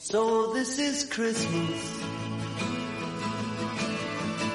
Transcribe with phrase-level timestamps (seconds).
[0.00, 2.00] So this is Christmas.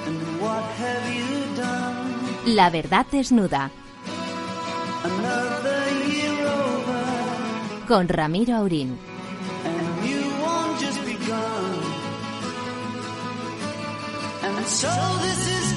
[0.08, 2.56] And what have you done?
[2.56, 3.70] La verdad desnuda.
[5.04, 7.86] Another year over.
[7.88, 8.98] Con Ramiro Aurín.
[9.66, 11.76] And you won't just begun.
[14.44, 14.92] And so
[15.24, 15.73] this is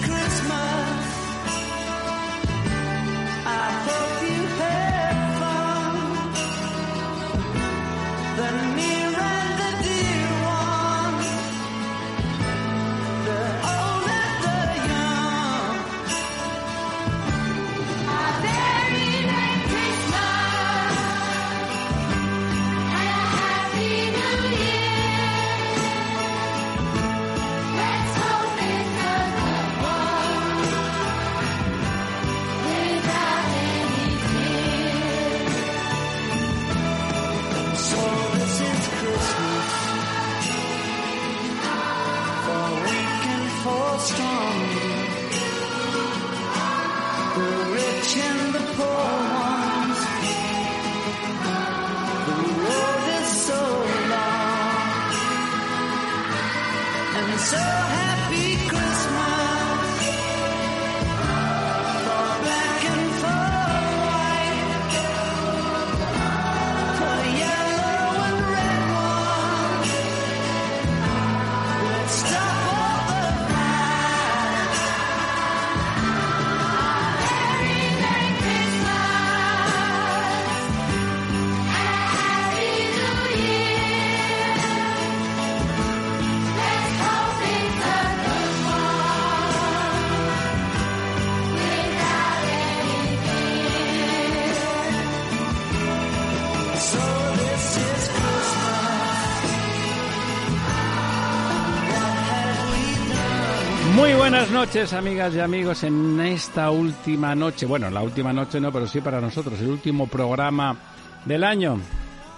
[104.36, 107.64] buenas noches, amigas y amigos, en esta última noche.
[107.64, 110.76] Bueno, la última noche no, pero sí para nosotros, el último programa
[111.24, 111.80] del año.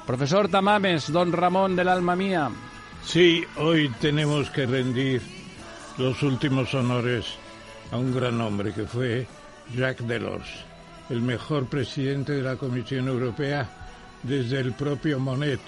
[0.06, 2.50] Profesor Tamames, don Ramón del alma mía.
[3.02, 5.22] Sí, hoy tenemos que rendir
[5.96, 7.34] los últimos honores
[7.90, 9.26] a un gran hombre que fue
[9.74, 10.48] Jacques Delors,
[11.10, 13.68] el mejor presidente de la Comisión Europea
[14.22, 15.60] desde el propio Monet,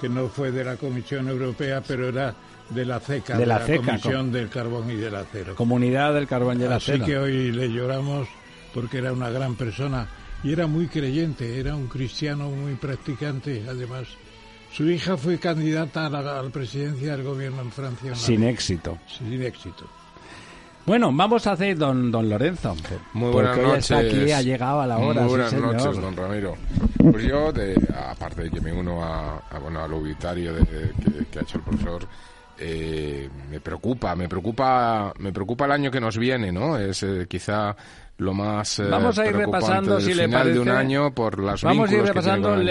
[0.00, 2.34] que no fue de la Comisión Europea, pero era
[2.70, 5.54] de la CECA, De la CECA, Comisión del Carbón y del Acero.
[5.54, 7.06] Comunidad del Carbón y el Así Acero.
[7.06, 8.28] que hoy le lloramos
[8.74, 10.08] porque era una gran persona
[10.42, 14.06] y era muy creyente, era un cristiano muy practicante, además.
[14.72, 18.14] Su hija fue candidata a la, a la presidencia del gobierno en Francia.
[18.14, 18.54] Sin vez.
[18.54, 18.98] éxito.
[19.06, 19.86] Sin éxito.
[20.84, 22.76] Bueno, vamos a hacer don, don Lorenzo.
[23.14, 23.90] Muy porque buenas hoy noches.
[23.90, 25.22] está aquí, ha llegado a la hora.
[25.22, 25.74] Muy sí, buenas señor.
[25.74, 26.54] noches, don Ramiro.
[27.10, 27.74] Pues yo, de,
[28.08, 31.58] aparte de que me uno a, a, bueno, al obituario de- que, que ha hecho
[31.58, 32.06] el profesor,
[32.58, 36.78] eh, me preocupa, me preocupa, me preocupa el año que nos viene, ¿no?
[36.78, 37.76] Es eh, quizá
[38.18, 40.80] lo más eh, Vamos a ir repasando, si le final de un parece.
[40.80, 42.68] año por las Vamos a ir repasando el,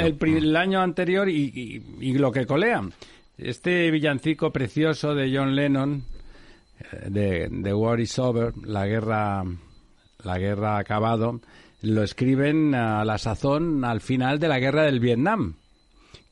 [0.55, 0.77] año.
[0.79, 1.51] el anterior y,
[1.99, 2.81] y- y lo que colea.
[3.37, 6.03] Este villancico precioso de John Lennon,
[6.79, 9.43] eh, de, de War is Over, la guerra,
[10.23, 11.41] la guerra ha acabado,
[11.81, 15.55] lo escriben a la sazón al final de la guerra del Vietnam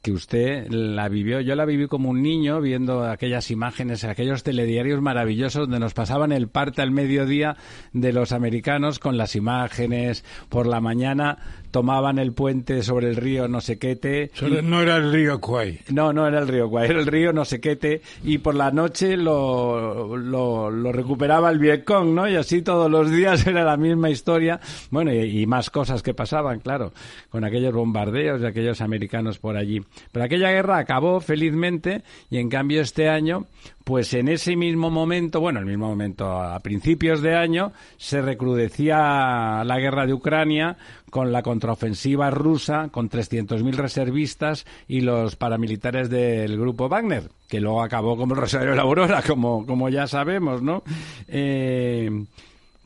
[0.04, 5.02] que usted la vivió, yo la viví como un niño viendo aquellas imágenes, aquellos telediarios
[5.02, 7.56] maravillosos donde nos pasaban el parte al mediodía
[7.94, 11.38] de los americanos con las imágenes, por la mañana
[11.72, 15.40] tomaban el puente sobre el río no sé qué te, Solo no era el río
[15.40, 15.80] Kwai.
[15.90, 18.56] no, no era el río Guay, era el río no sé qué te, y por
[18.56, 22.28] la noche lo, lo, lo recuperaba el Vietcong, ¿no?
[22.28, 24.60] Y así todos los días era la misma historia.
[24.92, 26.92] Bueno, y, y más cosas que pasaban, claro,
[27.30, 29.82] con aquellos bombardeos de aquellos americanos por allí.
[30.12, 33.46] Pero aquella guerra acabó felizmente y en cambio este año,
[33.84, 39.64] pues en ese mismo momento, bueno, el mismo momento, a principios de año, se recrudecía
[39.66, 40.78] la guerra de Ucrania
[41.10, 47.84] con la contraofensiva rusa, con 300.000 reservistas y los paramilitares del grupo Wagner, que luego
[47.84, 50.84] acabó como el Rosario de la Aurora, como, como ya sabemos, ¿no?
[51.28, 52.10] Eh,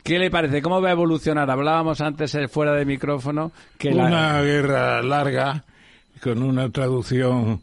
[0.03, 0.61] ¿Qué le parece?
[0.61, 1.49] ¿Cómo va a evolucionar?
[1.51, 5.65] Hablábamos antes eh, fuera de micrófono que la- Una guerra larga,
[6.21, 7.61] con una traducción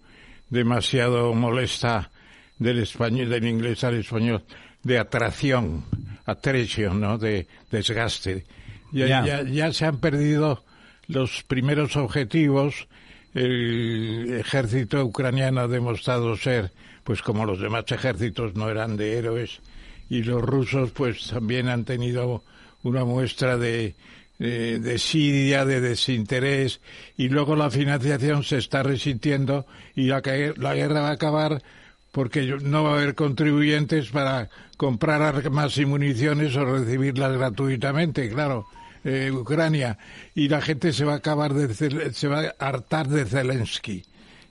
[0.50, 2.10] demasiado molesta
[2.58, 4.42] del español, del inglés al español,
[4.82, 5.84] de atracción,
[6.26, 7.18] attraction, ¿no?
[7.18, 8.44] De desgaste.
[8.92, 9.24] Ya, Ya.
[9.24, 10.62] ya, ya se han perdido
[11.08, 12.86] los primeros objetivos.
[13.34, 16.70] El ejército ucraniano ha demostrado ser,
[17.02, 19.60] pues como los demás ejércitos no eran de héroes,
[20.08, 22.44] y los rusos pues también han tenido
[22.84, 23.94] una muestra de,
[24.38, 26.80] eh, desidia, de desinterés,
[27.16, 30.22] y luego la financiación se está resintiendo y la,
[30.56, 31.62] la guerra va a acabar
[32.10, 38.66] porque no va a haber contribuyentes para comprar armas y municiones o recibirlas gratuitamente, claro,
[39.04, 39.98] eh, Ucrania,
[40.34, 41.74] y la gente se va a acabar de,
[42.12, 44.04] se va a hartar de Zelensky.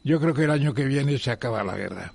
[0.03, 2.13] Yo creo que el año que viene se acaba la guerra.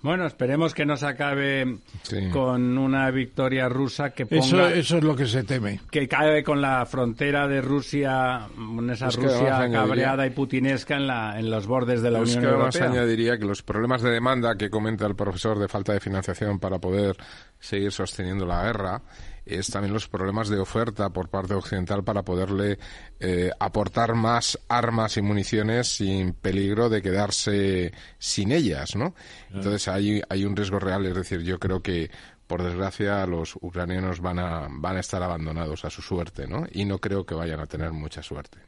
[0.00, 2.28] Bueno, esperemos que no se acabe Sí.
[2.30, 4.40] con una victoria rusa que ponga...
[4.44, 5.80] Eso, eso es lo que se teme.
[5.90, 10.30] que cae con la frontera de Rusia, mm, esa Es que Rusia además cabreada y
[10.30, 13.00] putinesca en, la, en los bordes de la Es Unión que además Europea.
[13.00, 16.78] añadiría que los problemas de demanda que comenta el profesor de falta de financiación para
[16.78, 17.16] poder
[17.58, 19.02] seguir sosteniendo la guerra
[19.48, 22.78] es también los problemas de oferta por parte occidental para poderle
[23.20, 29.14] eh, aportar más armas y municiones sin peligro de quedarse sin ellas, ¿no?
[29.52, 32.10] Entonces hay, hay un riesgo real, es decir, yo creo que
[32.46, 36.66] por desgracia los ucranianos van a, van a estar abandonados a su suerte, ¿no?
[36.72, 38.58] Y no creo que vayan a tener mucha suerte.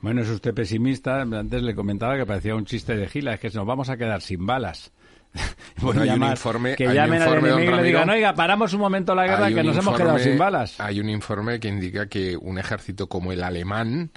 [0.00, 1.20] Bueno, es usted pesimista.
[1.20, 4.22] Antes le comentaba que parecía un chiste de gila, es que nos vamos a quedar
[4.22, 4.92] sin balas.
[5.80, 8.74] Bueno, hay un informe- que llamen al informe, don enemigo y le digan, oiga, paramos
[8.74, 10.78] un momento la guerra que nos hemos quedado sin balas.
[10.80, 14.10] Hay un informe que indica que un ejército como el alemán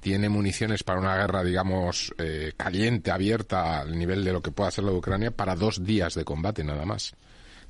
[0.00, 4.70] tiene municiones para una guerra, digamos, eh, caliente, abierta al nivel de lo que pueda
[4.70, 7.14] ser la de Ucrania para dos días de combate nada más.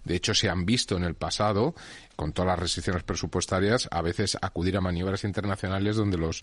[0.04, 1.74] De hecho, se han visto en el pasado,
[2.16, 6.42] con todas las restricciones presupuestarias, a veces acudir a maniobras internacionales donde los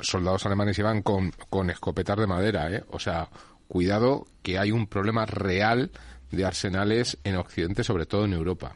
[0.00, 2.84] soldados alemanes iban con, con escopetas de madera, ¿eh?
[2.90, 3.28] O sea,
[3.68, 5.90] cuidado que hay un problema real
[6.30, 8.74] de arsenales en Occidente, sobre todo en Europa.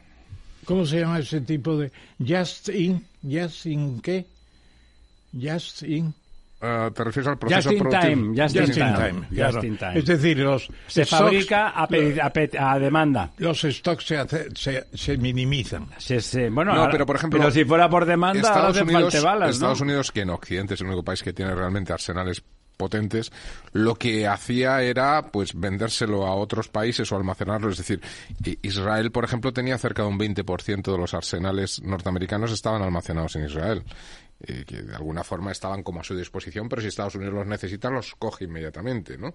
[0.65, 1.91] ¿Cómo se llama ese tipo de
[2.25, 3.05] just in?
[3.21, 4.25] ¿Just in qué?
[5.39, 6.13] Just in.
[6.65, 9.09] Ah, ¿Te refieres al proceso Just in time, just, Just in in time.
[9.11, 9.63] time, just claro.
[9.65, 9.99] in time.
[9.99, 13.31] Es decir, los Se stocks- fabrica a, pedi- a pe- a demanda.
[13.39, 15.87] los stocks se, hace- se, se minimizan.
[15.97, 18.81] Se- se- bueno, No, ahora- pero por ejemplo, pero si fuera por demanda, ahora Estados
[18.89, 19.13] Unidos.
[19.49, 22.41] Estados Unidos, que en Occidente es el único país que tiene realmente arsenales
[22.75, 23.31] potentes,
[23.71, 27.69] lo que hacía era pues vendérselo a otros países o almacenarlo.
[27.69, 28.01] Es decir,
[28.61, 33.45] Israel, por ejemplo, tenía cerca de un 20% de los arsenales norteamericanos estaban almacenados en
[33.45, 33.83] Israel.
[34.43, 37.47] Eh, que de alguna forma estaban como a su disposición, pero si Estados Unidos los
[37.47, 39.33] necesita, los coge inmediatamente, ¿no?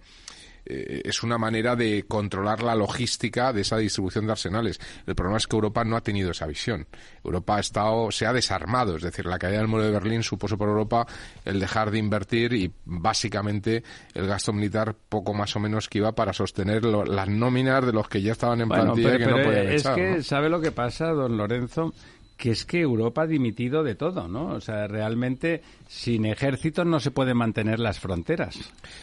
[0.67, 4.79] eh, es una manera de controlar la logística de esa distribución de arsenales.
[5.07, 6.87] El problema es que Europa no ha tenido esa visión.
[7.25, 10.59] Europa ha estado, se ha desarmado, es decir, la caída del muro de Berlín supuso
[10.59, 11.07] por Europa
[11.47, 13.83] el dejar de invertir y básicamente
[14.15, 17.93] el gasto militar poco más o menos que iba para sostener lo- las nóminas de
[17.93, 20.17] los que ya estaban en Bueno, plantilla pero, y que no podían es echar, que,
[20.17, 20.23] ¿no?
[20.23, 21.95] ¿sabe lo que pasa, don Lorenzo?
[22.39, 24.55] Que es que Europa ha dimitido de todo, ¿no?
[24.55, 28.59] O sea, realmente sin ejércitos no se pueden mantener las fronteras.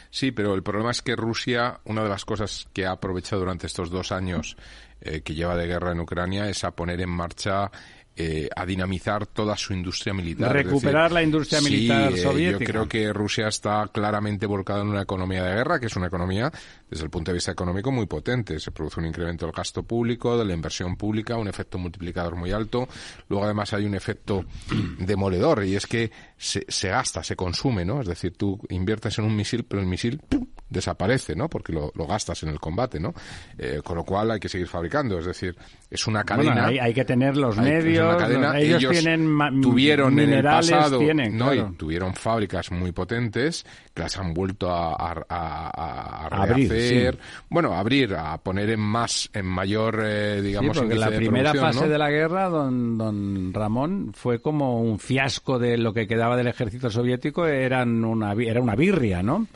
[0.09, 3.67] Sí, pero el problema es que Rusia, una de las cosas que ha aprovechado durante
[3.67, 4.55] estos dos años
[5.01, 7.69] eh, que lleva de guerra en Ucrania es a poner en marcha,
[8.15, 10.53] eh, a dinamizar toda su industria militar.
[10.53, 12.59] Recuperar la industria sí, militar eh, soviética.
[12.63, 16.07] Yo creo que Rusia está claramente volcada en una economía de guerra, que es una
[16.07, 16.49] economía,
[16.89, 18.59] desde el punto de vista económico, muy potente.
[18.59, 22.51] Se produce un incremento del gasto público, de la inversión pública, un efecto multiplicador muy
[22.51, 22.87] alto.
[23.29, 24.45] Luego, además, hay un efecto
[24.99, 28.01] demoledor, y es que se, se gasta, se consume, ¿no?
[28.01, 30.45] Es decir, tú inviertes en un misil, pero el misil ¡pum!
[30.69, 31.47] desaparece, ¿no?
[31.49, 33.13] Porque lo, lo gastas en el combate, ¿no?
[33.57, 35.17] Eh, con lo cual hay que seguir fabricando.
[35.19, 35.55] Es decir,
[35.89, 36.51] es una cadena.
[36.53, 38.15] Bueno, hay, hay que tener los Hay- medios.
[38.17, 38.59] cadena.
[38.59, 43.65] Ellos, tienen ma- tuvieron en el minerales, pasado, tienen, no, y tuvieron fábricas muy potentes
[43.93, 47.18] que las han vuelto a, a, a- a Abrir, sí.
[47.50, 51.53] bueno, abrir, a poner en más, en mayor, eh, Sí, digamos, porque índice la primera
[51.53, 51.88] fase ¿no?
[51.89, 56.48] de la guerra, don, don Ramón, fue como un fiasco de lo que quedaba del
[56.48, 59.48] ejército soviético, eran una, era una birria, ¿no?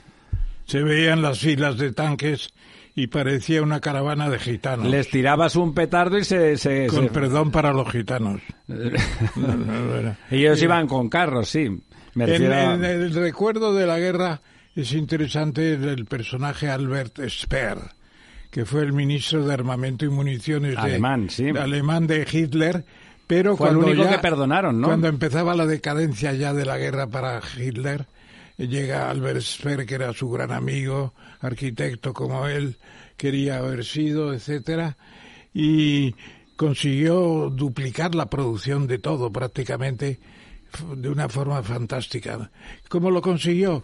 [0.65, 2.49] Se veían las filas de tanques
[2.95, 4.87] y parecía una caravana de gitanos.
[4.87, 6.57] Les tirabas un petardo y se...
[6.57, 8.41] se- Con se- perdón para los gitanos.
[9.35, 11.69] No, no, era- Ellos iban con carros, sí.
[12.15, 14.41] Me refiero en el recuerdo de la guerra
[14.81, 17.77] es interesante el personaje Albert Speer,
[18.51, 21.49] que fue el ministro de Armamento y Municiones de- Alemán, sí.
[21.49, 22.85] alemán de Hitler,
[23.27, 24.87] pero Fue el cuando único ya- que perdonaron, ¿no?
[24.87, 28.07] Cuando empezaba la decadencia ya de la guerra para Hitler,
[28.57, 32.75] llega Albert Speer, que era su gran amigo, arquitecto como él
[33.17, 34.97] quería haber sido, etcétera,
[35.53, 36.15] y
[36.55, 40.19] consiguió duplicar la producción de todo prácticamente
[40.95, 42.51] de una forma fantástica.
[42.89, 43.83] ¿Cómo lo consiguió?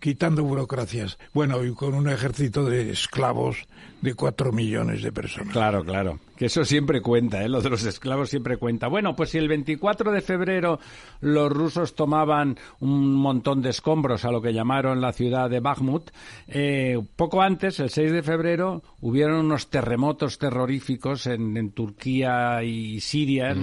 [0.00, 1.18] Quitando burocracias.
[1.32, 3.66] Bueno, y con un ejército de esclavos
[4.00, 5.52] de cuatro millones de personas.
[5.52, 6.20] Claro, claro.
[6.36, 7.48] Que eso siempre cuenta, ¿eh?
[7.48, 8.86] Lo de los esclavos siempre cuenta.
[8.86, 10.78] Bueno, pues si el 24 de febrero
[11.20, 16.10] los rusos tomaban un montón de escombros a lo que llamaron la ciudad de Bakhmut,
[16.46, 23.00] eh, poco antes, el 6 de febrero, hubieron unos terremotos terroríficos en, en Turquía y
[23.00, 23.56] Siria.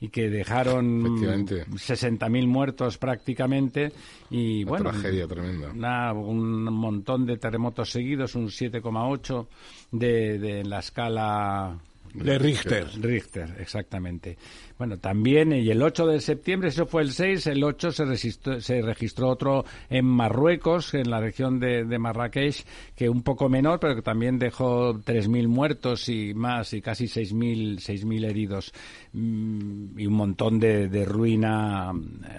[0.00, 1.66] y que dejaron Efectivamente.
[1.66, 3.92] 60.000 muertos prácticamente
[4.30, 5.70] y Una bueno, tragedia tremenda.
[5.72, 9.46] una- un montón de terremotos seguidos, un 7,8
[9.90, 11.78] de, de la escala
[12.14, 12.88] De Richter.
[13.00, 14.36] Richter, exactamente.
[14.80, 18.16] Bueno, también, y el 8 de septiembre, eso fue el 6, el 8 se
[18.62, 22.64] se registró otro en Marruecos, en la región de, de Marrakech,
[22.96, 27.78] que un poco menor, pero que también dejó 3.000 muertos y más, y casi 6.000
[27.78, 28.72] 6.000 heridos,
[29.12, 31.90] Mm, y un montón de, de ruina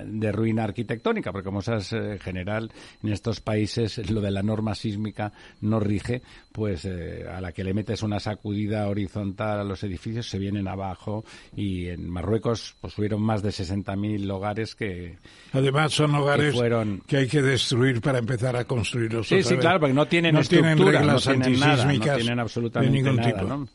[0.05, 2.71] de ruina arquitectónica, porque como sabes, eh, en general,
[3.03, 6.21] en estos países lo de la norma sísmica no rige,
[6.53, 10.69] pues eh, a la que le metes una sacudida horizontal a los edificios se vienen
[10.69, 15.17] abajo y en Marruecos pues hubieron más de 60.000 hogares que
[15.51, 19.27] Además son hogares Que fueron- que hay que destruir para empezar a construirlos.
[19.27, 19.61] Sí, otra sí, vez.
[19.61, 23.15] claro, porque no tienen no tienen reglas no tienen nada, no tienen absolutamente de ningún
[23.17, 23.47] nada, tipo.
[23.47, 23.67] ¿no?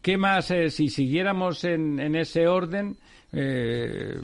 [0.00, 2.96] ¿Qué más, eh, si siguiéramos en, en ese orden,
[3.32, 4.20] eh,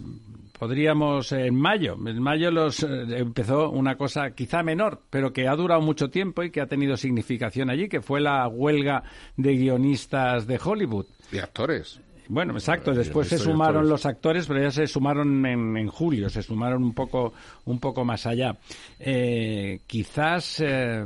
[0.58, 1.94] podríamos en mayo?
[2.04, 2.86] En mayo los, eh,
[3.18, 6.96] empezó una cosa quizá menor, pero que ha durado mucho tiempo y que ha tenido
[6.96, 9.04] significación allí, que fue la huelga
[9.36, 11.06] de guionistas de Hollywood.
[11.30, 12.00] Y actores.
[12.28, 12.92] Bueno, exacto.
[12.92, 16.92] Después se sumaron los actores, pero ya se sumaron en, en julio, se sumaron un
[16.92, 17.32] poco,
[17.64, 18.56] un poco más allá.
[18.98, 21.04] Eh, quizás, eh,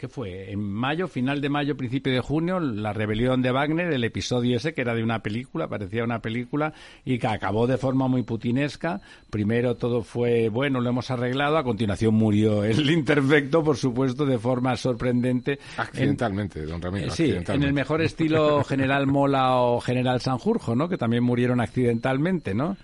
[0.00, 0.50] ¿qué fue?
[0.50, 4.72] En mayo, final de mayo, principio de junio, la rebelión de Wagner, el episodio ese
[4.72, 6.72] que era de una película, parecía una película
[7.04, 9.02] y que acabó de forma muy putinesca.
[9.28, 11.58] Primero todo fue bueno, lo hemos arreglado.
[11.58, 15.58] A continuación murió el interfecto, por supuesto, de forma sorprendente.
[15.76, 17.08] En- Accidentalmente, don Ramiro.
[17.08, 20.88] eh, Sí, en el mejor estilo General Mola o General Sanjurjo, ¿no?
[20.88, 22.78] Que también murieron accidentalmente, ¿no?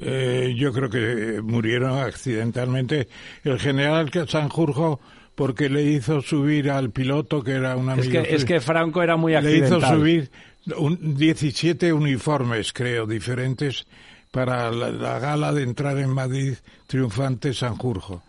[0.00, 3.08] Eh, yo creo que murieron accidentalmente
[3.44, 5.00] el general Sanjurjo
[5.34, 8.36] porque le hizo subir al piloto que era un Es amigo que, suyo.
[8.36, 9.98] es que Franco era muy le hizo accidental.
[9.98, 10.30] subir
[10.76, 13.86] un, 17 uniformes, creo, diferentes
[14.30, 16.54] para la, la gala de entrar en Madrid
[16.86, 18.22] triunfante Sanjurjo.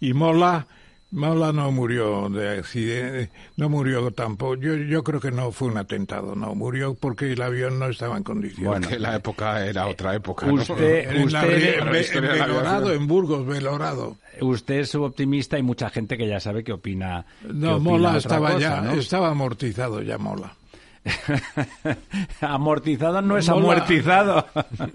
[0.00, 0.66] Y Mola,
[1.12, 4.54] Mola no murió de accidente, no murió tampoco.
[4.54, 6.54] Yo, yo creo que no fue un atentado, no.
[6.54, 8.64] Murió porque el avión no estaba en condiciones.
[8.68, 10.46] Bueno, Que la época era otra época.
[10.46, 10.54] ¿no?
[10.54, 14.18] Usted- en, usted- en- en Belorado, en Burgos, Belorado.
[14.40, 17.26] Usted es optimista y mucha gente que ya sabe que opina.
[17.42, 18.92] No, Mola estaba cosa, ya, ¿no?
[18.92, 20.54] estaba amortizado ya Mola.
[22.40, 24.46] amortizado no es Mola- amortizado.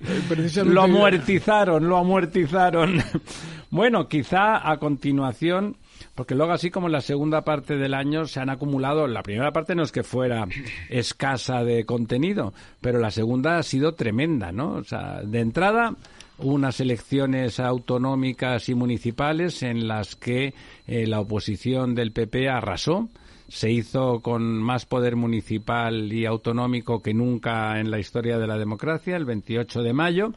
[0.65, 3.01] lo amortizaron, lo amortizaron.
[3.69, 5.75] bueno, quizá a continuación,
[6.15, 9.51] porque luego así como en la segunda parte del año se han acumulado, la primera
[9.51, 10.47] parte no es que fuera
[10.89, 14.73] escasa de contenido, pero la segunda ha sido tremenda, ¿no?
[14.73, 15.95] O sea, de entrada
[16.37, 20.53] unas elecciones autonómicas y municipales en las que
[20.87, 23.07] eh, la oposición del PP arrasó
[23.47, 28.57] se hizo con más poder municipal y autonómico que nunca en la historia de la
[28.57, 30.33] democracia, el 28 de mayo.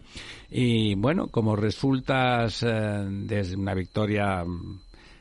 [0.51, 4.45] Y bueno, como resultas eh, de una victoria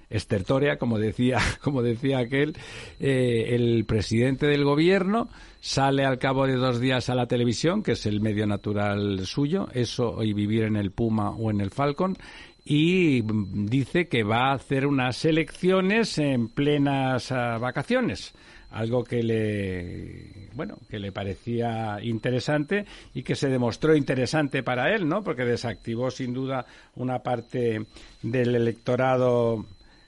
[0.09, 2.55] estertórea, como decía, como decía aquel,
[2.99, 7.93] eh, el presidente del gobierno sale al cabo de dos días a la televisión, que
[7.93, 12.15] es el medio natural suyo, eso y vivir en el Puma o en el Falcon,
[12.63, 18.33] y dice que va a hacer unas elecciones en plenas ah, vacaciones
[18.71, 25.07] algo que le bueno que le parecía interesante y que se demostró interesante para él
[25.07, 27.85] no porque desactivó sin duda una parte
[28.21, 29.65] del electorado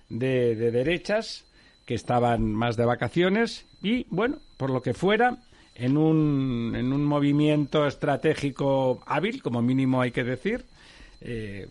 [0.09, 1.45] de, de derechas
[1.85, 5.37] que estaban más de vacaciones y bueno por lo que fuera
[5.75, 10.65] en un, en un movimiento estratégico hábil como mínimo hay que decir
[11.21, 11.67] eh,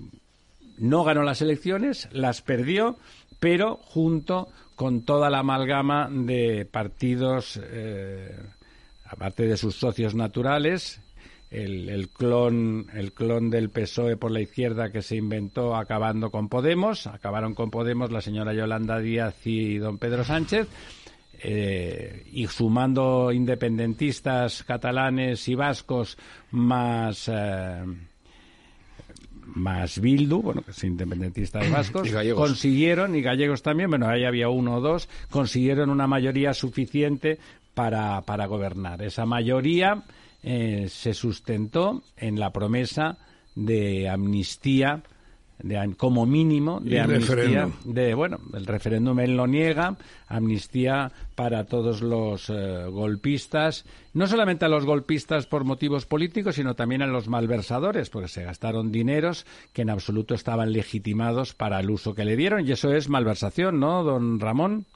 [0.78, 2.96] no ganó las elecciones, las perdió,
[3.40, 8.36] pero junto con toda la amalgama de partidos, eh,
[9.04, 11.00] aparte de sus socios naturales,
[11.50, 16.48] el, el clon, el clon del PSOE por la izquierda que se inventó acabando con
[16.48, 20.68] Podemos, acabaron con Podemos la señora Yolanda Díaz y don Pedro Sánchez,
[21.40, 26.18] eh, y sumando independentistas catalanes y vascos
[26.50, 27.84] más eh,
[29.54, 32.48] más Bildu, bueno, que es independentistas vascos, Y gallegos.
[32.48, 37.38] consiguieron, y gallegos también, bueno, ahí había uno o dos, consiguieron una mayoría suficiente
[37.72, 39.02] para, para gobernar.
[39.02, 40.02] Esa mayoría
[40.42, 43.18] eh, se sustentó en la promesa
[43.54, 45.02] de amnistía,
[45.58, 47.72] de, como mínimo, de amnistía, referéndum.
[47.92, 49.96] de, bueno, el referéndum él lo niega,
[50.28, 56.74] amnistía para todos los eh, golpistas, no solamente a los golpistas por motivos políticos, sino
[56.76, 61.90] también a los malversadores, porque se gastaron dineros que en absoluto estaban legitimados para el
[61.90, 64.86] uso que le dieron, y eso es malversación, ¿no, don Ramón?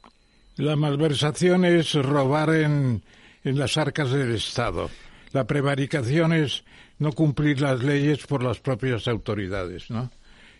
[0.56, 3.02] La malversación es robar en,
[3.42, 4.88] en las arcas del Estado.
[5.32, 6.64] La prevaricación es
[6.98, 10.10] no cumplir las leyes por las propias autoridades, ¿no?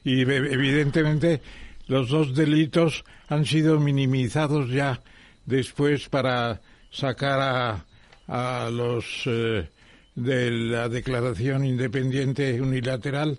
[0.04, 1.40] Y evidentemente
[1.86, 5.00] los dos delitos han sido minimizados ya
[5.46, 6.60] después para
[6.90, 7.86] sacar a,
[8.26, 9.68] a los eh,
[10.14, 13.38] de la declaración independiente unilateral,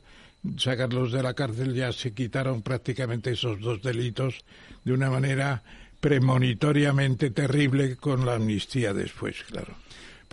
[0.57, 4.43] sacarlos de la cárcel, ya se quitaron prácticamente esos dos delitos
[4.83, 5.63] de una manera
[5.99, 9.75] premonitoriamente terrible con la amnistía después, claro.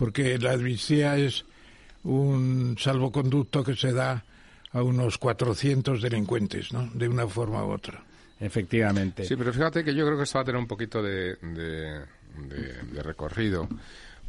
[0.01, 1.45] Porque la amnistía es
[2.05, 4.23] un salvoconducto que se da
[4.71, 6.89] a unos 400 delincuentes, ¿no?
[6.95, 8.03] De una forma u otra.
[8.39, 9.25] Efectivamente.
[9.25, 11.99] Sí, pero fíjate que yo creo que esto va a tener un poquito de, de,
[12.49, 13.67] de- de recorrido,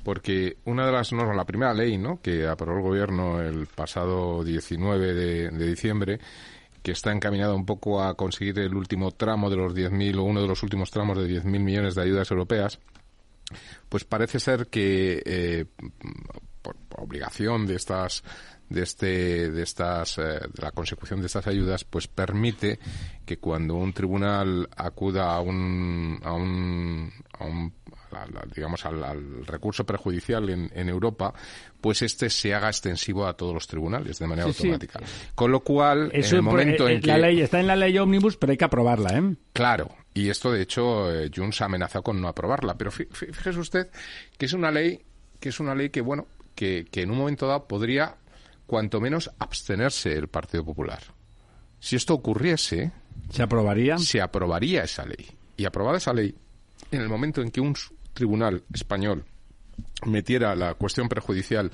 [0.04, 2.20] porque una de las normas, la primera ley, ¿no?
[2.20, 6.20] Que aprobó el gobierno el pasado 19 de, de diciembre,
[6.82, 10.42] que está encaminada un poco a conseguir el último tramo de los 10.000 o uno
[10.42, 12.78] de los últimos tramos de 10.000 millones de ayudas europeas,
[13.88, 15.64] pues parece ser que eh,
[16.62, 18.23] por, obligación de estas
[18.68, 22.78] de este de estas eh, de la consecución de estas ayudas pues permite
[23.26, 27.75] que cuando un tribunal acuda a un a un, a un-
[28.14, 31.33] a la- digamos al, al recurso perjudicial en, en Europa
[31.81, 34.62] pues este se haga extensivo a todos los tribunales de manera Sí, sí.
[34.69, 35.00] automática
[35.35, 37.97] con lo cual en el momento eh, en que La ley está en la ley
[37.99, 39.35] Omnibus, pero hay que aprobarla, ¿eh?
[39.52, 43.33] Claro, y esto de hecho eh, Junts ha amenazado con no aprobarla, pero fí- fí-
[43.33, 43.90] fíjese usted
[44.38, 45.00] que es una ley
[45.40, 48.16] que es una ley que bueno, que, que en un momento dado podría
[48.66, 51.00] cuanto menos abstenerse el Partido Popular.
[51.81, 52.92] Si esto ocurriese,
[53.31, 53.99] ¿Se aprobaría?
[53.99, 55.26] se aprobaría esa ley.
[55.57, 56.33] Y aprobada esa ley,
[56.92, 57.75] en el momento en que un
[58.12, 59.25] tribunal español
[60.07, 61.71] metiera la cuestión perjudicial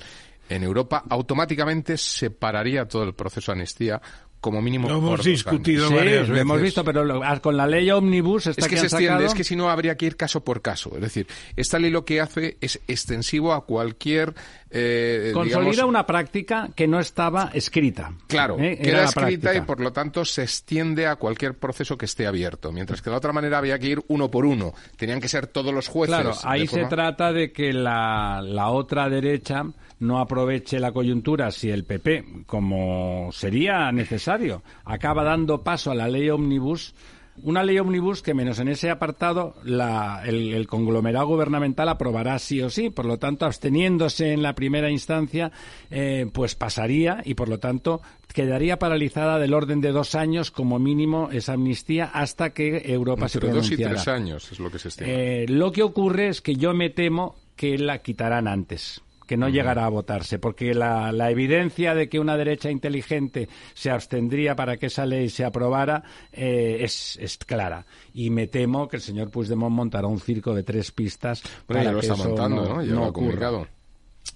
[0.49, 4.01] en Europa, automáticamente se pararía todo el proceso de amnistía
[4.41, 5.87] como mínimo Lo por hemos dos discutido.
[5.89, 6.67] Sí, varias lo hemos veces.
[6.67, 9.25] visto, pero lo- ah, con la ley Omnibus esta Es que que se extiende, sacado,
[9.27, 10.91] es que si no habría que ir caso por caso.
[10.95, 14.33] Es decir, esta ley lo que hace es extensivo a cualquier.
[14.71, 18.13] Eh, consolida digamos, una práctica que no estaba escrita.
[18.27, 18.73] Claro, ¿eh?
[18.79, 22.71] Era queda escrita y por lo tanto se extiende a cualquier proceso que esté abierto.
[22.71, 24.73] Mientras que de otra manera había que ir uno por uno.
[24.95, 26.15] Tenían que ser todos los jueces.
[26.15, 29.63] Claro, ahí se trata de que la, la otra derecha
[29.99, 36.07] no aproveche la coyuntura si el PP, como sería necesario, acaba dando paso a la
[36.07, 36.93] ley Omnibus.
[37.41, 42.61] Una ley omnibus que, menos en ese apartado, la- el, el conglomerado gubernamental aprobará sí
[42.61, 42.89] o sí.
[42.89, 45.49] Por lo tanto, absteniéndose en la primera instancia,
[45.89, 48.01] eh, pues pasaría y, por lo tanto,
[48.33, 53.37] quedaría paralizada del orden de dos años como mínimo esa amnistía hasta que Europa se
[53.37, 53.93] Entre dos y pronunciara.
[53.93, 55.09] tres años es lo que se estima.
[55.09, 59.47] Eh, lo que ocurre es que yo me temo que la quitarán antes que no
[59.47, 64.77] llegará a votarse, porque la, la evidencia de que una derecha inteligente se abstendría para
[64.77, 66.01] que esa ley se aprobara
[66.33, 67.85] eh, es, es clara.
[68.11, 71.83] Y me temo que el señor Puigdemont montará un circo de tres pistas Bueno, para
[71.83, 72.81] ya lo que está eso montando, ¿no?
[72.81, 73.11] Ya lo ha ocurra.
[73.11, 73.67] comunicado.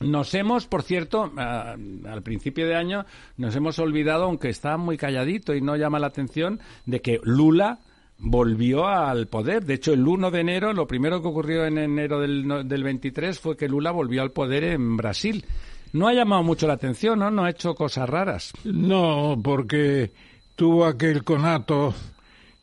[0.02, 5.56] Nos hemos, por cierto, al principio de año, nos hemos olvidado, aunque está muy calladito
[5.56, 7.80] y no llama la atención, de que Lula
[8.24, 9.66] volvió al poder.
[9.66, 13.38] De hecho, el 1 de enero, lo primero que ocurrió en enero del, del 23
[13.38, 15.46] fue que Lula volvió al poder en Brasil.
[15.92, 17.30] No ha llamado mucho la atención, ¿no?
[17.30, 18.54] No ha hecho cosas raras.
[18.64, 20.12] No, porque
[20.56, 21.94] tuvo aquel conato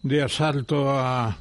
[0.02, 1.38] de asalto a,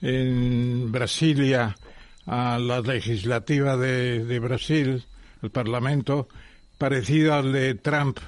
[0.00, 1.76] en Brasilia
[2.24, 5.04] a la legislativa de, de Brasil,
[5.42, 6.28] el Parlamento,
[6.78, 8.18] parecido al de Trump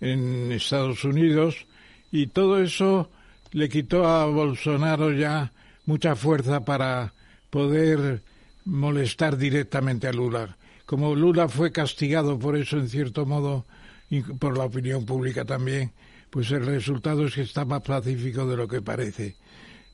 [0.00, 1.66] en Estados Unidos,
[2.10, 3.10] y todo eso
[3.52, 5.52] le quitó a Bolsonaro ya
[5.84, 7.12] mucha fuerza para
[7.50, 8.22] poder
[8.64, 10.56] molestar directamente a Lula.
[10.84, 13.64] Como Lula fue castigado por eso en cierto modo
[14.10, 15.92] y por la opinión pública también,
[16.30, 19.36] pues el resultado es que está más pacífico de lo que parece,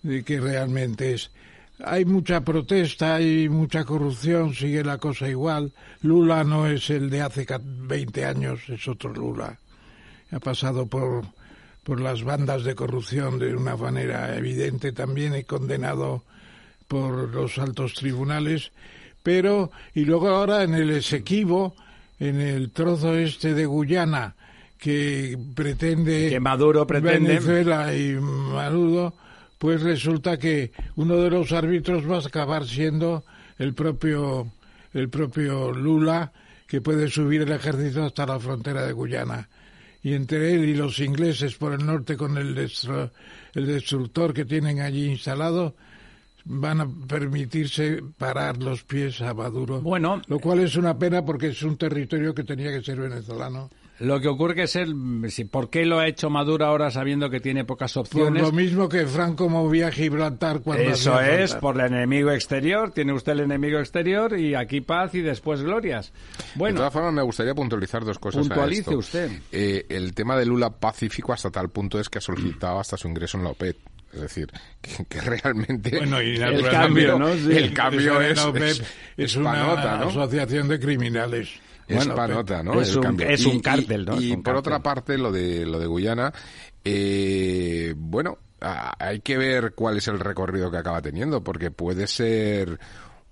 [0.03, 1.31] de que realmente es.
[1.85, 5.73] Hay mucha protesta, hay mucha corrupción, sigue la cosa igual.
[6.03, 9.59] Lula no es el de hace ca- 20 años, es otro Lula.
[10.31, 11.25] Ha pasado por,
[11.85, 16.23] por las bandas de corrupción de una manera evidente también y condenado
[16.89, 18.71] por los altos tribunales,
[19.23, 21.75] pero y luego ahora en el Esequibo,
[22.21, 24.35] en el trozo este de Guyana
[24.79, 27.39] que pretende Que Maduro pretende.
[27.39, 29.15] Venezuela y Maduro,
[29.59, 33.25] pues resulta que uno de los árbitros va a acabar siendo
[33.59, 34.49] el propio
[34.93, 36.33] el propio Lula
[36.67, 39.49] que puede subir el ejército hasta la frontera de Guyana
[40.03, 44.81] y entre él y los ingleses por el norte con el, el destructor que tienen
[44.81, 45.75] allí instalado
[46.45, 49.81] van a permitirse parar los pies a Maduro.
[49.81, 53.71] Bueno, lo cual es una pena porque es un territorio que tenía que ser venezolano.
[53.99, 54.95] Lo que ocurre que es el,
[55.51, 58.43] ¿por qué lo ha hecho Maduro ahora sabiendo que tiene pocas Por opciones?
[58.43, 62.91] lo mismo que Franco movía a Gibraltar cuando Eso es, por el enemigo exterior.
[62.93, 66.13] Tiene usted el enemigo exterior y aquí paz y después glorias.
[66.13, 68.39] De Bueno, todas formas, me gustaría puntualizar dos cosas.
[68.47, 68.97] a Puntualice esto.
[68.99, 69.31] usted.
[69.53, 73.07] Eh, el tema de Lula pacífico hasta tal punto es que ha solicitado hasta su
[73.09, 73.77] ingreso en la OPEP.
[74.15, 74.49] Es decir,
[74.81, 77.35] que, que realmente Bueno, y El cambio, ¿no?
[77.35, 77.53] Sí.
[77.57, 81.51] el cambio Esa de es, la OPEP es, es es una asociación de criminales.
[81.89, 82.81] Es Bueno, panota, ¿no?
[82.81, 84.21] es un- es un cártel, ¿no?
[84.21, 84.59] Y, por cártel.
[84.59, 86.33] otra parte, lo de lo de Guyana,
[86.85, 92.07] eh, bueno, a- hay que ver cuál es el recorrido que acaba teniendo, porque puede
[92.07, 92.79] ser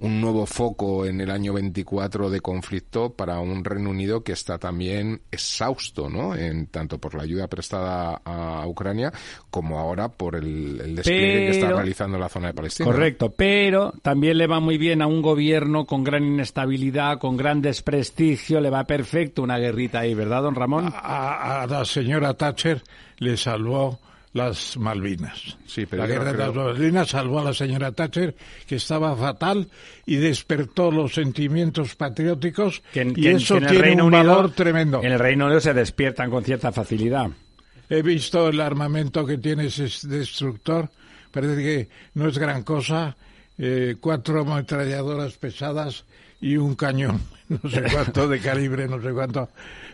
[0.01, 4.59] un nuevo foco en el año 24 de conflicto para un Reino Unido que está
[4.59, 6.35] también exhausto, ¿no?
[6.35, 9.13] En tanto por la ayuda prestada a Ucrania
[9.51, 12.91] como ahora por el, el despliegue que está realizando en la zona de Palestina.
[12.91, 17.61] correcto, pero también le va muy bien a un gobierno con gran inestabilidad, con gran
[17.61, 20.91] desprestigio, le va perfecto una guerrita ahí, ¿verdad, don Ramón?
[20.95, 22.83] A, a la señora Thatcher
[23.19, 24.01] le salvó
[24.33, 25.57] las Malvinas.
[25.66, 28.35] Sí, pero la no guerra de creo- las Malvinas salvó a la señora Thatcher,
[28.66, 29.69] que estaba fatal,
[30.07, 34.07] y despertó los sentimientos patrióticos, Que en- y que eso que en el tiene Reino
[34.07, 35.03] un Unido- valor tremendo.
[35.03, 37.29] En el Reino Unido se despiertan con cierta facilidad.
[37.88, 40.88] He visto el armamento que tiene ese destructor,
[41.33, 43.16] parece que no es gran cosa,
[43.59, 46.05] eh, cuatro ametralladoras pesadas
[46.40, 49.49] y un cañón, no sé cuánto de calibre, no sé cuánto.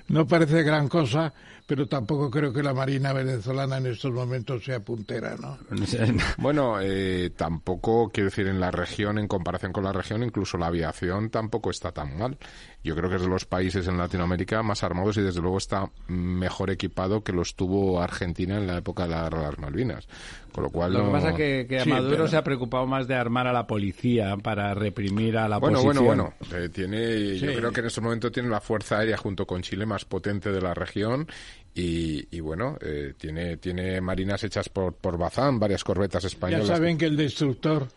[0.08, 1.32] No parece gran cosa,
[1.66, 5.58] pero tampoco creo que la Marina venezolana en estos momentos sea puntera, ¿no?
[6.38, 10.66] Bueno, eh, tampoco, quiero decir, en la región, en comparación con la región, incluso la
[10.66, 12.38] aviación tampoco está tan mal.
[12.86, 15.90] Yo creo que es de los países en Latinoamérica más armados y desde luego está
[16.08, 20.08] mejor equipado que lo estuvo Argentina en la época de la Guerra de las Malvinas.
[20.52, 22.36] Con lo cual Lo que no- pasa es que, que a Sí, Maduro pero- se
[22.36, 26.34] ha preocupado más de armar a la policía para reprimir a la Bueno, bueno, oposición.
[26.48, 26.64] bueno.
[26.64, 27.56] Eh, tiene, Yo Sí.
[27.56, 30.60] creo que en este momento tiene la fuerza aérea junto con Chile más potente de
[30.62, 31.26] la región
[31.74, 36.68] y, y bueno, eh, tiene, tiene marinas hechas por, por Bazán, varias corbetas Ya españolas.
[36.68, 37.88] saben que el destructor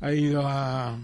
[0.00, 0.96] ha ido a,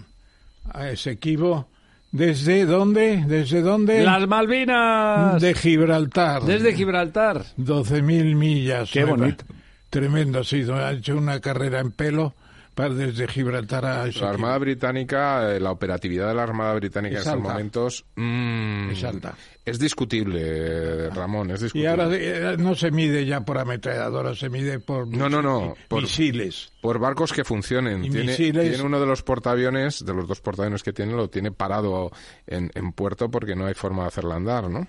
[0.73, 1.69] a Esequibo.
[2.15, 3.25] ¿Desde dónde?
[3.27, 4.01] ¿Desde dónde?
[4.01, 5.41] ¡Las Malvinas!
[5.41, 6.43] De Gibraltar.
[6.43, 7.43] Desde Gibraltar.
[7.57, 8.89] 12.000 millas.
[8.89, 9.43] Qué bonito.
[9.89, 10.63] Tremendo, sí.
[10.71, 12.33] Ha hecho una carrera en pelo
[12.75, 14.29] desde Gibraltar a La.
[14.29, 19.03] Armada Británica, eh, la operatividad de la Armada Británica Es en estos momentos mm, Es
[19.05, 19.35] alta.
[19.63, 21.89] es discutible, Ramón, es Y discutible.
[21.89, 26.01] ahora eh, no se mide ya por ametralladoras, se mide por, No, no, no, por-
[26.03, 26.71] misiles.
[26.81, 28.03] Por barcos que funcionen.
[28.03, 28.69] Y Tiene, misiles.
[28.69, 32.11] tiene uno de los portaaviones, de los dos portaaviones que tiene, lo tiene parado
[32.45, 34.85] en, en puerto porque no hay forma de hacerla andar, ¿no?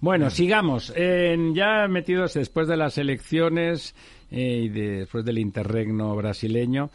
[0.00, 0.92] Bueno, sigamos.
[0.96, 3.94] En- ya metidos después de las elecciones
[4.32, 6.90] eh, y después del interregno brasileño,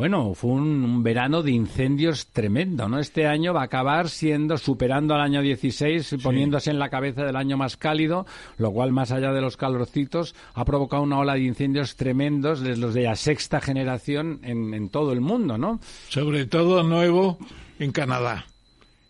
[0.00, 3.00] bueno, fue un, un verano de incendios tremendo, ¿no?
[3.00, 7.22] Este año va a acabar siendo, superando al año 16, y poniéndose en la cabeza
[7.22, 8.24] del año más cálido,
[8.56, 12.78] lo cual, más allá de los calorcitos, ha provocado una ola de incendios tremendos, de
[12.78, 15.80] los de la sexta generación en, en todo el mundo, ¿no?
[16.08, 17.36] Sobre todo nuevo
[17.78, 18.46] en Canadá.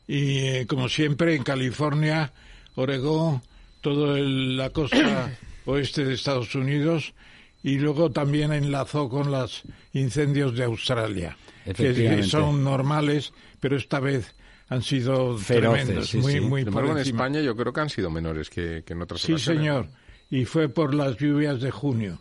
[0.08, 2.32] Y eh, como siempre en California,
[2.74, 3.42] Oregón,
[3.80, 7.14] toda la costa oeste de Estados Unidos
[7.62, 14.00] y luego también enlazó con los incendios de Australia, que, que son normales, pero esta
[14.00, 14.34] vez
[14.68, 16.40] han sido Feroces, tremendos, sí, muy, sí.
[16.40, 16.98] muy por en.
[16.98, 19.60] España yo creo que han sido menores que, que en otras Sí, ocasiones.
[19.60, 19.86] señor.
[20.30, 22.20] Y fue por las lluvias de junio.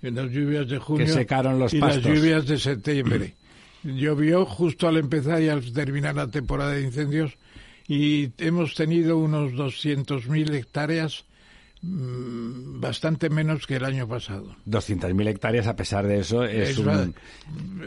[0.00, 1.08] En las lluvias de junio.
[1.12, 2.04] secaron los y pastos.
[2.04, 3.34] las lluvias de septiembre.
[3.82, 7.32] Llovió justo al empezar y al terminar la temporada de incendios.
[7.88, 11.24] Y hemos tenido unos 200.000 hectáreas,
[11.82, 14.54] bastante menos que el año pasado.
[14.66, 17.08] 200.000 hectáreas, a pesar de eso, es, Es, un- ba-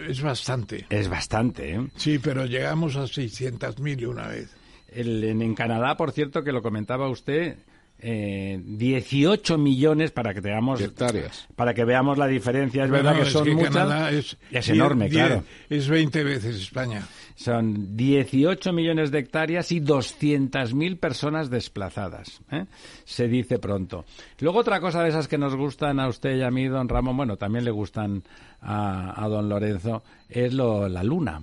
[0.08, 0.86] es bastante.
[0.90, 1.88] es bastante, ¿eh?
[1.96, 4.54] Sí, pero llegamos a 600.000 una vez.
[4.92, 7.58] El- en, en Canadá, por cierto, que lo comentaba usted,
[8.00, 11.48] eh, 18 millones para que tengamos De hectáreas.
[11.56, 12.84] para que veamos la diferencia.
[12.84, 14.38] Es Bueno, verdad que es son muchas.
[14.52, 15.44] Es, enorme, claro.
[15.70, 17.08] Es 20 veces España.
[17.36, 22.42] Son 18 millones de hectáreas y 200.000 personas desplazadas.
[22.52, 22.66] ¿eh?
[23.04, 24.06] Se dice pronto.
[24.40, 27.18] Luego otra cosa de esas que nos gustan a usted y a mí, don Ramón,
[27.18, 28.24] bueno, también le gustan
[28.62, 31.42] a, a don Lorenzo, es lo, la luna.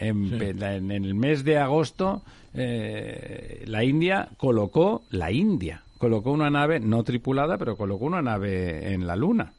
[0.00, 2.22] En, el mes de agosto,
[2.54, 8.94] eh, la India colocó, la India colocó una nave no tripulada, pero colocó una nave
[8.94, 9.52] en la luna.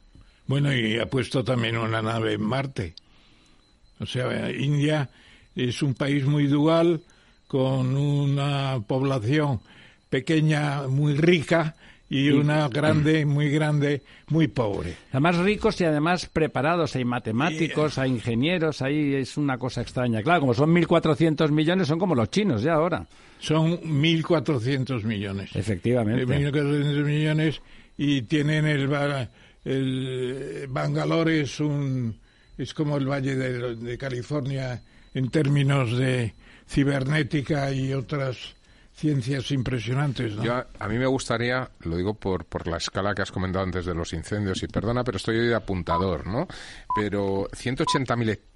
[0.48, 2.94] Bueno, y ha puesto también una nave en Marte.
[4.00, 5.08] O sea, India
[5.54, 7.02] es un país muy dual,
[7.46, 9.60] con una población
[10.08, 11.76] pequeña, muy rica,
[12.14, 14.94] y una grande, muy grande, muy pobre.
[15.10, 20.22] Además ricos y además preparados, hay matemáticos, hay ingenieros, ahí es una cosa extraña.
[20.22, 23.06] Claro, como son 1.400 millones, son como los chinos ya ahora.
[23.40, 25.50] Son 1.400 millones.
[25.56, 26.26] Efectivamente.
[26.26, 27.60] 1.400 millones
[27.96, 29.28] y tienen el, ba-
[29.64, 32.20] el Bangalore es un
[32.58, 34.82] es como el Valle de, de California
[35.14, 36.34] en términos de
[36.68, 38.54] cibernética y otras
[38.94, 40.34] ciencias impresionantes.
[40.36, 40.44] ¿no?
[40.44, 43.64] Yo, a, a mí me gustaría, lo digo por, por la escala que has comentado
[43.64, 46.46] antes de los incendios, y perdona, pero estoy hoy de apuntador, ¿no?
[46.94, 48.52] Pero 180.000 hectáreas,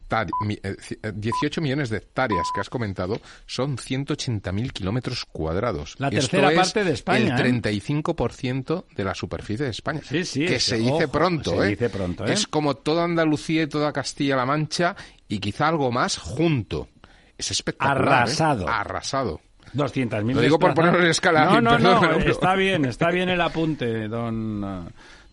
[1.14, 5.96] 18 millones de hectáreas que has comentado son 180.000 kilómetros cuadrados.
[5.98, 7.60] La Esto tercera es parte de España, El ¿eh?
[7.62, 10.00] 35% de la superficie de España.
[10.04, 11.70] Sí, sí, Que se dice ojo, pronto, se ¿eh?
[11.70, 12.32] dice pronto, ¿eh?
[12.32, 14.94] Es como toda Andalucía y toda Castilla-La Mancha
[15.26, 16.88] y quizá algo más junto.
[17.36, 18.28] Es espectacular.
[18.28, 18.64] ¿eh?
[18.68, 19.40] Arrasado.
[19.74, 19.84] Arrasado.
[20.22, 23.40] 200.000 Lo digo por ponerlo en escala, No, no, no, está bien, está bien el
[23.40, 24.60] apunte, don,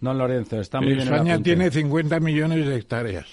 [0.01, 1.49] don Lorenzo, está muy bien el España apunte.
[1.49, 3.25] tiene 50 millones de hectáreas.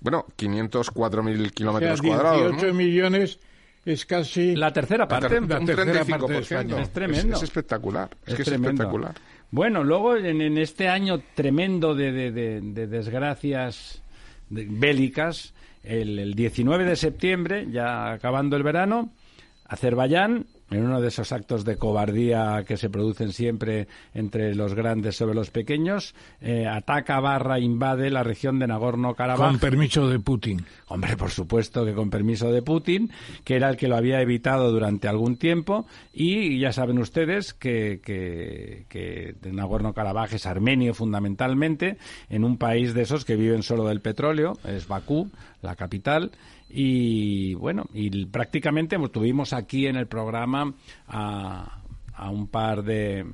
[0.00, 2.52] Bueno, 504.000 O sea, kilómetros cuadrados.
[2.52, 2.74] 18 ¿no?
[2.74, 3.38] millones
[3.84, 4.56] es casi...
[4.56, 5.28] La tercera La parte.
[5.28, 6.08] ter- la un tercera 35%.
[6.08, 6.80] parte de España.
[6.82, 7.36] Es tremendo.
[7.36, 8.08] Es, espectacular.
[8.24, 8.68] Es, Es que tremendo.
[8.68, 9.14] es espectacular.
[9.50, 14.02] Bueno, luego en, en este año tremendo de, de- de- de desgracias
[14.48, 19.10] de- bélicas, el, el 19 de septiembre, ya acabando el verano,
[19.70, 25.16] Azerbaiyán, en uno de esos actos de cobardía que se producen siempre entre los grandes
[25.16, 29.48] sobre los pequeños, eh, ataca barra invade la región de Nagorno-Karabaj.
[29.48, 30.64] Con permiso de Putin.
[30.88, 33.12] Hombre, por supuesto que con permiso de Putin,
[33.44, 38.00] que era el que lo había evitado durante algún tiempo, y ya saben ustedes que,
[38.04, 41.96] que, que Nagorno-Karabaj es armenio fundamentalmente,
[42.28, 45.30] en un país de esos que viven solo del petróleo, es Bakú,
[45.62, 46.32] la capital,
[46.72, 50.72] y bueno, y prácticamente pues, tuvimos aquí en el programa
[51.08, 51.82] a,
[52.14, 53.24] a un par de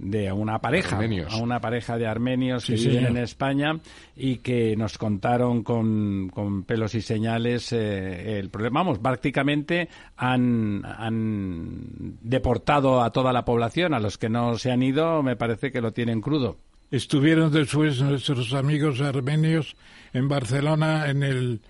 [0.00, 1.32] de una pareja, Armenios.
[1.34, 3.10] a una pareja de armenios Sí, que viven señor.
[3.10, 3.80] en España
[4.16, 8.78] y que nos contaron con, con pelos y señales eh, el problema.
[8.84, 13.92] Vamos, prácticamente han, han deportado a toda la población.
[13.92, 16.58] A los que no se han ido, me parece que lo tienen crudo.
[16.92, 19.74] Estuvieron después nuestros amigos armenios
[20.12, 21.60] en Barcelona en el,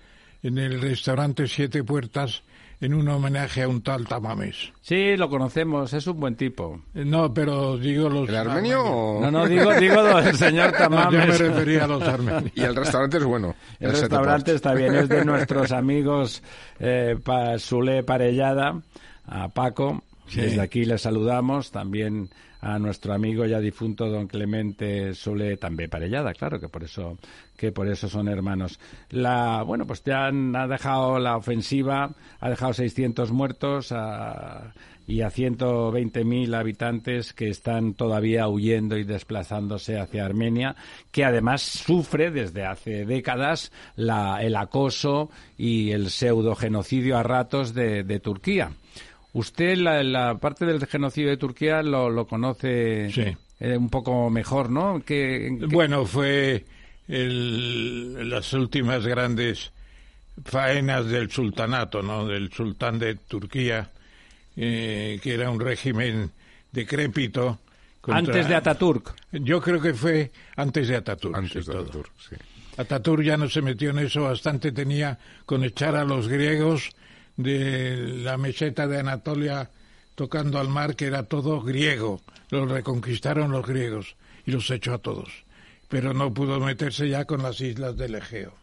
[0.43, 2.43] en el restaurante Siete Puertas
[2.81, 4.71] en un homenaje a un tal Tamames.
[4.79, 6.79] Sí, lo conocemos, es un buen tipo.
[6.95, 9.19] Eh, No, pero digo los ¿El armenio o...?
[9.21, 11.39] No, no, digo, digo del señor No, yo me Tamames.
[11.39, 12.51] refería a los armenios.
[12.55, 13.53] Y el restaurante es bueno.
[13.81, 16.41] El Sete restaurante está bien, es de nuestros amigos
[16.79, 18.79] eh, pa, Sule Parellada,
[19.25, 20.01] a Paco.
[20.29, 20.39] Sí.
[20.41, 22.29] Desde aquí le saludamos también
[22.61, 27.17] a nuestro amigo ya difunto don Clemente Sule también Parellada, claro que por eso
[27.55, 28.79] que por eso son hermanos.
[29.09, 34.73] La bueno, pues ya ha dejado la ofensiva, ha dejado 600 muertos a-
[35.07, 40.75] y a 120.000 habitantes que están todavía huyendo y desplazándose hacia Armenia,
[41.11, 47.73] que además sufre desde hace décadas la- el acoso y el pseudo genocidio a ratos
[47.73, 48.71] de, de Turquía.
[49.33, 53.23] Usted la, la parte del genocidio de Turquía lo, lo conoce Sí.
[53.59, 55.01] eh, un poco mejor, ¿no?
[55.67, 56.65] Bueno, fue
[57.07, 59.71] el- las últimas grandes
[60.45, 62.25] faenas del sultanato, ¿no?
[62.25, 63.91] Del sultán de Turquía,
[64.55, 66.31] eh, que era un régimen
[66.71, 67.59] decrépito.
[68.01, 69.13] contra- antes de Ataturk.
[69.33, 71.35] Yo creo que fue antes de Ataturk.
[71.35, 71.81] Antes de todo.
[71.83, 72.35] Ataturk, sí.
[72.77, 76.89] Ataturk ya no se metió en eso, bastante tenía con echar a los griegos
[77.39, 79.69] de la meseta de Anatolia
[80.15, 82.21] tocando al mar, que era todo griego.
[82.49, 85.45] Los reconquistaron los griegos y los echó a todos.
[85.87, 88.53] Pero no pudo meterse ya con las islas del Egeo.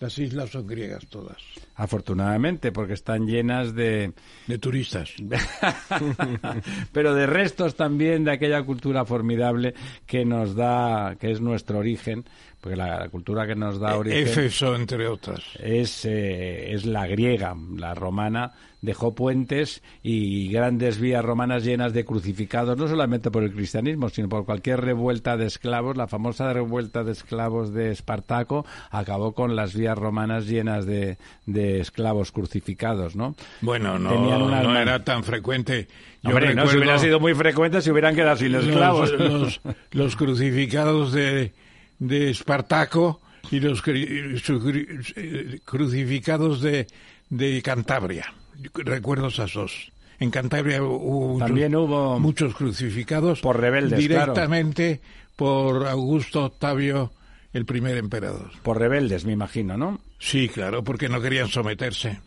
[0.00, 1.36] Las islas son griegas todas,
[1.76, 4.12] Afortunadamente, porque están llenas de...
[4.46, 5.10] de turistas.
[6.92, 9.74] pero de restos también de aquella cultura formidable
[10.06, 12.24] que nos da, que es nuestro origen,
[12.64, 15.42] porque la, la cultura que nos da origen Éfeso, entre otras.
[15.62, 22.06] es, eh, es la griega, la romana, dejó puentes y grandes vías romanas llenas de
[22.06, 25.98] crucificados, no solamente por el cristianismo, sino por cualquier revuelta de esclavos.
[25.98, 31.80] La famosa revuelta de esclavos de Espartaco acabó con las vías romanas llenas de, de
[31.80, 33.34] esclavos crucificados, ¿no?
[33.60, 35.86] Bueno, no, una no era tan frecuente.
[36.22, 39.12] Yo Hombre, no, si recuerdo- hubiera sido muy frecuente, se hubieran quedado sin esclavos.
[39.12, 41.52] los, los, los crucificados de,
[41.98, 46.86] de Espartaco y los eh, crucificados de,
[47.30, 48.32] de Cantabria.
[48.74, 49.92] Recuerdo esas dos.
[50.20, 54.32] En Cantabria hubo muchos, También hubo- muchos crucificados Por rebeldes, claro.
[54.32, 55.00] directamente
[55.36, 57.12] por Augusto Octavio,
[57.52, 58.50] el primer emperador.
[58.62, 60.00] Por rebeldes, me imagino, ¿no?
[60.18, 62.20] Sí, claro, porque no querían someterse.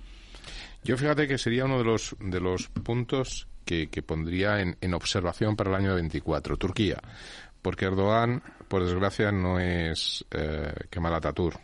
[0.84, 4.94] Yo fíjate que sería uno de los, de los puntos que, que pondría en, en
[4.94, 6.58] observación para el año 24.
[6.58, 7.02] Turquía.
[7.62, 11.60] Porque Erdogan, por desgracia, no es eh, Kemal Atatürk.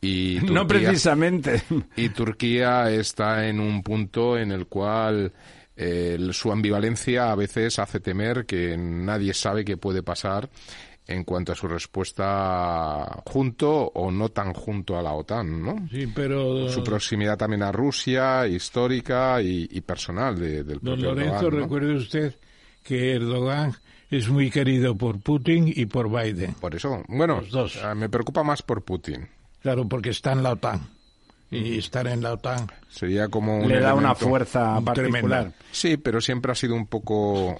[0.00, 1.62] Y No Turquía- precisamente.
[1.96, 5.32] y Turquía está en un punto en el cual
[5.76, 10.48] eh, su ambivalencia a veces hace temer que nadie sabe qué puede pasar
[11.06, 15.88] en cuanto a su respuesta junto o no tan junto a la OTAN, ¿no?
[15.90, 21.04] Sí, pero Su proximidad también a Rusia, histórica y, y personal de- del don propio
[21.14, 21.60] Lorenzo, Erdogan, ¿no?
[21.62, 22.34] recuerde usted
[22.82, 23.72] que Erdogan
[24.10, 26.54] es muy querido por Putin y por Biden.
[26.54, 27.76] Por eso, bueno, Los dos.
[27.76, 29.28] eh, me preocupa más por Putin.
[29.62, 30.80] Claro, porque está en la OTAN.
[31.50, 32.66] Y estar en la OTAN.
[32.90, 35.38] Sería como un Le da una fuerza tremenda.
[35.38, 35.52] particular.
[35.72, 37.58] Sí, pero siempre ha sido un poco,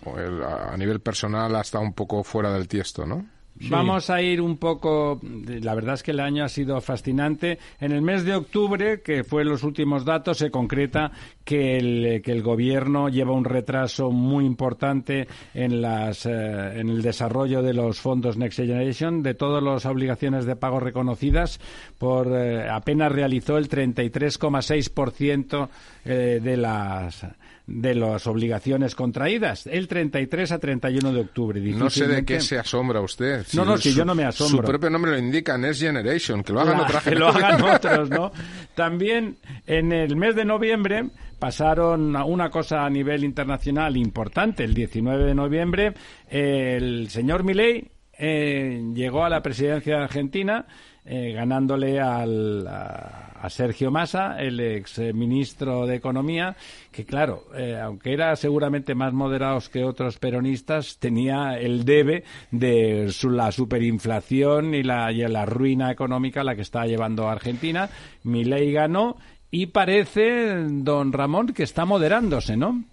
[0.70, 3.24] a nivel personal, ha estado un poco fuera del tiesto, ¿no?
[3.68, 5.20] Vamos a ir un poco.
[5.22, 7.58] La verdad es que el año ha sido fascinante.
[7.80, 11.10] En el mes de octubre, que fue los últimos datos, se concreta
[11.44, 17.02] que el, que el gobierno lleva un retraso muy importante en, las, eh, en el
[17.02, 21.60] desarrollo de los fondos Next Generation, de todas las obligaciones de pago reconocidas.
[21.98, 25.68] Por, eh, apenas realizó el 33,6%
[26.04, 27.26] eh, de las
[27.70, 31.61] de las obligaciones contraídas, el 33 a 31 de octubre.
[31.61, 33.44] No sé de qué se asombra usted.
[33.52, 34.62] No, no, si su- yo no me asombro.
[34.62, 37.18] Su propio nombre lo indica, Next Generation, que lo hagan La- otra que gente.
[37.20, 38.33] lo hagan otros, ¿no?
[38.74, 44.64] También en el mes de noviembre pasaron a una cosa a nivel internacional importante.
[44.64, 45.92] El 19 de noviembre
[46.28, 50.66] el señor Milei eh, llegó a la presidencia de Argentina
[51.08, 56.54] eh, ganándole al, a, Sergio Massa, el ex eh, ministro de Economía,
[56.92, 63.10] que claro, eh, aunque era seguramente más moderados que otros peronistas, tenía el debe de
[63.10, 67.32] su- la superinflación y la, y la ruina económica a la que estaba llevando a
[67.32, 67.88] Argentina.
[68.24, 69.16] Milei ganó
[69.50, 72.84] y parece, don Ramón, que está moderándose, ¿no?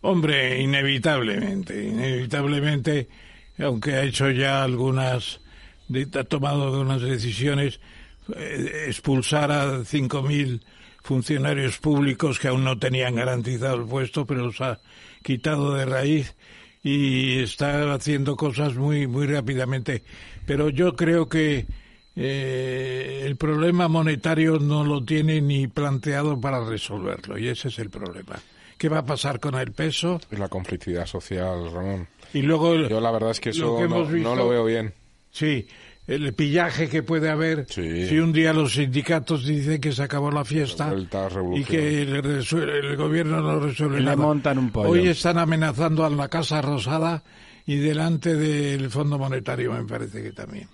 [0.00, 3.08] Hombre, inevitablemente, inevitablemente,
[3.58, 5.40] aunque ha hecho ya algunas,
[5.88, 7.80] de- ha tomado algunas decisiones,
[8.36, 10.60] eh, expulsar a 5.000
[11.02, 14.78] funcionarios públicos que aún no tenían garantizado el puesto, pero los ha
[15.22, 16.34] quitado de raíz
[16.82, 20.02] y está haciendo cosas muy, muy rápidamente.
[20.46, 21.66] Pero yo creo que
[22.16, 27.90] eh, el problema monetario no lo tiene ni planteado para resolverlo y ese es el
[27.90, 28.36] problema.
[28.78, 30.20] ¿Qué va a pasar con el peso?
[30.30, 32.08] Es la conflictividad social, Ramón.
[32.32, 34.36] Y luego el- Yo la verdad es que lo eso que no, hemos visto- no
[34.36, 34.92] lo veo bien.
[35.34, 35.66] Sí,
[36.06, 38.06] el pillaje que puede haber Sí.
[38.06, 40.94] si un día los sindicatos dicen que se acabó la fiesta
[41.56, 44.16] y que el, gobierno no resuelve Le nada.
[44.16, 44.90] montan un pollo.
[44.90, 47.24] Hoy están amenazando a la Casa Rosada
[47.66, 50.68] y delante del Fondo Monetario me parece que también.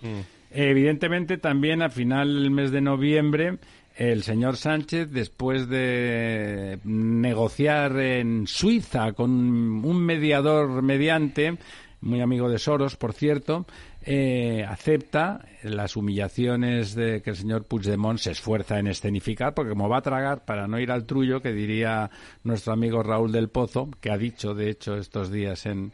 [0.51, 3.57] Evidentemente, también a final del mes de noviembre,
[3.97, 11.57] el señor Sánchez, después de negociar en Suiza con un mediador mediante,
[12.01, 13.67] muy amigo de Soros, por cierto,
[14.03, 19.89] eh, acepta las humillaciones de que el señor Puigdemont se esfuerza en escenificar, porque como
[19.89, 22.11] va a tragar para no ir al trullo, que diría
[22.43, 25.93] nuestro amigo Raúl del Pozo, que ha dicho, de hecho, estos días en,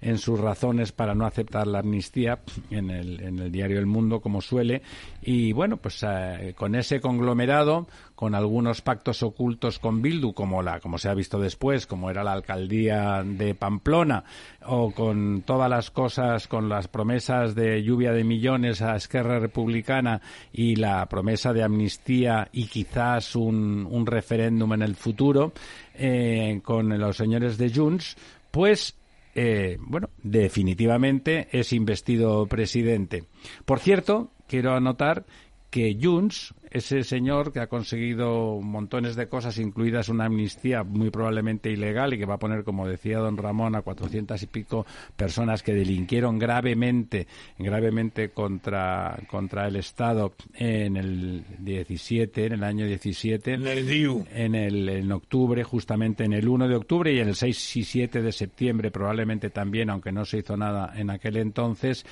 [0.00, 4.20] en sus razones para no aceptar la amnistía en el, en el diario El Mundo,
[4.20, 4.82] como suele.
[5.22, 10.80] Y bueno, pues eh, con ese conglomerado, con algunos pactos ocultos con Bildu, como, la,
[10.80, 14.24] como se ha visto después, como era la alcaldía de Pamplona,
[14.64, 20.20] o con todas las cosas, con las promesas de lluvia de millones a Esquerra Republicana
[20.52, 25.52] y la promesa de amnistía y quizás un, un referéndum en el futuro,
[25.94, 28.16] eh, con los señores de Junts,
[28.50, 28.94] pues
[29.38, 33.24] eh, bueno, definitivamente es investido presidente.
[33.66, 35.26] Por cierto, quiero anotar
[35.68, 41.70] que Junts, ese señor que ha conseguido montones de cosas, incluidas una amnistía muy probablemente
[41.70, 44.86] ilegal y que va a poner, como decía don Ramón, a cuatrocientas y pico
[45.16, 47.26] personas que delinquieron gravemente,
[47.58, 54.26] gravemente contra, contra el Estado en el 17, en el año 17 En el DIU.
[54.30, 57.84] en el en octubre, justamente en el 1 de octubre y en el 6 y
[57.84, 62.04] 7 de septiembre probablemente también, aunque no se hizo nada en aquel entonces,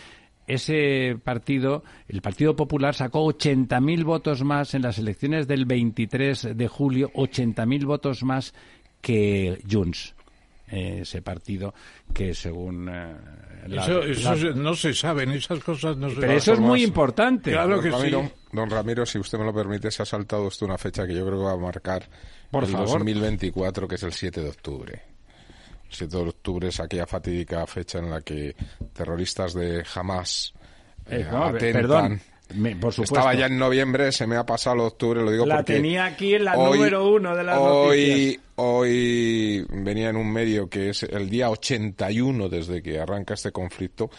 [0.46, 6.68] ese partido, el Partido Popular sacó 80.000 votos más en las elecciones del 23 de
[6.68, 8.54] julio, 80.000 votos más
[9.00, 10.14] que Junts.
[10.68, 11.74] eh, ese partido
[12.14, 13.14] que según eh,
[13.66, 16.82] la- Eso, eso la- no se saben, esas cosas no se pero eso es muy
[16.82, 18.32] importante Claro que don Ramiro, sí.
[18.52, 21.24] don Ramiro, si usted me lo permite, se ha saltado usted una fecha que yo
[21.26, 22.08] creo que va a marcar
[22.50, 22.88] Por el favor.
[22.98, 25.02] 2024, que es el 7 de octubre.
[25.90, 28.54] El 7 de octubre es aquella fatídica fecha en la que
[28.92, 30.52] terroristas de Hamas
[31.08, 31.72] eh, Eh, no, atentan.
[31.72, 32.20] perdón,
[32.54, 33.14] Me- por supuesto.
[33.16, 35.74] Estaba ya en noviembre, se me ha pasado el octubre, lo digo La porque...
[35.74, 38.44] tenía aquí en la hoy- número uno de las hoy, noticias.
[38.56, 44.10] Hoy venía en un medio que es el día 81 desde que arranca este conflicto.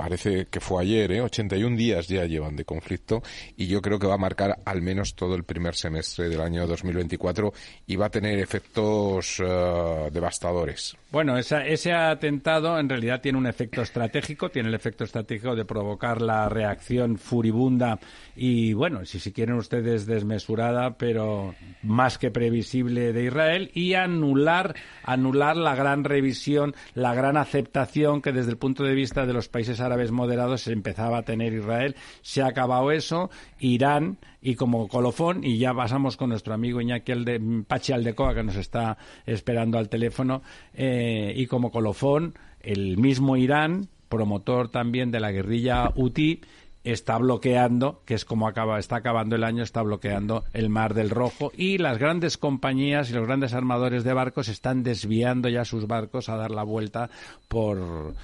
[0.00, 1.20] Parece que fue ayer, ¿eh?
[1.20, 3.22] 81 días ya llevan de conflicto
[3.54, 6.66] y yo creo que va a marcar al menos todo el primer semestre del año
[6.66, 7.52] 2024
[7.86, 10.96] y va a tener efectos eh, devastadores.
[11.12, 16.22] Bueno, ese atentado en realidad tiene un efecto estratégico, tiene el efecto estratégico de provocar
[16.22, 17.98] la reacción furibunda
[18.34, 24.76] y, bueno, si, si quieren ustedes desmesurada, pero más que previsible de Israel y anular,
[25.02, 29.48] anular la gran revisión, la gran aceptación que desde el punto de vista de los
[29.48, 31.96] países árabes moderados se empezaba a tener Israel.
[32.22, 37.12] Se ha acabado eso, Irán y como colofón, y ya pasamos con nuestro amigo Iñaki
[37.12, 40.42] Alde, Pachi Aldecoa, que nos está esperando al teléfono,
[40.74, 46.40] eh, y como colofón, el mismo Irán, promotor también de la guerrilla Houthi,
[46.84, 51.10] está bloqueando, que es como acaba, está acabando el año, está bloqueando el Mar del
[51.10, 55.86] Rojo y las grandes compañías y los grandes armadores de barcos están desviando ya sus
[55.86, 57.10] barcos a dar la vuelta
[57.48, 58.14] por,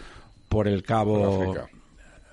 [0.49, 1.55] por el cabo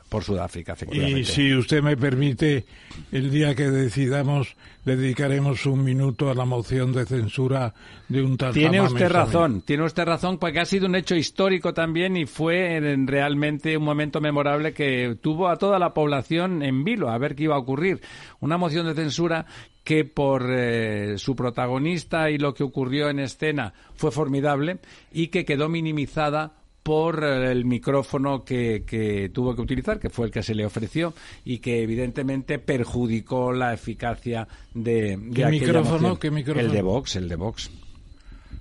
[0.09, 0.75] por Sudáfrica.
[0.91, 2.65] Y si usted me permite,
[3.11, 4.55] el día que decidamos,
[4.85, 7.73] dedicaremos un minuto a la moción de censura
[8.09, 11.73] de un tal Tiene usted razón, tiene usted razón, porque ha sido un hecho histórico
[11.73, 16.83] también y fue en- realmente un momento memorable que tuvo a toda la población en
[16.83, 17.99] vilo a ver qué iba a ocurrir.
[18.39, 19.47] Una moción de censura
[19.83, 24.77] que por eh, su protagonista y lo que ocurrió en escena fue formidable
[25.11, 26.53] y que quedó minimizada
[26.83, 31.13] por el micrófono que, que tuvo que utilizar, que fue el que se le ofreció
[31.45, 35.99] y que evidentemente perjudicó la eficacia de, de ¿Qué micrófono?
[35.99, 36.17] moción.
[36.17, 36.65] ¿Qué micrófono?
[36.67, 37.71] El de Vox, el de Vox.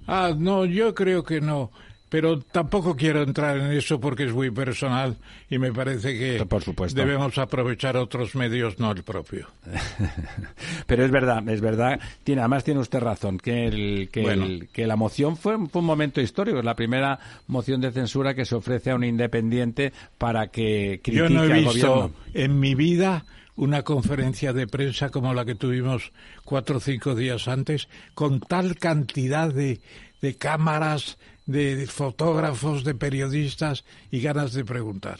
[0.06, 1.70] Ah, no, yo creo que no.
[2.12, 5.16] Pero tampoco quiero entrar en eso porque es muy personal
[5.48, 7.00] y me parece que Por supuesto.
[7.00, 9.48] debemos aprovechar otros medios, no el propio.
[10.86, 11.98] Pero es verdad, es verdad.
[12.22, 14.44] Tiene, además tiene usted razón, que, el, que, Bueno.
[14.44, 16.58] el- que la moción fue, fue un momento histórico.
[16.58, 21.16] Es la primera moción de censura que se ofrece a un independiente para que critique
[21.16, 22.12] Yo no he al visto gobierno.
[22.34, 23.24] en mi vida
[23.56, 26.12] una conferencia de prensa como la que tuvimos
[26.44, 29.80] cuatro o cinco días antes, con tal cantidad de,
[30.22, 35.18] de cámaras, de fotógrafos, de periodistas y ganas de preguntar.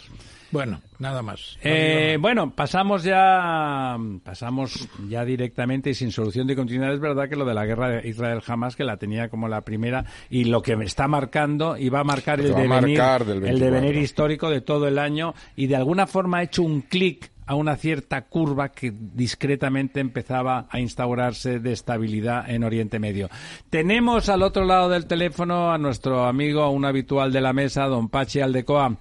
[0.52, 1.56] Bueno, nada más.
[1.56, 6.92] No Eh, bueno, pasamos ya, pasamos ya directamente y sin solución de continuidad.
[6.92, 9.62] Es verdad que lo de la guerra de Israel jamás que la tenía como la
[9.62, 13.40] primera y lo que me está marcando y va a marcar el devenir, marcar el
[13.40, 13.58] 24.
[13.58, 17.54] devenir histórico de todo el año y de alguna forma ha hecho un clic a
[17.54, 23.28] una cierta curva que discretamente empezaba a instaurarse de estabilidad en Oriente Medio.
[23.68, 27.86] Tenemos al otro lado del teléfono a nuestro amigo, a un habitual de la mesa,
[27.86, 28.96] don Pachi Aldecoa.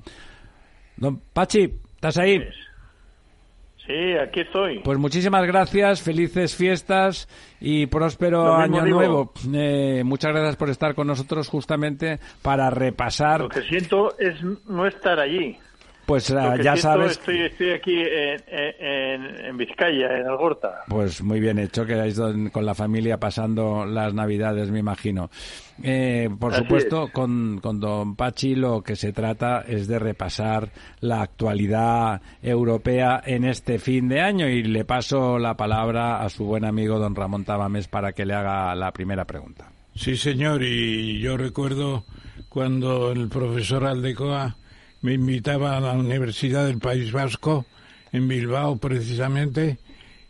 [1.02, 1.64] Don Pachi,
[1.95, 2.39] ¿estás ahí?
[3.88, 4.80] Sí, aquí estoy.
[4.84, 7.28] Pues muchísimas gracias, felices fiestas
[7.60, 8.97] y próspero año digo.
[8.97, 9.34] nuevo.
[9.52, 14.36] Eh, muchas gracias por estar con nosotros justamente para repasar, Lo que siento es
[14.70, 15.58] no estar allí.
[16.06, 20.82] Pues ah, ya siento, sabes, Estoy, estoy aquí en, en- en Vizcaya, en Algorta.
[20.88, 25.30] pues muy bien hecho que hayáis don- con la familia pasando las navidades, me imagino.
[25.84, 27.12] Eh, por Así supuesto, es.
[27.12, 33.45] con, con don Pachi lo que se trata es de repasar la actualidad europea en
[33.45, 37.45] este fin de año y le paso la palabra a su buen amigo don Ramón
[37.45, 39.72] Tamames para que le haga la primera pregunta.
[39.95, 42.06] Sí, señor, y yo recuerdo
[42.49, 44.56] cuando el profesor Aldecoa
[45.02, 47.66] me invitaba a la Universidad del País Vasco,
[48.12, 49.78] en Bilbao precisamente,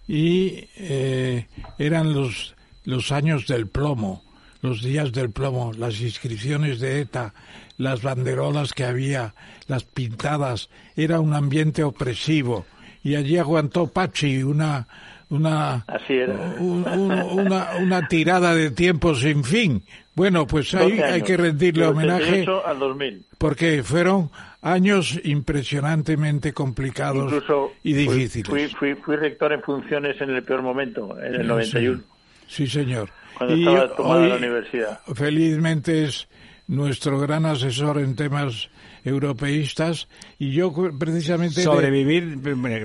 [0.08, 1.48] y eh,
[1.78, 2.56] eran los,
[2.86, 4.24] los años del plomo,
[4.62, 7.34] los días del plomo, las inscripciones de ETA,
[7.78, 9.34] las banderolas que había,
[9.68, 12.66] las pintadas, era un ambiente opresivo.
[13.04, 14.88] Y allí aguantó Pachi una,
[15.30, 16.36] una, Así era.
[16.60, 19.84] un- un- una, una tirada de tiempo sin fin.
[20.16, 23.26] Bueno, pues ahí 12 hay años, que rendirle homenaje 88 al 2000.
[23.38, 24.30] porque fueron
[24.62, 28.48] años impresionantemente complicados Incluso y difíciles.
[28.50, 32.02] Fui, fui, fui rector en funciones en el peor momento, en el 91,
[32.48, 33.10] Sí, señor.
[33.38, 35.00] cuando Y estaba tomada hoy, la universidad.
[35.16, 36.28] felizmente es
[36.68, 38.70] nuestro gran asesor en temas
[39.04, 40.08] europeístas
[40.40, 42.40] y yo precisamente Sobrevivir,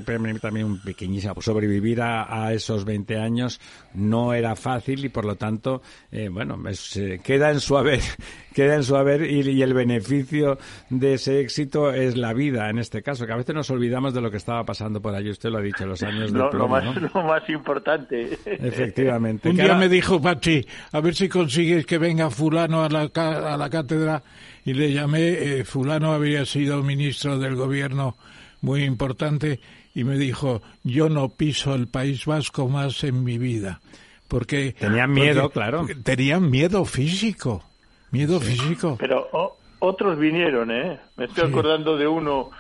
[0.04, 3.60] permítame un pequeñísimo, sobrevivir a, a esos 20 años
[3.94, 8.00] no era fácil y por lo tanto, eh, bueno, es, eh, queda en su haber,
[8.54, 10.58] queda en su haber y, y el beneficio
[10.90, 14.20] de ese éxito es la vida en este caso, que a veces nos olvidamos de
[14.20, 16.84] lo que estaba pasando por allí, usted lo ha dicho, los años de Lo, más,
[16.84, 16.92] ¿no?
[17.14, 18.38] lo más importante.
[18.44, 19.48] Efectivamente.
[19.48, 23.08] Un día ahora- me dijo Pachi, a ver si consigues que venga fulano a la,
[23.08, 24.22] ca- a la cátedra
[24.66, 25.28] y le llamé,
[25.60, 28.16] eh, fulano había sido ministro del gobierno
[28.60, 29.60] muy importante
[29.94, 33.80] y me dijo, yo no piso el País Vasco más en mi vida.
[34.28, 35.86] Porque Tenían miedo, porque claro.
[36.02, 37.64] Tenían miedo físico,
[38.10, 38.96] miedo físico.
[38.98, 40.98] Pero o- otros vinieron, ¿eh?
[41.16, 41.50] Me estoy Sí.
[41.50, 42.50] acordando de uno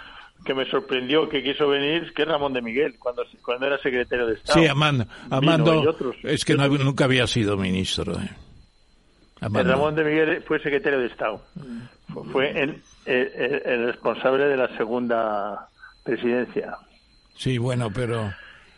[0.44, 4.26] que me sorprendió que quiso venir, que es Ramón de Miguel, cuando, cuando era secretario
[4.28, 4.60] de Estado.
[4.60, 6.14] Sí, Amando, Amando y otros.
[6.22, 8.12] es que no- nunca había sido ministro.
[8.20, 8.30] eh.
[9.40, 9.72] Amando.
[9.72, 11.42] Ramón de Miguel fue secretario de Estado.
[12.24, 15.68] Fu- Fue el, el- el- responsable de la segunda
[16.02, 16.76] presidencia.
[17.34, 18.32] Sí, bueno, pero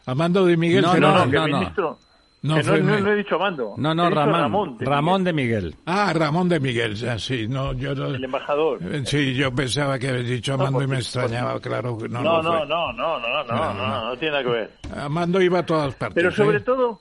[0.06, 1.58] Amando de Miguel No, No, no, no, no.
[1.58, 1.98] ministro.
[2.40, 3.74] No, no, fue- no- no he dicho Amando.
[3.76, 4.78] No, no, dicho Ramón.
[4.78, 5.74] de Ramón, Miguel, de Miguel.
[5.86, 8.78] Ah, Ramón de Miguel, ya, sí, no, yo no- El embajador.
[8.80, 12.22] Eh, Sí, yo pensaba que habías dicho No, Amando y me extrañaba, claro que no
[12.22, 14.70] No, no, no, no, no, no, no, no tiene nada que ver.
[14.96, 16.14] Amando iba a todas partes.
[16.14, 16.60] Pero sobre ¿eh?
[16.60, 17.00] todo,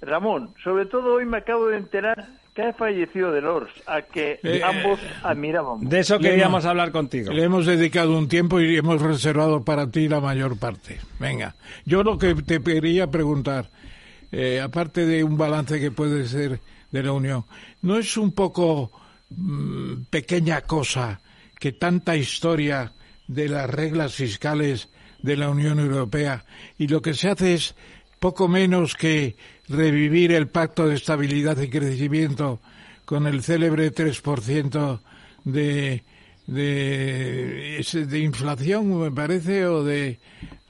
[0.00, 2.26] Ramón, sobre todo hoy me acabo de enterar
[2.58, 5.88] que ha fallecido Delors, a que Eh, ambos admirábamos.
[5.88, 7.30] De eso queríamos hemos- hablar contigo.
[7.32, 10.98] Le hemos dedicado un tiempo y hemos reservado para ti la mayor parte.
[11.20, 11.54] Venga,
[11.84, 13.70] yo lo que te quería preguntar,
[14.32, 16.58] eh, aparte de un balance que puede ser
[16.90, 17.44] de la Unión,
[17.82, 18.90] ¿no es un poco
[19.30, 21.20] mm, pequeña cosa
[21.60, 22.90] que tanta historia
[23.28, 24.88] de las reglas fiscales
[25.22, 26.44] de la Unión Europea
[26.76, 27.76] y lo que se hace es
[28.18, 29.36] poco menos que
[29.68, 32.60] revivir el pacto de estabilidad y crecimiento
[33.04, 35.00] con el célebre 3%
[35.44, 36.02] de,
[36.46, 40.18] de, de inflación, me parece, o de...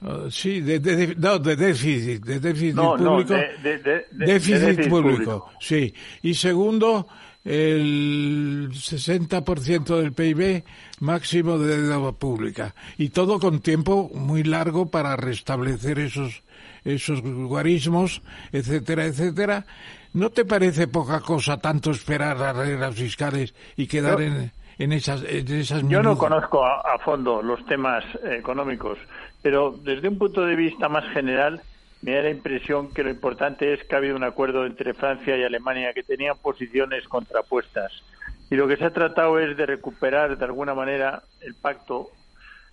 [0.01, 3.33] o- sí, de, no, de déficit, de déficit No, no, público.
[3.33, 5.51] de- de- déficit, de déficit público, público.
[5.59, 5.93] sí.
[6.23, 7.07] Y segundo,
[7.43, 10.63] el 60% del PIB
[10.99, 12.75] máximo de deuda pública.
[12.97, 16.41] Y todo con tiempo muy largo para restablecer esos,
[16.83, 18.21] esos guarismos,
[18.51, 19.65] etcétera, etcétera.
[20.13, 24.91] ¿No te parece poca cosa tanto esperar las reglas fiscales y quedar Yo- en, en
[24.93, 28.97] esas, en esas Yo no conozco a, a fondo los temas económicos,
[29.41, 31.61] pero desde un punto de vista más general
[32.01, 35.35] me da la impresión que lo importante es que ha habido un acuerdo entre Francia
[35.37, 37.91] y Alemania que tenían posiciones contrapuestas
[38.49, 42.09] y lo que se ha tratado es de recuperar de alguna manera el pacto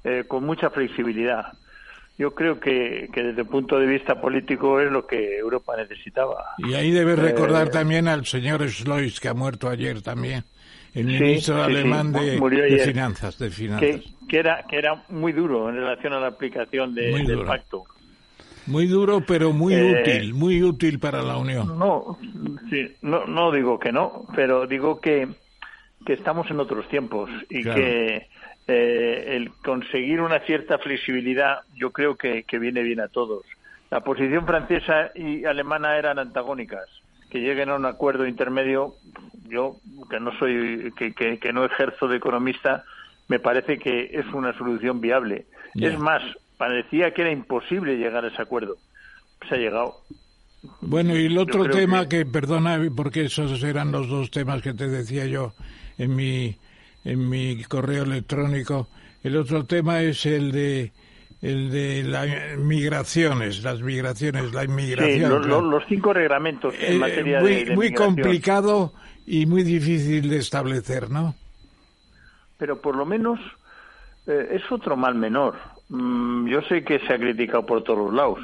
[0.04, 1.52] eh, con mucha flexibilidad.
[2.19, 6.45] Yo creo que, que desde el punto de vista político es lo que Europa necesitaba.
[6.59, 10.45] Y ahí debes recordar Eh, también al señor Schlois, que ha muerto ayer también,
[10.95, 14.01] el Sí, ministro sí, sí, alemán de, finanzas, de finanzas.
[14.01, 17.85] Que, que era que era muy duro en relación a la aplicación de- del pacto.
[18.67, 21.79] Muy duro, pero muy Eh, útil, muy útil para la Unión.
[21.79, 22.19] No,
[23.03, 25.29] no, no digo que no, pero digo que,
[26.05, 27.81] que estamos en otros tiempos y Claro.
[27.81, 28.29] que
[28.69, 33.45] eh, el conseguir una cierta flexibilidad yo creo que, que viene bien a todos.
[33.91, 36.89] La posición francesa y alemana eran antagónicas.
[37.31, 38.95] Que lleguen a un acuerdo intermedio,
[39.49, 39.77] yo
[40.11, 42.85] que no soy, que, que, que no ejerzo de economista,
[43.29, 45.47] me parece que es una solución viable.
[45.75, 46.23] Es más,
[46.57, 48.77] parecía que era imposible llegar a ese acuerdo.
[49.49, 49.97] Se ha llegado.
[50.81, 52.25] Bueno, y el otro tema que...
[52.25, 55.53] perdona, porque esos eran los dos temas que te decía yo
[55.99, 56.57] en mi,
[57.07, 58.88] en mi correo electrónico.
[59.22, 60.92] El otro tema es el de
[61.42, 65.28] el de las migraciones, las migraciones, la inmigración.
[65.30, 65.61] lo- lo- claro.
[65.70, 68.14] los cinco reglamentos en Eh, materia muy, de, de muy migración.
[68.14, 68.92] complicado
[69.26, 71.34] y muy difícil de establecer, ¿no?
[72.59, 73.38] Pero por lo menos
[74.26, 75.57] eh, es otro mal menor.
[75.90, 78.38] Mm, yo sé que se ha criticado por todos los lados,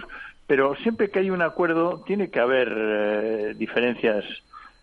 [0.46, 4.24] pero siempre que hay un acuerdo tiene que haber eh, diferencias.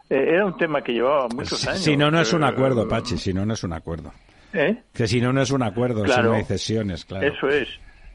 [0.09, 1.83] Eh, era un tema que llevaba muchos años.
[1.83, 4.11] Si no, no es un acuerdo, Pachi, si no, no es un acuerdo.
[4.53, 4.81] ¿eh?
[4.93, 6.29] Que si no, no es un acuerdo, si Claro.
[6.31, 7.27] no hay cesiones, claro.
[7.27, 7.67] Eso es.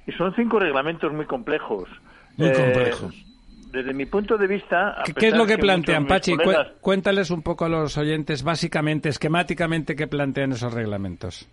[0.06, 1.88] Y son cinco reglamentos muy complejos.
[2.36, 3.14] Muy Eh, complejos.
[3.70, 4.96] Desde mi punto de vista...
[5.04, 6.36] ¿Qué, qué es lo que muchos plantean, Pachi?
[6.36, 11.48] Colegas- Cuéntales un poco a los oyentes, básicamente, esquemáticamente, qué plantean esos reglamentos.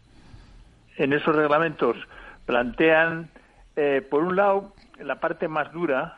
[0.98, 1.98] en esos reglamentos
[2.46, 3.30] plantean,
[3.76, 4.74] eh, por un lado,
[5.04, 6.18] la parte más dura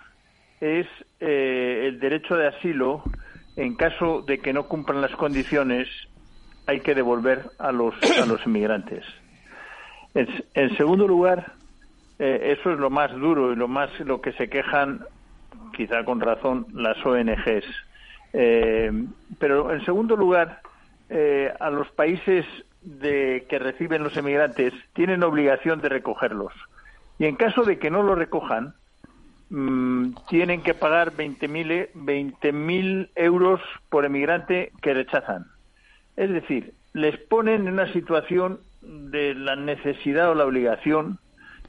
[0.59, 0.87] es
[1.19, 3.03] eh, el derecho de asilo
[3.55, 5.87] en caso de que no cumplan las condiciones
[6.65, 9.05] hay que devolver a los a los inmigrantes.
[10.13, 11.53] En, en segundo lugar,
[12.19, 15.05] eh, eso es lo más duro y lo más lo que se quejan,
[15.75, 17.65] quizá con razón, las ONGs.
[18.33, 18.91] Eh,
[19.39, 20.61] pero en segundo lugar,
[21.09, 22.45] eh, a los países
[22.81, 26.53] de que reciben los emigrantes tienen obligación de recogerlos.
[27.19, 28.73] Y en caso de que no lo recojan,
[29.49, 35.47] mm, tienen que pagar 20.000 20.000 euros por emigrante que rechazan.
[36.15, 41.17] Es decir, les ponen en una situación de la necesidad o la obligación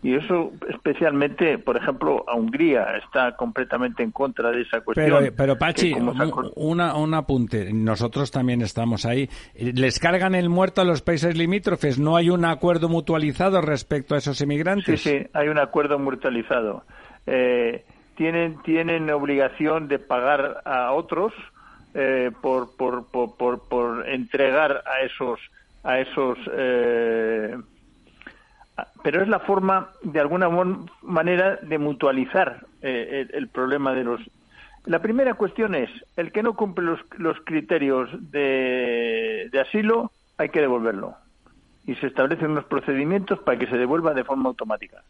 [0.03, 5.19] Y eso especialmente, por ejemplo, a Hungría está completamente en contra de esa cuestión.
[5.19, 6.13] Pero, pero Pachi, un,
[6.57, 7.73] una, un apunte.
[7.73, 9.31] Nosotros también estamos ahí.
[9.55, 11.99] ¿Les cargan el muerto a los países limítrofes?
[11.99, 15.01] ¿No hay un acuerdo mutualizado respecto a esos Sí, inmigrantes?
[15.01, 16.85] sí, hay un acuerdo mutualizado.
[17.27, 17.85] Eh,
[18.17, 21.33] tienen, tienen obligación de pagar a otros
[21.95, 25.41] eh, por, por, por, por, por entregar a esos,
[25.83, 27.57] a esos eh,
[29.03, 30.49] pero es la forma, de alguna
[31.03, 34.21] manera, de mutualizar eh, el, el problema de los.
[34.87, 40.49] La primera cuestión es: el que no cumple los, los criterios de, de asilo, hay
[40.49, 41.15] que devolverlo.
[41.87, 45.03] Y se establecen unos procedimientos para que se devuelva de forma automática.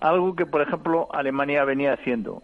[0.00, 2.42] Algo que, por ejemplo, Alemania venía haciendo.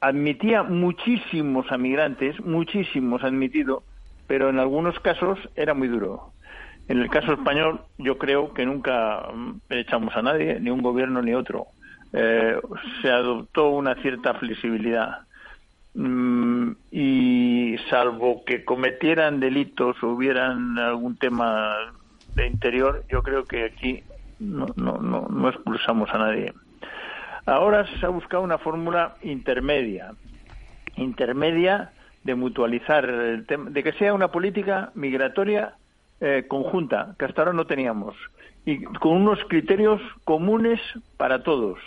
[0.00, 3.82] Admitía muchísimos a migrantes, muchísimos admitido,
[4.26, 6.32] pero en algunos casos era muy duro.
[6.88, 11.20] En el caso español, yo creo que nunca mm, echamos a nadie, ni un gobierno
[11.20, 11.66] ni otro.
[12.12, 12.58] Eh,
[13.02, 15.18] se adoptó una cierta flexibilidad.
[15.94, 21.74] Mm, y salvo que cometieran delitos o hubieran algún tema
[22.34, 24.02] de interior, yo creo que aquí
[24.38, 26.52] no, no, no, no expulsamos a nadie.
[27.48, 30.12] Ahora se ha buscado una fórmula intermedia,
[30.96, 31.92] intermedia
[32.22, 35.72] de mutualizar el tema, de que sea una política migratoria
[36.20, 38.14] eh, conjunta, que hasta ahora no teníamos,
[38.66, 40.78] y con unos criterios comunes
[41.16, 41.78] para todos.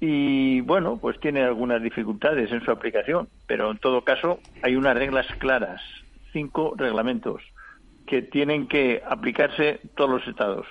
[0.00, 4.96] Y bueno, pues tiene algunas dificultades en su aplicación, pero en todo caso hay unas
[4.96, 5.82] reglas claras,
[6.32, 7.42] cinco reglamentos
[8.06, 10.66] que tienen que aplicarse todos los estados.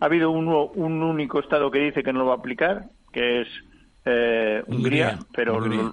[0.00, 3.42] Ha habido uno, un único estado que dice que no lo va a aplicar, que
[3.42, 3.48] es
[4.04, 5.90] eh, Hungría, Hungría, pero Hungría.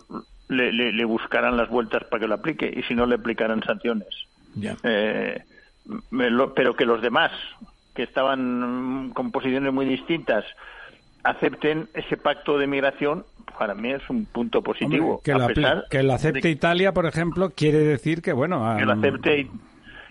[0.49, 3.61] le, le- le buscarán las vueltas para que lo aplique y si no le aplicarán
[3.63, 4.07] sanciones.
[4.55, 4.75] Ya.
[4.83, 5.43] Eh,
[6.11, 7.31] lo- pero que los demás,
[7.95, 10.45] que estaban con posiciones muy distintas,
[11.23, 13.25] acepten ese pacto de migración,
[13.57, 15.15] para mí es un punto positivo.
[15.17, 18.31] Hombre, que, lo apli- pesar que lo acepte de Italia, por ejemplo, quiere decir que,
[18.33, 18.75] bueno...
[18.77, 19.47] que lo acepte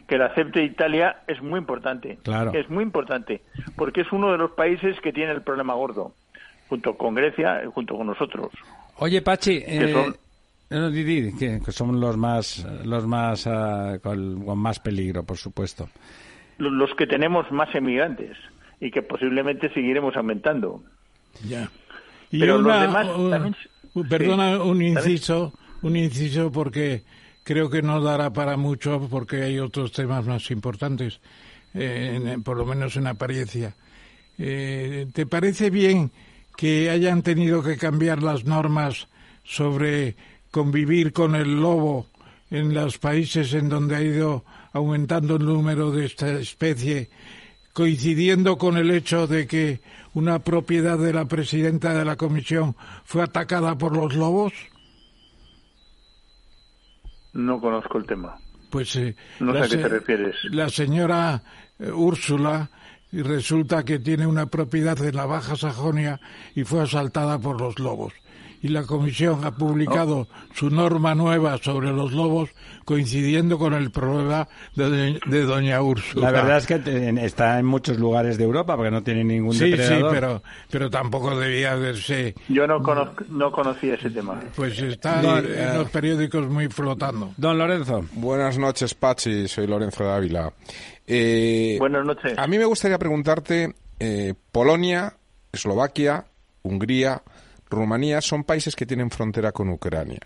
[0.06, 2.18] que lo acepte Italia es muy importante.
[2.22, 2.50] Claro.
[2.54, 3.42] Es muy importante,
[3.76, 6.14] porque es uno de los países que tiene el problema gordo,
[6.68, 8.50] junto con Grecia y junto con nosotros.
[8.98, 10.16] Oye, Pachi, eh, son-
[10.70, 15.36] no, di, que, que son los más, los más ah, con, con más peligro, por
[15.38, 15.88] supuesto.
[16.58, 18.36] Lo- Los que tenemos más emigrantes
[18.80, 20.82] y que posiblemente seguiremos aumentando.
[21.48, 21.70] Ya.
[22.30, 23.56] Y Pero los una, demás uh, también-
[23.94, 24.92] uh, perdona, sí, un ¿también?
[24.98, 25.52] inciso,
[25.82, 27.02] un inciso porque
[27.44, 31.20] creo que no dará para mucho porque hay otros temas más importantes,
[31.72, 33.74] eh, en- por lo menos en apariencia.
[34.38, 36.10] Eh, ¿Te parece bien
[36.58, 39.06] que hayan tenido que cambiar las normas
[39.44, 40.16] sobre
[40.50, 42.08] convivir con el lobo
[42.50, 47.10] en los países en donde ha ido aumentando el número de esta especie,
[47.72, 49.80] coincidiendo con el hecho de que
[50.14, 54.52] una propiedad de la presidenta de la comisión fue atacada por los lobos?
[57.34, 58.36] No conozco el tema.
[58.68, 60.36] Pues eh, No sé la a qué te refieres.
[60.50, 61.40] La señora
[61.78, 62.68] eh, Úrsula
[63.12, 66.20] y resulta que tiene una propiedad en la Baja Sajonia
[66.54, 68.12] y fue asaltada por los lobos.
[68.60, 72.50] Y la comisión ha publicado su norma nueva sobre los lobos
[72.84, 76.32] coincidiendo con el problema de, doña- de doña Úrsula.
[76.32, 79.52] La verdad es que te- está en muchos lugares de Europa porque no tiene ningún
[79.52, 80.12] Sí, sí, depredador.
[80.12, 80.42] pero,
[80.72, 82.34] pero tampoco debía verse.
[82.48, 84.40] Yo no, conozco, no conocía ese tema.
[84.56, 87.32] Pues está No, en, eh, en los periódicos muy flotando.
[87.36, 88.06] Don Lorenzo.
[88.14, 89.46] Buenas noches, Pachi.
[89.46, 90.52] Soy Lorenzo de Ávila.
[91.08, 92.38] Eh, Buenas noches.
[92.38, 95.14] A mí me gustaría preguntarte, eh, Polonia,
[95.50, 96.26] Eslovaquia,
[96.62, 97.22] Hungría,
[97.70, 100.20] Rumanía son países que tienen frontera con Ucrania.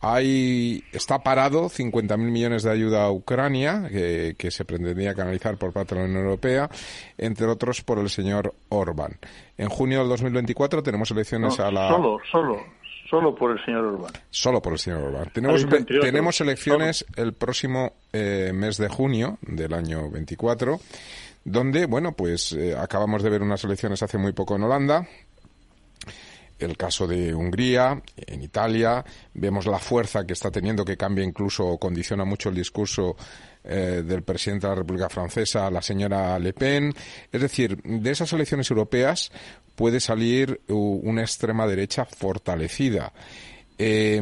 [0.00, 5.72] Hay, está parado 50.000 millones de ayuda a Ucrania que, que se pretendía canalizar por
[5.72, 6.70] parte de la Unión Europea,
[7.18, 9.18] entre otros por el señor Orbán.
[9.58, 12.64] En junio del 2024 tenemos elecciones No, a la Solo, solo,
[13.10, 14.12] solo por el señor Urbán.
[14.30, 15.30] Solo por el señor Orbán.
[15.32, 20.80] Tenemos, elecciones el próximo eh, mes de junio del año 24,
[21.44, 25.06] donde, bueno, pues eh, acabamos de ver unas elecciones hace muy poco en Holanda.
[26.58, 29.02] El caso de Hungría, en Italia,
[29.32, 33.16] vemos la fuerza que está teniendo, que cambia incluso condiciona mucho el discurso
[33.64, 36.92] eh, del presidente de la República Francesa, la señora Le Pen.
[37.32, 39.30] Es decir, de esas elecciones europeas
[39.76, 43.12] puede salir una extrema derecha fortalecida.
[43.78, 44.20] Eh,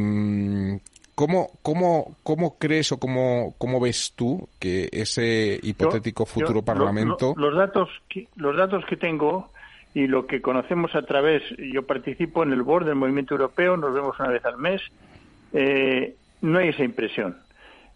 [1.14, 6.55] ¿cómo, cómo, ¿Cómo crees o cómo, cómo ves tú que ese hipotético Yo- futuro yo-
[6.61, 7.34] lo- parlamento...
[7.36, 9.51] lo- los datos que, los datos que tengo
[9.95, 13.93] y lo que conocemos a través, yo participo en el board del Movimiento Europeo, nos
[13.95, 14.80] vemos una vez al mes,
[15.53, 17.36] eh, no hay esa impresión.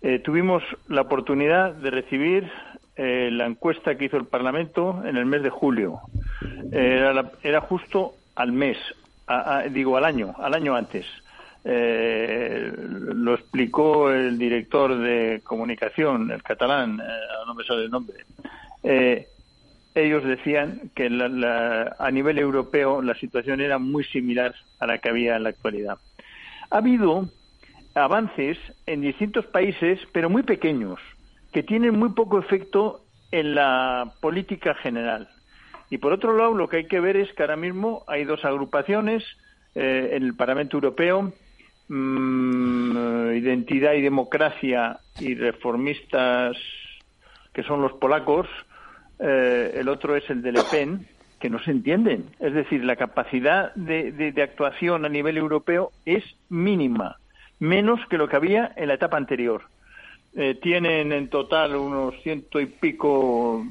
[0.03, 2.51] Eh, tuvimos la oportunidad de recibir
[2.97, 6.01] eh, la encuesta que hizo el Parlamento en el mes de julio.
[6.73, 8.77] Era, la- era justo al mes,
[9.71, 11.07] digo al año, al año antes.
[11.65, 16.97] Eh, lo explicó el director de comunicación, el catalán,
[17.47, 18.17] no me sale el nombre.
[19.95, 25.37] Ellos decían que a nivel europeo la situación era muy similar a la que había
[25.37, 25.99] en la actualidad.
[26.71, 27.29] Ha habido
[27.95, 31.01] avances en distintos países, pero muy pequeños,
[31.53, 35.29] que tienen muy poco efecto en la política general.
[35.91, 38.45] Y por otro lado, lo que hay que ver es que ahora mismo hay dos
[38.45, 39.25] agrupaciones
[39.75, 41.33] eh, en el Parlamento Europeo,
[41.89, 46.57] mm, Identidad y Democracia y Reformistas,
[47.53, 48.47] que son los polacos,
[49.19, 51.07] eh, el otro es el de Le Pen,
[51.39, 52.27] que no se entienden.
[52.41, 57.17] Es decir, la capacidad de, actuación a nivel europeo es mínima,
[57.63, 59.63] menos que lo que había en la etapa anterior.
[60.35, 63.65] Eh, tienen en total unos ciento y pico,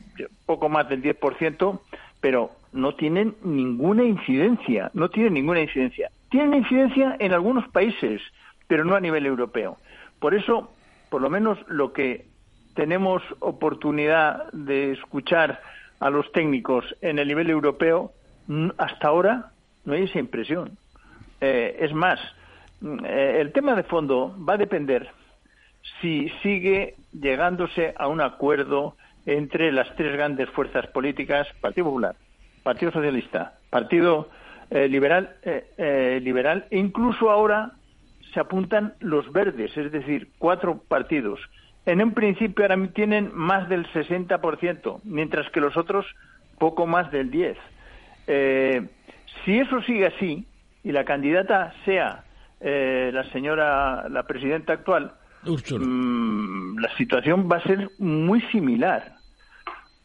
[0.45, 1.81] poco más del 10%,
[2.21, 6.09] pero no tienen ninguna incidencia, no tienen ninguna incidencia.
[6.29, 8.21] Tienen incidencia en algunos países,
[8.65, 9.77] pero no a nivel europeo.
[10.19, 10.71] Por eso,
[11.09, 12.27] por lo menos lo que
[12.75, 15.59] tenemos oportunidad de escuchar
[15.99, 18.13] a los técnicos en el nivel europeo,
[18.77, 19.51] hasta ahora
[19.83, 20.77] no hay esa impresión.
[21.41, 22.21] Eh, es más,
[22.82, 25.09] el tema de fondo va a depender
[25.99, 32.15] si sigue llegándose a un acuerdo entre las tres grandes fuerzas políticas, Partido Popular,
[32.63, 34.29] Partido Socialista, Partido
[34.69, 35.36] eh, Liberal,
[36.21, 37.71] Liberal, e incluso ahora
[38.34, 41.39] se apuntan los verdes, es decir, cuatro partidos
[41.86, 46.05] en un principio ahora tienen más del 60%, mientras que los otros
[46.59, 47.55] poco más del 10%.
[48.27, 48.88] Eh,
[49.43, 50.45] si eso sigue así
[50.84, 52.23] y la candidata sea
[52.62, 59.16] eh, la señora, la presidenta actual, mm, la situación va a ser muy similar.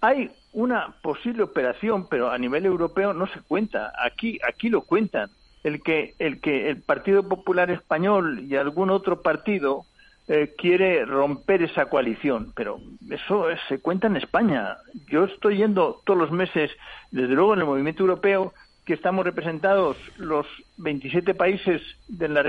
[0.01, 3.93] Hay una posible operación, pero a nivel europeo no se cuenta.
[4.03, 5.31] Aquí, aquí lo cuentan.
[5.63, 9.85] El que, el que el Partido Popular Español y algún otro partido
[10.29, 12.81] eh, quiere romper esa coalición, pero
[13.11, 14.77] eso se cuenta en España.
[15.09, 16.71] Yo estoy yendo todos los meses,
[17.11, 18.53] desde luego en el movimiento europeo,
[18.87, 20.47] que estamos representados los
[20.79, 22.43] 27 países de la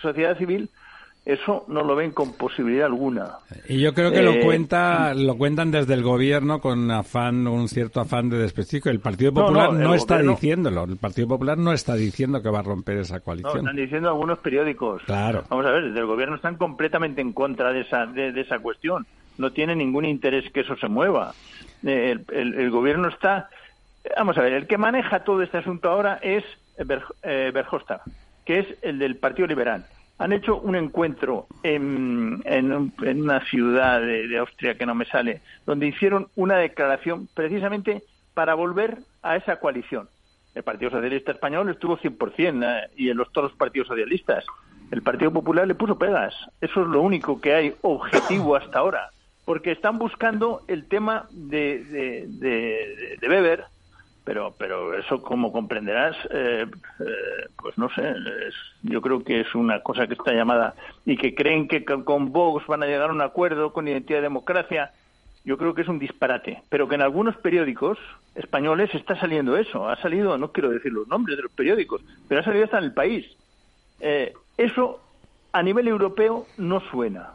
[0.00, 0.70] sociedad civil,
[1.26, 3.28] eso no lo ven con posibilidad alguna.
[3.68, 7.68] Y yo creo que lo Eh, cuenta, lo cuentan desde el gobierno con afán, un
[7.68, 8.90] cierto afán de desprestigio.
[8.90, 10.84] El Partido No, Popular no, no, está gobierno- diciéndolo.
[10.84, 13.58] El Partido Popular no está diciendo que va a romper esa No, coalición.
[13.58, 15.02] están diciendo algunos periódicos.
[15.04, 15.44] Claro.
[15.50, 18.58] Vamos a ver, desde el gobierno están completamente en contra de esa, de, de esa
[18.60, 19.06] cuestión.
[19.36, 21.34] No tiene ningún interés que eso se mueva.
[21.84, 23.50] Eh, El, el- el gobierno está.
[24.16, 26.44] Vamos a ver, el que maneja todo este asunto ahora es
[26.84, 27.52] Ver, eh,
[28.44, 29.84] que es el del Partido Liberal.
[30.18, 35.06] Han hecho un encuentro en, en en una ciudad de, de Austria que no me
[35.06, 38.02] sale, donde hicieron una declaración precisamente
[38.34, 40.08] para volver a esa coalición.
[40.54, 44.44] El Partido Socialista Español estuvo 100% eh, y en los, todos los partidos socialistas.
[44.90, 46.34] El Partido Popular le puso pegas.
[46.60, 49.10] Eso es lo único que hay objetivo hasta ahora.
[49.44, 53.64] Porque están buscando el tema de, de, de, de Weber,
[54.24, 56.66] pero, pero eso, como comprenderás, eh,
[57.00, 58.14] eh, pues no sé,
[58.82, 62.32] yo creo que es una cosa que está llamada y que creen que con, con
[62.32, 64.92] Vox van a llegar a un acuerdo con Identidad y Democracia.
[65.44, 67.98] Yo creo que es un disparate, pero que en algunos periódicos
[68.34, 69.88] españoles está saliendo eso.
[69.88, 72.84] Ha salido, no quiero decir los nombres de los periódicos, pero ha salido hasta en
[72.84, 73.26] el país.
[74.00, 75.00] Eh, eso
[75.52, 77.32] a nivel europeo no suena.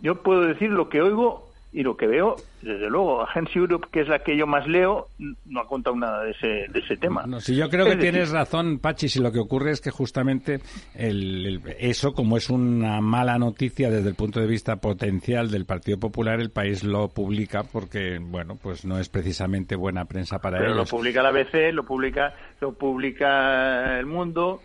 [0.00, 4.00] Yo puedo decir lo que oigo y lo que veo, desde luego, Agencia Europe, que
[4.00, 5.08] es la que yo más leo,
[5.44, 7.24] no ha contado nada de ese, de ese tema.
[7.26, 9.80] No, si yo creo Es que decir, tienes razón, Pachi, si lo que ocurre es
[9.82, 10.60] que justamente
[10.94, 15.66] el- el- eso, como es una mala noticia desde el punto de vista potencial del
[15.66, 20.58] Partido Popular, el país lo publica porque, bueno, pues no es precisamente buena prensa para
[20.58, 24.62] Pero lo publica la ABC, lo publica, lo publica El Mundo,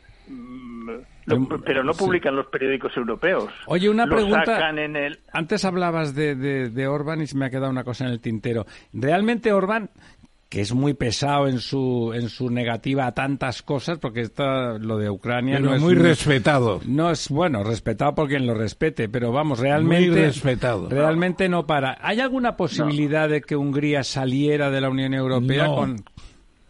[1.66, 2.00] pero no sí.
[2.04, 3.50] publican los periódicos europeos.
[3.68, 4.46] Oye, una lo pregunta.
[4.46, 5.20] sacan en el...
[5.32, 8.20] Antes hablabas de, de, de Orban y se me ha quedado una cosa en el
[8.20, 8.66] tintero.
[8.92, 9.90] ¿Realmente Orban,
[10.50, 14.98] que es muy pesado en su, en su negativa a tantas cosas, porque está lo
[14.98, 16.82] de Ucrania Pero no es muy un- respetado.
[16.86, 20.10] No es bueno, respetado por quien lo respete, pero vamos, realmente.
[20.10, 20.90] Muy respetado.
[20.90, 21.98] Realmente no para.
[22.02, 25.76] ¿Hay alguna posibilidad de que Hungría saliera de la Unión Europea No.
[25.76, 25.96] con.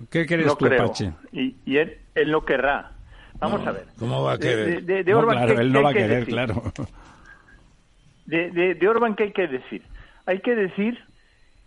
[0.10, 0.94] ¿Qué crees no tú, creo.
[1.32, 2.92] Y, y él, él no querrá.
[3.40, 3.88] Vamos No, a ver.
[4.00, 4.66] ¿cómo va a querer?
[4.66, 6.34] De, de- de No, Orban, claro, ¿qué- él no va a que querer, decir?
[6.34, 6.64] claro.
[8.26, 9.86] De, de, Orban, ¿qué hay que decir?
[10.26, 10.98] Hay que decir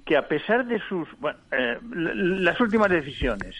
[0.06, 3.54] que a pesar de sus bueno, eh, las últimas decisiones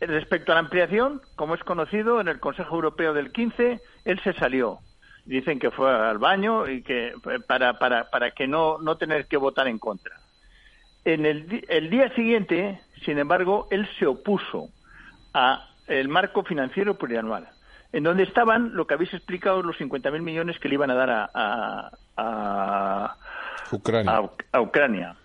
[0.00, 4.32] respecto a la ampliación, como es conocido en el Consejo Europeo del 15, él se
[4.34, 4.80] salió.
[5.24, 9.28] Dicen que fue al baño y que eh, para para para que no no tener
[9.28, 10.16] que votar en contra.
[11.04, 14.70] En el, el día siguiente, sin embargo, él se opuso
[15.34, 17.48] a el marco financiero plurianual,
[17.92, 21.10] en donde estaban lo que habéis explicado, los 50.000 millones que le iban a dar
[21.10, 23.16] a, a, a,
[23.70, 24.12] Ucrania.
[24.16, 25.16] a Uc- a Ucrania.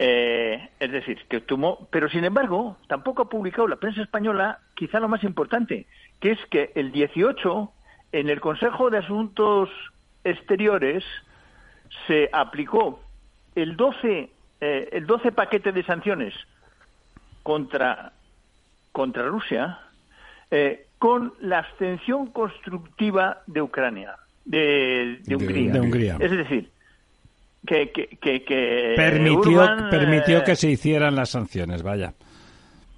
[0.00, 5.00] Eh, es decir, que tomó, pero sin embargo, tampoco ha publicado la prensa española quizá
[5.00, 5.86] lo más importante,
[6.20, 7.72] que es que el 18
[8.12, 9.68] en el Consejo de Asuntos
[10.22, 11.04] Exteriores
[12.06, 13.00] se aplicó
[13.56, 14.30] el 12
[14.60, 16.34] eh, el 12 paquete de sanciones
[17.42, 18.12] contra
[18.92, 19.78] contra Rusia
[20.50, 25.72] eh, con la abstención constructiva de Ucrania, de, de Hungría.
[25.72, 26.16] de Hungría.
[26.18, 26.70] Es decir,
[27.66, 32.14] que, que, que, que permitió, Urban, permitió eh, que se hicieran las sanciones, vaya.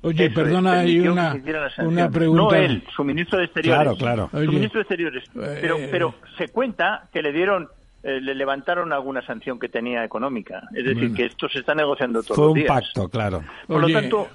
[0.02, 1.36] Oye, eso perdona, hay una,
[1.78, 2.42] una pregunta.
[2.42, 3.98] No él, su ministro de Exteriores.
[3.98, 4.30] Claro, claro.
[4.32, 5.24] Su ministro de Exteriores.
[5.34, 7.68] Pero, eh, pero se cuenta que le dieron,
[8.02, 10.62] eh, le levantaron alguna sanción que tenía económica.
[10.74, 11.16] Es decir, Bueno.
[11.16, 13.44] que esto se está negociando todos Fue un pacto, claro.
[13.66, 14.28] Por Oye, lo tanto,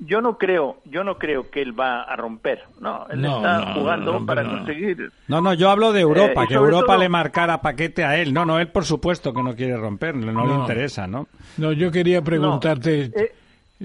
[0.00, 2.62] yo no creo, yo no creo que él va a romper.
[2.80, 4.50] No, él No, está no, jugando para no.
[4.58, 5.10] conseguir.
[5.26, 8.32] No, no, yo hablo de Europa, Eh, que Europa todo- le marcara paquete a él.
[8.32, 11.26] No, no, él por supuesto que no quiere romper, no, le interesa, ¿no?
[11.56, 13.10] No, yo quería No, preguntarte.
[13.14, 13.34] eh,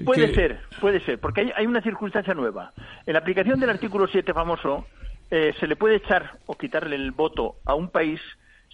[0.04, 2.72] puede que- ser, puede ser, porque hay, hay una circunstancia nueva.
[3.06, 4.86] En la aplicación del artículo 7 famoso,
[5.30, 8.20] eh, se le puede echar o quitarle el voto a un país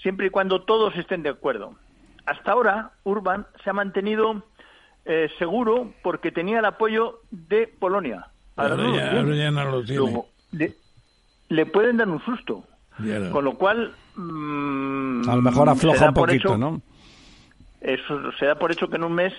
[0.03, 1.75] siempre y cuando todos estén de acuerdo.
[2.27, 4.43] Hasta ahora, Urban se ha mantenido
[5.13, 8.27] eh, seguro porque tenía el apoyo de Polonia.
[8.57, 9.19] Ahora Ahora no lo ya- tiene.
[9.21, 9.97] ahora ya no lo tiene.
[10.01, 10.75] Luego, de-
[11.49, 12.65] le pueden dar un susto.
[12.99, 13.31] No.
[13.31, 13.93] Con lo cual.
[14.15, 16.81] mm, A lo mejor afloja un poquito, hecho- ¿no?
[17.81, 19.33] eso se da por hecho que en un mes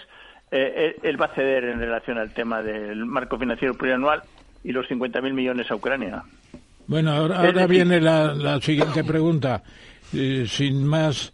[0.52, 4.24] eh, él, él va a ceder en relación al tema del marco financiero plurianual
[4.64, 6.24] y los 50.000 millones a Ucrania.
[6.88, 9.64] Bueno, ahora, ahora viene la, la siguiente pregunta.
[10.14, 11.32] Eh, sin más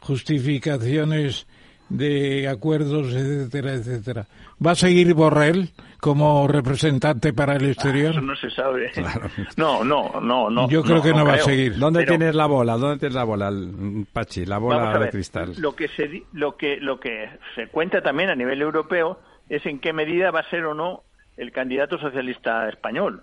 [0.00, 1.46] justificaciones
[1.88, 4.26] de acuerdos, etcétera, etcétera.
[4.64, 5.70] ¿Va a seguir Borrell
[6.00, 8.10] como representante para el exterior?
[8.12, 8.90] Eso no se sabe.
[9.56, 10.68] No, no, no, no.
[10.68, 11.76] Yo creo que no va a seguir.
[11.78, 12.76] ¿Dónde Pero- tienes la bola?
[12.76, 14.44] ¿Dónde tienes la bola, el- Pachi?
[14.46, 15.54] La Vamos bola de cristal.
[15.58, 19.64] Lo que, se, di- lo, que, lo que se cuenta también a nivel europeo es
[19.66, 21.02] en qué medida va a ser o no
[21.36, 23.22] el candidato socialista español.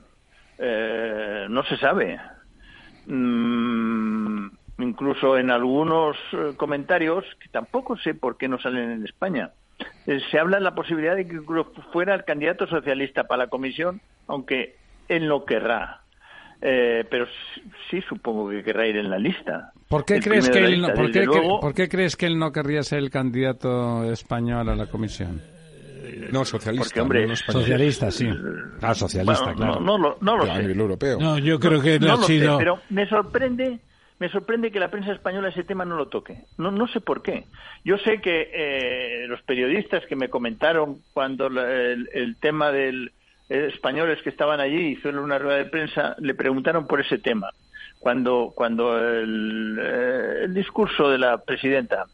[0.60, 2.20] Eh, no se sabe.
[3.08, 4.48] Mm,
[4.80, 9.52] incluso en algunos eh, comentarios, que tampoco sé por qué no salen en España,
[10.08, 13.50] eh, se habla de la posibilidad de que incluso fuera el candidato socialista para la
[13.50, 16.02] comisión, aunque él no querrá.
[16.66, 19.74] Eh, pero sí, sí supongo que querrá ir en la lista.
[19.90, 21.60] ¿Por qué, crees que él no, lista, por, desde qué, cre- luego.
[21.60, 25.42] por qué crees que él no querría ser el candidato español a la comisión?
[26.32, 26.86] No, socialista.
[26.86, 27.36] Porque, hombre, no.
[27.36, 28.30] Socialista, sí.
[28.82, 29.80] Ah, socialista, Bueno, claro.
[29.82, 30.62] no, no lo, no lo A sé.
[30.62, 31.20] nivel europeo.
[31.20, 32.58] No, yo creo que No ha lo sé, sido...
[32.58, 33.80] pero me sorprende,
[34.20, 36.46] me sorprende que la prensa española ese tema no lo toque.
[36.58, 37.46] No, no sé por qué.
[37.84, 43.12] Yo sé que eh, los periodistas que me comentaron cuando el, tema del
[43.50, 47.50] eh, españoles que estaban allí hicieron una rueda de prensa, le preguntaron por ese tema.
[48.00, 52.06] Cuando, cuando el, eh, discurso de la presidenta,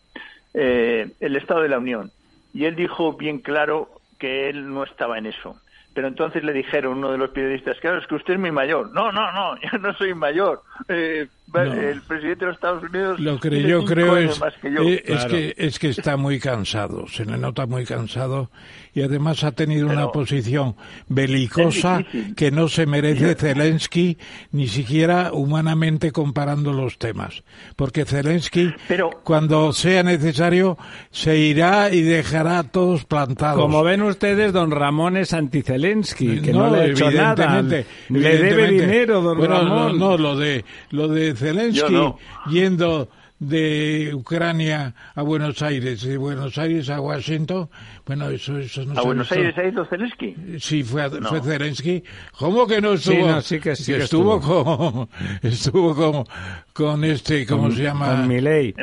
[0.54, 2.12] eh, el Estado de la Unión,
[2.54, 3.90] y él dijo bien claro
[4.20, 5.60] que él no estaba en eso.
[5.94, 8.92] Pero entonces le dijeron uno de los periodistas, claro, es que usted es muy mayor.
[8.92, 10.62] No, no, no, yo no soy mayor.
[10.88, 11.62] Eh, No.
[11.74, 14.82] El presidente de los Estados Unidos Lo que yo creo es, que yo.
[14.84, 15.30] eh, es, Claro.
[15.30, 18.52] que, es que está muy cansado, se le nota muy cansado
[18.94, 20.76] y además ha tenido una posición
[21.08, 22.04] belicosa
[22.36, 24.18] que no se merece Zelensky
[24.52, 27.44] ni siquiera humanamente comparando los temas.
[27.76, 30.78] Porque Zelensky, Pero- cuando sea necesario,
[31.12, 33.62] se irá y dejará a todos plantados.
[33.62, 37.60] Como ven ustedes, don Ramón es anti-Zelensky, que no, le ha hecho nada.
[37.60, 39.98] evidentemente, Le debe dinero, don Bueno, Ramón.
[40.00, 42.18] No, no, lo de, lo de Zelensky no.
[42.50, 43.10] yendo
[43.40, 47.70] de Ucrania a Buenos Aires, de Buenos Aires a Washington,
[48.06, 49.36] bueno, eso, eso no ¿A Buenos visto.
[49.42, 50.36] Aires ha ido Zelensky?
[50.60, 51.30] Sí, fue, a- No.
[51.30, 52.04] fue Zelensky.
[52.38, 53.28] ¿Cómo que no estuvo?
[53.28, 55.08] no, sí que- sí que estuvo, con,
[55.42, 56.26] estuvo con,
[56.74, 58.08] con este, ¿cómo Con- se llama?
[58.10, 58.76] con Milei.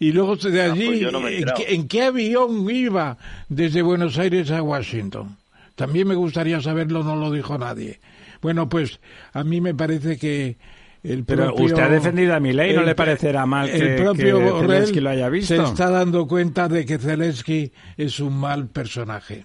[0.00, 3.16] Y luego de Ah, allí, pues me he ¿en, en qué avión iba
[3.48, 5.36] desde Buenos Aires a Washington?
[5.76, 8.00] También me gustaría saberlo, no lo dijo nadie.
[8.40, 8.98] Bueno, pues
[9.32, 10.56] a mí me parece que
[11.04, 14.02] el Pero propio- usted ha defendido a Milei, ¿no el- le parecerá mal el que-
[14.02, 15.54] propio que Borrell Zelensky lo haya visto?
[15.56, 19.44] Se está dando cuenta de que Zelensky es un mal personaje.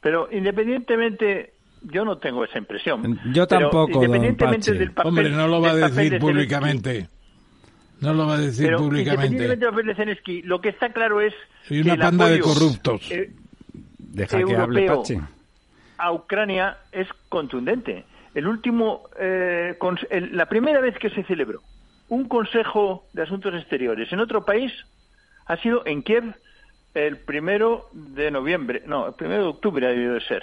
[0.00, 1.52] Pero independientemente,
[1.82, 3.20] yo no tengo esa impresión.
[3.32, 6.18] Yo Pero tampoco, don independientemente del papel, Hombre, no lo va a decir de Zelensky,
[6.20, 7.08] públicamente.
[8.00, 9.26] No lo va a decir Pero públicamente.
[9.26, 11.34] independientemente del papel de Zelensky, lo que está claro es
[11.68, 13.10] Y que una el panda de corruptos.
[13.10, 13.30] eh,
[13.98, 15.18] Deja que hable europeo Pachi.
[15.98, 18.04] a Ucrania es contundente.
[18.34, 19.76] El último, eh,
[20.10, 21.60] el- la primera vez que se celebró
[22.08, 24.72] un Consejo de Asuntos Exteriores en otro país
[25.46, 26.34] ha sido en Kiev
[26.94, 30.42] el primero de noviembre, no, el primero de octubre ha debido de ser.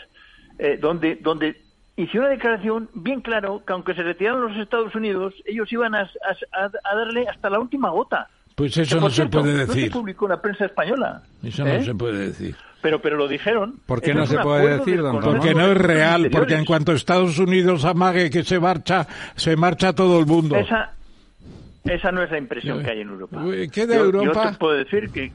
[0.59, 1.55] eh, donde, donde
[1.97, 6.09] hizo una declaración bien claro que aunque se retiraron los Estados Unidos, ellos iban a-
[6.51, 8.27] a darle hasta la última gota.
[8.57, 9.83] Pues eso no se cierto, puede No decir.
[9.85, 11.21] se publicó en la prensa española.
[11.43, 11.77] Eso ¿eh?
[11.77, 12.55] no se puede decir.
[12.81, 13.75] pero, pero lo dijeron.
[13.85, 15.19] ¿Por qué no se puede decir, don?
[15.19, 19.93] Porque no es real, porque en cuanto Estados Unidos amague que se marcha, se marcha
[19.93, 20.55] todo el mundo.
[20.55, 20.89] Esa,
[21.83, 23.43] esa no es la impresión que hay en Europa.
[23.71, 24.45] ¿qué de Yo- Europa?
[24.45, 25.31] Yo te puedo decir que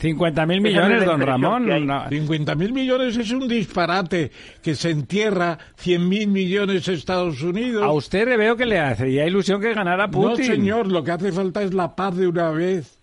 [0.00, 1.70] 50.000 Esa no es millones, don Ramón.
[1.70, 1.84] hay.
[1.84, 4.30] no- 50.000 millones es un disparate
[4.62, 7.82] que se entierra 100.000 millones Estados Unidos.
[7.82, 10.44] A usted le veo que le hacía ilusión que ganara No, Putin.
[10.44, 12.98] señor, lo que hace falta es la paz de una vez.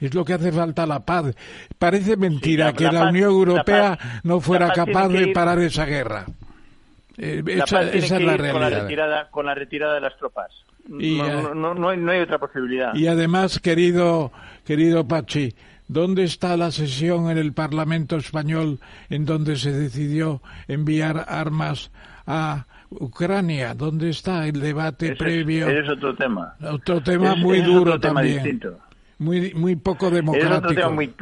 [0.00, 1.34] Es lo que hace falta la paz.
[1.78, 5.28] Parece mentira la- que la la, paz- Unión Europea la paz- no fuera capaz de
[5.28, 6.26] ir- parar esa guerra.
[7.18, 8.82] Eh, esa es la ir con la realidad.
[8.82, 10.50] retirada, con la retirada de las tropas.
[11.00, 12.94] Y, no, eh, no, no, no hay, no hay otra posibilidad.
[12.94, 14.30] Y además, querido,
[14.64, 15.54] querido Pachi,
[15.88, 18.78] ¿dónde está la sesión en el Parlamento español
[19.10, 21.90] en donde se decidió enviar armas
[22.26, 23.74] a Ucrania?
[23.74, 25.68] ¿Dónde está el debate Ese previo?
[25.68, 26.54] es otro tema.
[26.62, 28.42] Otro tema Es- muy es duro otro tema también.
[28.42, 28.78] distinto.
[29.18, 30.74] Muy, muy poco Es otro democrático.
[30.74, 31.14] tema muy,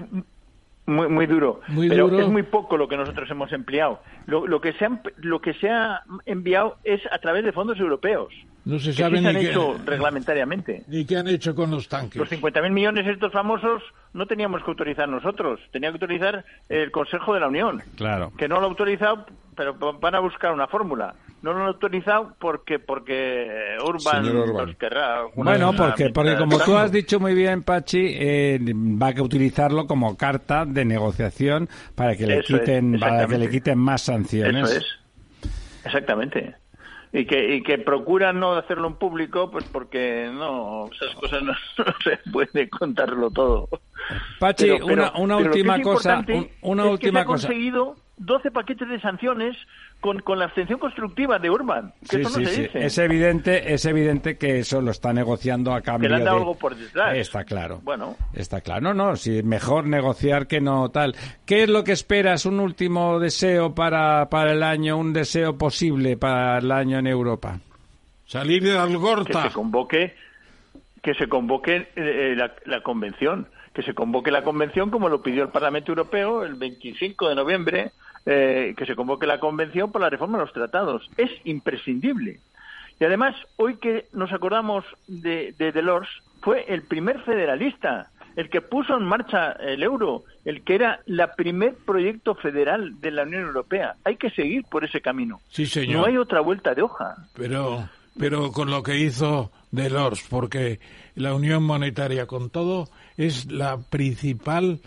[0.87, 1.61] muy, muy duro.
[1.69, 2.25] Muy pero duro.
[2.25, 4.01] es muy poco lo que nosotros hemos empleado.
[4.27, 7.79] Lo, lo, que se han- lo que se ha enviado es a través de fondos
[7.79, 8.33] europeos.
[8.65, 10.83] No se que sabe sí se han ni qué, hecho reglamentariamente.
[10.89, 12.17] ni qué han hecho con los tanques.
[12.17, 13.83] Los 50.000 millones estos famosos
[14.15, 18.33] no teníamos que autorizar nosotros, tenía que autorizar el Consejo de la Unión, Claro.
[18.39, 21.15] que no lo ha autorizado, pero van a buscar una fórmula.
[21.43, 24.67] No lo han autorizado porque porque Urban, Señor Orbán.
[24.69, 25.27] los querrá.
[25.35, 29.23] una- Bueno, una- porque, porque como tú has dicho muy bien, Pachi, eh, va a
[29.23, 34.01] utilizarlo como carta de negociación para que le Eso quiten para que le quiten más
[34.03, 34.71] sanciones.
[34.71, 34.87] Eso es.
[35.85, 36.55] Exactamente.
[37.17, 41.53] Y que, y que procuran no hacerlo en público, pues porque no, esas cosas no,
[41.79, 43.69] no se puede contarlo todo.
[44.41, 47.23] Pachi, Pero- pero- una, una pero que última cosa, un- una es que última se
[47.23, 47.47] ha cosa.
[47.49, 49.57] conseguido 12 paquetes de sanciones
[50.05, 51.95] con, con la abstención constructiva de Urban.
[52.03, 52.63] Que Sí, eso no sí, se sí.
[52.65, 52.85] dice.
[52.85, 56.43] Es evidente, es evidente que eso lo está negociando a cambio le han dado de...
[56.43, 57.17] algo por detrás.
[57.17, 57.81] Está claro.
[57.83, 58.15] Bueno.
[58.35, 58.83] Está claro.
[58.83, 61.17] No, no, si mejor negociar que no tal.
[61.47, 62.45] ¿Qué es lo que esperas?
[62.45, 67.61] Un último deseo para, para el año, un deseo posible para el año en Europa.
[68.27, 69.45] Salir de que Algorta.
[69.45, 70.15] se convoque
[71.03, 75.43] que se convoque eh, la, la convención que se convoque la convención como lo pidió
[75.43, 77.93] el Parlamento Europeo el 25 de noviembre
[78.27, 82.41] eh, que se convoque la convención por la reforma de los tratados es imprescindible
[83.01, 86.09] y además hoy que nos acordamos de, de Delors
[86.41, 91.35] fue el primer federalista el que puso en marcha el euro, el que era la
[91.35, 93.95] primer proyecto federal de la Unión Europea.
[94.05, 95.41] Hay que seguir por ese camino.
[95.49, 96.01] Sí, señor.
[96.01, 97.15] No hay otra vuelta de hoja.
[97.35, 100.79] pero pero con lo que hizo Delors, porque
[101.17, 104.81] la Unión Monetaria con todo es la principal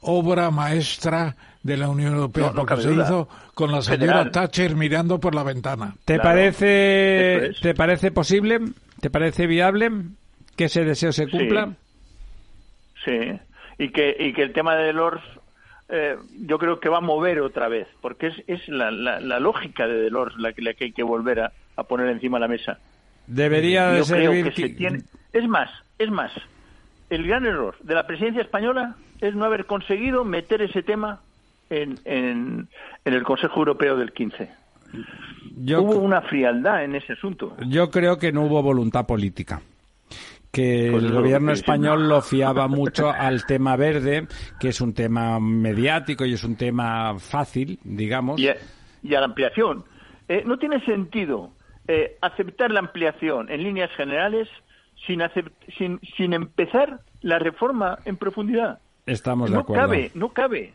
[0.00, 4.30] obra maestra de la Unión Europea, No, no porque se hizo con la señora.
[4.30, 5.94] Thatcher mirando por la ventana.
[6.04, 7.60] ¿Te Claro, parece es.
[7.60, 8.60] te parece posible?
[9.00, 9.90] ¿Te parece viable
[10.56, 11.74] que ese deseo se cumpla?
[13.04, 13.38] Sí,
[13.78, 15.22] y que, y que el tema de Delors
[15.88, 19.40] eh, yo creo que va a mover otra vez, porque es, es la, la, la
[19.40, 22.40] lógica de Delors la que, la que hay que volver a, a poner encima de
[22.42, 22.78] la mesa.
[23.26, 25.02] Debería de creo servir que se tiene...
[25.32, 26.32] Es más, es más,
[27.10, 31.20] el gran error de la presidencia española es no haber conseguido meter ese tema
[31.70, 32.68] en, en,
[33.04, 34.50] en el Consejo Europeo del 15.
[35.56, 37.56] Yo, Hubo una frialdad en ese asunto.
[37.66, 39.62] yo creo que no hubo voluntad política.
[40.50, 44.26] Que Pues el gobierno español lo fiaba mucho al tema verde,
[44.58, 48.40] que es un tema mediático y es un tema fácil, digamos.
[48.40, 48.56] y a,
[49.02, 49.84] y a la ampliación.
[50.28, 51.50] Eh, no tiene sentido
[51.86, 54.48] eh, aceptar la ampliación en líneas generales
[55.06, 55.20] sin,
[55.78, 58.80] sin, sin empezar la reforma en profundidad.
[59.06, 59.86] Estamos de no acuerdo.
[59.86, 60.74] cabe, no cabe.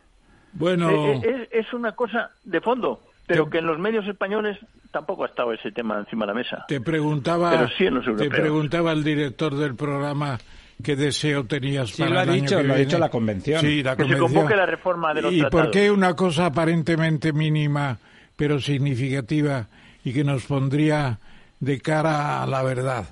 [0.56, 4.08] Bueno, Eh, eh, es, es una cosa de fondo, pero Yo- que en los medios
[4.08, 4.58] españoles
[4.92, 6.66] tampoco ha estado ese tema encima de la mesa.
[6.68, 10.38] te preguntaba, Pero sí en los te preguntaba el director del programa
[10.84, 12.86] qué deseo tenías Sí, para lo ha el año dicho, que lo ha viene.
[12.86, 13.62] dicho la convención.
[13.62, 15.72] Sí, la Que se convoque la reforma de los ¿Y por tratados.
[15.74, 17.98] qué una cosa aparentemente mínima,
[18.36, 19.68] pero significativa
[20.04, 21.20] y que nos pondría
[21.60, 23.06] de cara a la verdad?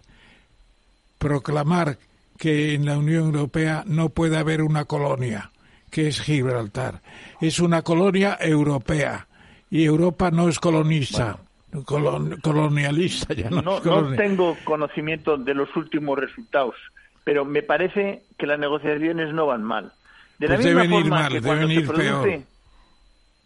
[1.18, 1.98] Proclamar
[2.38, 5.52] que en la Unión Europea no puede haber una colonia,
[5.94, 7.02] que es Gibraltar.
[7.40, 9.28] Es una colonia europea
[9.70, 11.38] y Europa no es colonista.
[11.86, 16.76] colon- colonialista ya no, No, tengo conocimiento de los últimos resultados,
[17.24, 19.92] pero me parece que las negociaciones no van mal.
[20.40, 22.40] De la Pues misma deben ir forma mal, que deben ir produce- peor.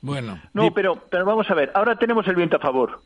[0.02, 3.02] Bueno, No, pero, pero vamos a ver, ahora tenemos el viento a favor.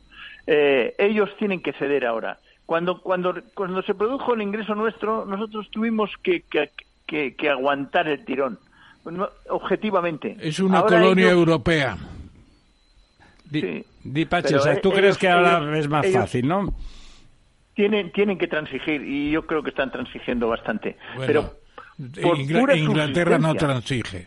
[0.46, 2.38] Eh, ellos tienen que ceder ahora.
[2.66, 6.70] Cuando, cuando, cuando se produjo el ingreso nuestro, nosotros tuvimos que, que,
[7.06, 8.58] que- que aguantar el tirón,
[9.48, 10.36] objetivamente.
[10.40, 11.96] es una Ahora colonia ellos- europea.
[13.44, 13.84] Di, Sí.
[14.04, 16.74] di, Pachi, Pero, o sea, eh, tú crees que ahora ellos- es más fácil, ¿no?
[17.74, 20.96] Tienen, tienen que transigir y yo creo que están transigiendo bastante.
[21.16, 24.26] Bueno, Pero por Ingla- pura Inglaterra no transige.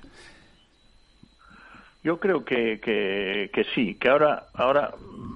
[2.06, 4.92] Yo creo que, que, que sí, que ahora, ahora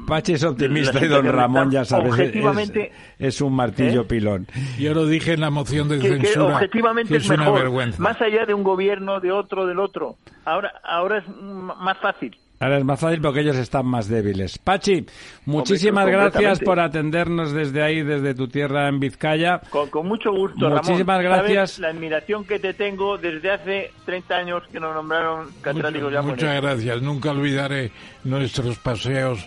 [0.08, 4.06] Pachi es optimista y don Ramón, ya sabes, es- objetivamente- es, es un martillo ¿Eh?
[4.06, 4.46] pilón.
[4.78, 6.54] Yo lo dije en la moción de que, que censura.
[6.58, 8.02] objetivamente que es es una mejor, vergüenza.
[8.04, 10.18] más allá de un gobierno, de otro, del otro.
[10.46, 12.38] Ahora, ahora es más fácil.
[12.62, 14.58] Ahora es más fácil porque ellos están más débiles.
[14.58, 15.06] Pachi,
[15.46, 19.62] muchísimas Hombre, gracias por atendernos desde ahí, desde tu tierra en Vizcaya.
[19.70, 21.38] Con, con mucho gusto, Muchísimas Ramón.
[21.38, 21.80] ¿Sabes gracias.
[21.80, 26.62] la admiración que te tengo desde hace 30 años que nos nombraron catedráticos Mucho- muchas
[26.62, 27.02] gracias.
[27.02, 27.92] Nunca olvidaré
[28.26, 29.40] nuestros paseos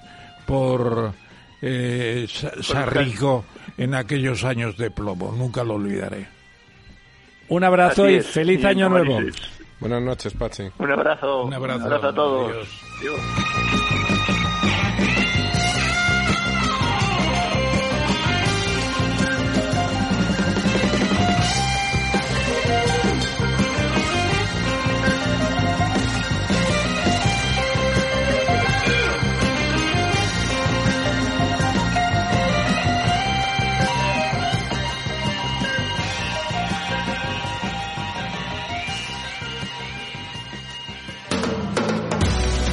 [0.46, 1.12] por
[1.60, 3.44] eh, Sa- Sarrico
[3.76, 5.34] en aquellos años de plomo.
[5.36, 6.26] Nunca lo olvidaré.
[7.48, 9.20] Un abrazo Así y es, feliz sí, año nuevo.
[9.20, 9.42] dices.
[9.82, 10.70] Buenas noches, Pachi.
[10.78, 11.42] Un abrazo.
[11.42, 11.92] Un abrazo.
[11.92, 12.52] a todos.
[12.52, 12.68] Adiós.
[13.00, 13.81] Adiós.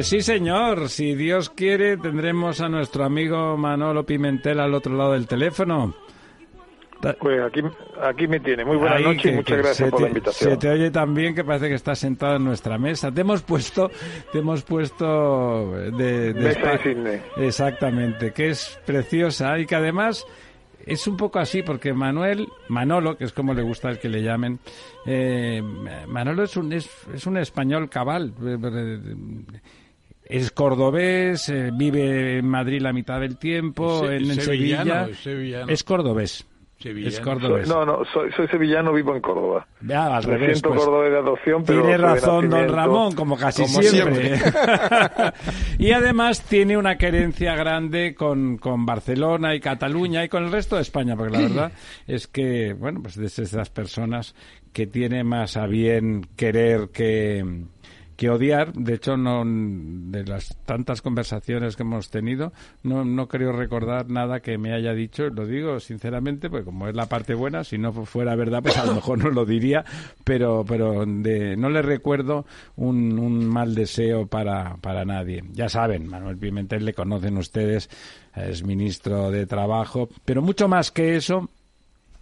[0.00, 0.88] Pues sí, señor.
[0.88, 5.94] Si Dios quiere, tendremos a nuestro amigo Manolo Pimentel al otro lado del teléfono.
[7.18, 7.60] Pues aquí,
[8.02, 8.64] aquí me tiene.
[8.64, 10.52] Muy buenas noches y muchas gracias por la invitación.
[10.52, 13.12] Se te oye también que parece que estás sentado en nuestra mesa.
[13.12, 13.90] Te hemos puesto,
[14.32, 17.22] te hemos puesto de, de Mesa de.
[17.36, 20.24] Exactamente, que es preciosa y que además
[20.86, 24.60] es un poco así porque Manuel, Manolo, que es como le gusta que le llamen,
[25.04, 25.62] eh,
[26.08, 28.32] Manolo es un, es, es un español cabal.
[30.30, 35.08] Es cordobés, eh, vive en Madrid la mitad del tiempo, en, en sevillano, Sevilla.
[35.10, 35.72] es sevillano.
[35.72, 36.46] Es cordobés.
[36.82, 37.68] Es cordobés.
[37.68, 39.66] no, no, soy, soy, sevillano, vivo en Córdoba.
[39.82, 40.58] Ya, al Me revés.
[40.58, 40.80] siento pues.
[40.80, 42.68] cordobés de adopción, pero Tiene razón don.
[42.70, 44.40] Ramón, como casi Como siempre.
[45.78, 50.76] y además tiene una querencia grande con, con Barcelona y Cataluña y con el resto
[50.76, 51.72] de España, porque la verdad
[52.06, 54.34] es que, bueno, pues es de esas personas
[54.72, 57.44] que tiene más a bien querer que
[58.20, 62.52] que odiar, de hecho no de las tantas conversaciones que hemos tenido,
[62.82, 66.94] no, no creo recordar nada que me haya dicho, lo digo sinceramente, pues como es
[66.94, 69.86] la parte buena, si no fuera verdad, pues a lo mejor no lo diría,
[70.22, 72.44] pero pero de, no le recuerdo
[72.76, 75.42] un, un mal deseo para, para nadie.
[75.52, 77.88] Ya saben, Manuel Pimentel le conocen ustedes,
[78.36, 81.48] es ministro de Trabajo, pero mucho más que eso,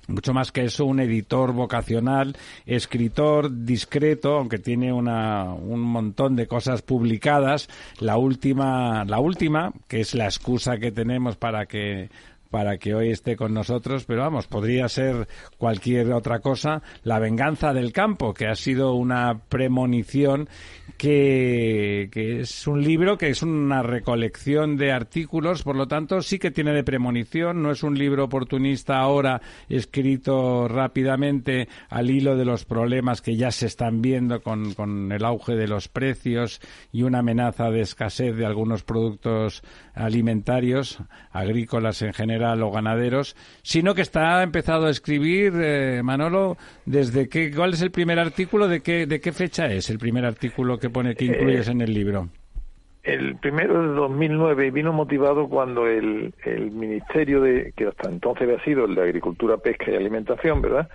[0.08, 2.36] mucho más que eso, un editor vocacional,
[2.66, 7.68] escritor discreto, aunque tiene una, un montón de cosas publicadas.
[8.00, 12.08] La última, la última, que es la excusa que tenemos para que
[12.50, 17.72] para que hoy esté con nosotros, pero vamos, podría ser cualquier otra cosa, La venganza
[17.72, 20.48] del campo, que ha sido una premonición
[20.96, 26.38] que, que es un libro que es una recolección de artículos, por lo tanto sí
[26.38, 32.44] que tiene de premonición, no es un libro oportunista ahora escrito rápidamente al hilo de
[32.44, 36.60] los problemas que ya se están viendo con, con el auge de los precios
[36.92, 39.62] y una amenaza de escasez de algunos productos
[39.94, 40.98] alimentarios,
[41.30, 46.56] agrícolas en general o ganaderos, sino que está empezado a escribir, eh, Manolo,
[46.86, 48.68] desde qué, ¿cuál es el primer artículo?
[48.68, 51.92] ¿De qué, ¿De qué fecha es el primer artículo que pone que incluyes en el
[51.92, 52.28] libro?
[53.02, 58.42] El primero de 2009 y vino motivado cuando el, el Ministerio de, que hasta entonces
[58.42, 60.88] había sido el de Agricultura, Pesca y Alimentación, ¿verdad?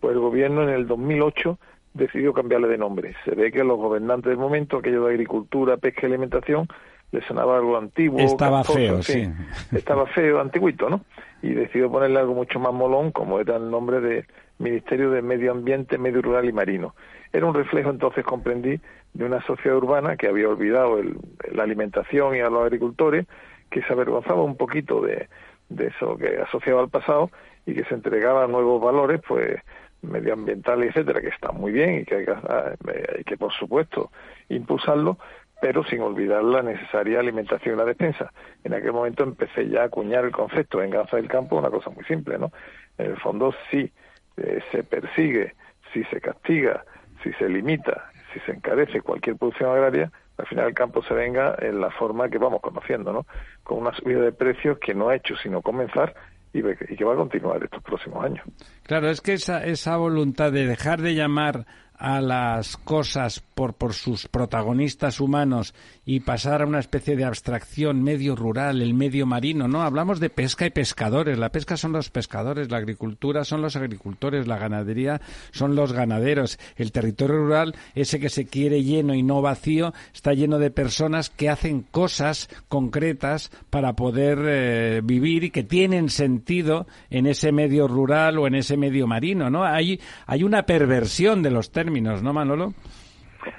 [0.00, 1.58] Pues el gobierno en el 2008
[1.94, 3.14] decidió cambiarle de nombre.
[3.24, 6.68] Se ve que a los gobernantes del momento, aquello de Agricultura, Pesca y Alimentación,
[7.12, 8.18] les sonaba algo antiguo.
[8.20, 9.28] Estaba casposo, feo, sí.
[9.76, 11.02] Estaba feo, antiguito, ¿no?
[11.42, 14.24] Y decidió ponerle algo mucho más molón, como era el nombre de
[14.58, 16.94] Ministerio de Medio Ambiente, Medio Rural y Marino.
[17.32, 18.80] Era un reflejo, entonces comprendí,
[19.14, 21.16] de una sociedad urbana que había olvidado el-
[21.52, 23.26] la alimentación y a los agricultores,
[23.70, 25.28] que se avergonzaba un poquito de,
[25.68, 27.30] de eso que asociaba al pasado
[27.66, 29.60] y que se entregaba a nuevos valores, pues
[30.02, 32.72] medioambientales, etcétera, que están muy bien y que hay que, ah,
[33.16, 34.10] hay que por supuesto,
[34.48, 35.18] impulsarlo,
[35.60, 38.32] pero sin olvidar la necesaria alimentación y la defensa.
[38.62, 41.90] En aquel momento empecé ya a acuñar el concepto de venganza del campo, una cosa
[41.90, 42.52] muy simple, ¿no?
[42.98, 43.90] En el fondo, si
[44.36, 45.54] eh, se persigue,
[45.92, 46.84] si se castiga,
[47.22, 51.56] si se limita, si se encarece cualquier producción agraria, al final el campo se venga
[51.58, 53.26] en la forma que vamos conociendo, ¿no?
[53.62, 56.14] Con una subida de precios que no ha hecho sino comenzar
[56.52, 56.62] y
[56.96, 58.44] que va a continuar estos próximos años.
[58.82, 61.66] Claro, es que esa, esa voluntad de dejar de llamar
[61.98, 65.74] a las cosas por, por sus protagonistas humanos
[66.04, 69.80] y pasar a una especie de abstracción medio rural, el medio marino, ¿no?
[69.80, 71.38] Hablamos de pesca y pescadores.
[71.38, 75.22] La pesca son los pescadores, la agricultura son los agricultores, la ganadería
[75.52, 76.58] son los ganaderos.
[76.76, 81.30] El territorio rural, ese que se quiere lleno y no vacío, está lleno de personas
[81.30, 87.88] que hacen cosas concretas para poder eh, vivir y que tienen sentido en ese medio
[87.88, 89.64] rural o en ese medio marino, ¿no?
[89.64, 92.74] Hay, hay una perversión de los términos, ¿no, Manolo?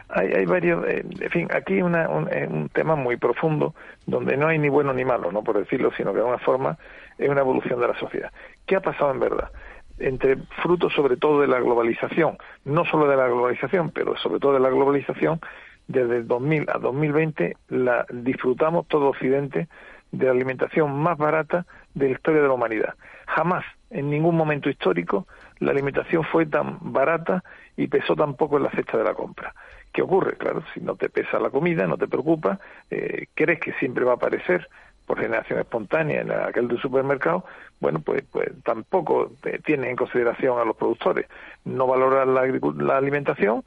[0.10, 4.38] Hay, hay varios, eh, en fin, aquí una, un, eh, un tema muy profundo donde
[4.38, 6.78] no hay ni bueno ni malo, no por decirlo, sino que de alguna forma
[7.18, 8.32] es una evolución de la sociedad.
[8.66, 9.52] ¿Qué ha pasado en verdad?
[10.00, 14.54] Entre fruto sobre todo de la globalización, no solo de la globalización, pero sobre todo
[14.54, 15.40] de la globalización,
[15.88, 19.68] desde el 2000 a 2020 la, disfrutamos todo Occidente
[20.12, 22.94] de la alimentación más barata de la historia de la humanidad.
[23.28, 25.28] Jamás, en ningún momento histórico,
[25.60, 27.44] la alimentación fue tan barata
[27.76, 29.54] y pesó tan poco en la cesta de la compra.
[29.94, 30.38] ¿Qué ocurre?
[30.38, 32.60] Claro, si no te pesa la comida, no te preocupa,
[32.92, 34.68] eh, crees que siempre va a aparecer
[35.08, 37.46] por generación espontánea en aquel del supermercado,
[37.80, 41.28] bueno, pues, pues tampoco eh, tiene en consideración a los productores.
[41.64, 43.64] No valora la, la alimentación,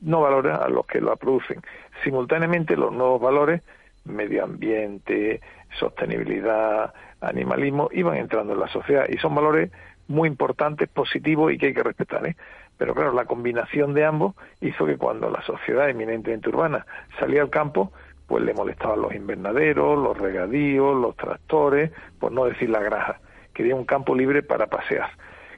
[0.00, 1.60] no valora a los que la producen.
[2.04, 3.62] Simultáneamente, los nuevos valores,
[4.04, 5.40] medio ambiente,
[5.78, 9.72] sostenibilidad, animalismo, iban entrando en la sociedad y son valores
[10.06, 12.26] muy importantes, positivos y que hay que respetar.
[12.26, 12.36] ¿eh?
[12.76, 16.86] Pero claro, la combinación de ambos hizo que cuando la sociedad eminentemente urbana
[17.18, 17.92] salía al campo,
[18.26, 23.20] pues le molestaban los invernaderos, los regadíos, los tractores, por no decir la granja.
[23.52, 25.10] Quería un campo libre para pasear.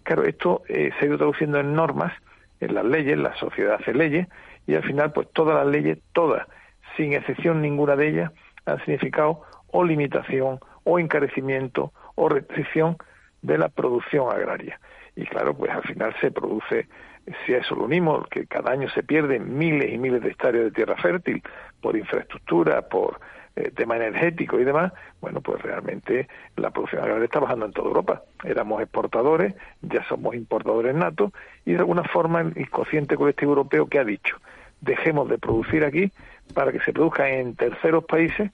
[0.03, 2.13] Claro, esto eh, se ha ido traduciendo en normas,
[2.61, 4.29] en las leyes, la sociedad hace leyes,
[4.67, 6.47] y al final, pues todas las leyes, todas,
[6.97, 8.33] sin excepción ninguna de ellas,
[8.67, 12.97] han significado o limitación, o encarecimiento, o restricción
[13.43, 14.81] de la producción agraria.
[15.15, 16.89] Y claro, pues al final se produce,
[17.45, 20.65] si a eso lo unimos, que cada año se pierden miles y miles de hectáreas
[20.65, 21.43] de tierra fértil
[21.81, 23.21] por infraestructura, por,
[23.59, 24.93] eh, tema energético y demás,
[25.23, 28.23] bueno, pues realmente la producción agraria está bajando en toda Europa.
[28.45, 31.33] Éramos exportadores, ya somos importadores natos
[31.65, 34.37] y de alguna forma el inconsciente colectivo europeo que ha dicho,
[34.83, 36.13] dejemos de producir aquí
[36.53, 38.51] para que se produzca en terceros países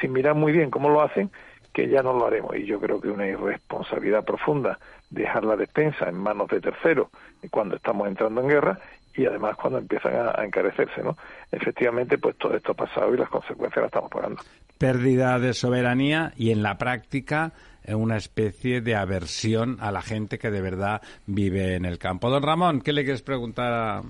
[0.00, 1.30] sin mirar muy bien cómo lo hacen,
[1.78, 2.56] que ya no lo haremos.
[2.56, 4.80] Y yo creo que una irresponsabilidad profunda
[5.10, 7.06] dejar la despensa en manos de terceros
[7.52, 8.80] cuando estamos entrando en guerra
[9.14, 11.16] y además cuando empiezan a, encarecerse, ¿no?
[11.52, 14.42] Efectivamente, pues todo esto ha pasado y las consecuencias las estamos pagando.
[14.76, 17.52] Pérdida de soberanía y en la práctica
[17.84, 22.28] eh, una especie de aversión a la gente que de verdad vive en el campo.
[22.28, 24.02] Don Ramón, ¿qué le quieres preguntar a,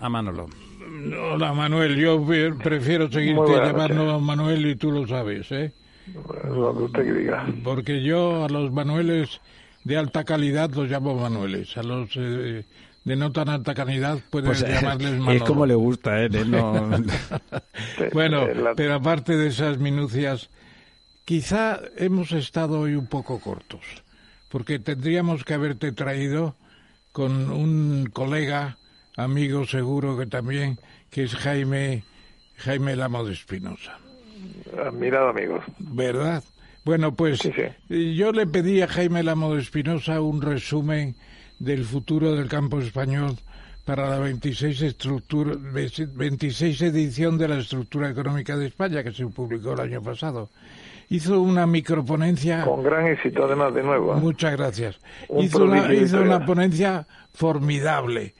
[0.00, 0.48] a Manolo?
[1.32, 2.26] Hola Manuel, yo
[2.60, 5.72] prefiero seguirte llamando Manuel y tú lo sabes, ¿eh?
[6.44, 7.46] Lo que usted diga.
[7.64, 9.40] Porque yo a los Manueles
[9.84, 12.64] de alta calidad los llamo Manueles, a los eh,
[13.04, 15.32] de no tan alta calidad pueden pues, eh, llamarles Manolo.
[15.32, 16.28] Es como le gusta, ¿eh?
[18.12, 18.46] bueno,
[18.76, 20.50] pero aparte de esas minucias,
[21.24, 23.80] quizá hemos estado hoy un poco cortos,
[24.50, 26.56] porque tendríamos que haberte traído
[27.12, 28.76] con un colega,
[29.16, 30.78] amigo seguro que también,
[31.10, 32.04] que es Jaime,
[32.56, 33.98] Jaime Lamo de Espinosa.
[34.78, 35.64] Admirado amigos.
[35.78, 36.42] ¿Verdad?
[36.84, 37.40] Bueno, pues
[37.88, 41.14] yo le pedí a Jaime Lamo de Espinosa un resumen
[41.58, 43.36] del futuro del campo español
[43.84, 49.72] para la 26, estructura, 26 edición de la Estructura Económica de España, que se publicó
[49.72, 50.48] el año pasado.
[51.08, 52.64] Hizo una microponencia.
[52.64, 54.16] Con gran éxito, además, de nuevo.
[54.16, 54.20] ¿eh?
[54.20, 55.00] Muchas gracias.
[55.40, 58.34] hizo una, hizo una ponencia formidable.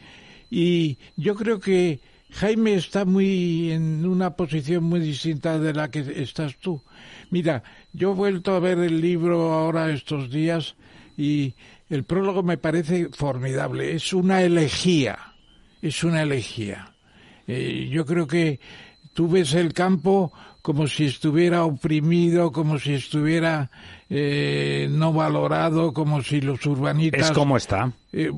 [0.50, 2.00] Y yo creo que
[2.32, 6.82] Jaime está muy en una posición muy distinta de la que estás tú.
[7.30, 7.62] Mira,
[7.92, 10.76] yo he vuelto a ver el libro ahora estos días
[11.16, 11.54] y
[11.88, 13.94] el prólogo me parece formidable.
[13.94, 15.18] Es una elegía.
[15.82, 16.94] Es una elegía.
[17.46, 18.60] Eh, yo creo que
[19.12, 20.32] tú ves el campo
[20.62, 23.70] como si estuviera oprimido, como si estuviera
[24.08, 27.22] eh, no valorado, como si los urbanitas...
[27.22, 27.92] Es como está.
[28.12, 28.30] Eh,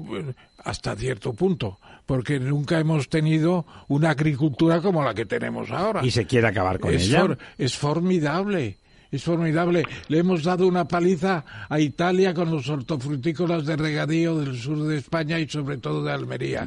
[0.65, 6.05] hasta cierto punto, porque nunca hemos tenido una agricultura como la que tenemos ahora.
[6.05, 7.37] Y se quiere acabar con ella.
[7.59, 8.77] es formidable
[9.13, 9.85] es formidable.
[10.09, 14.97] Le hemos dado una paliza a Italia con los hortofrutícolas de regadío del sur de
[14.97, 16.67] España y sobre todo de Almería.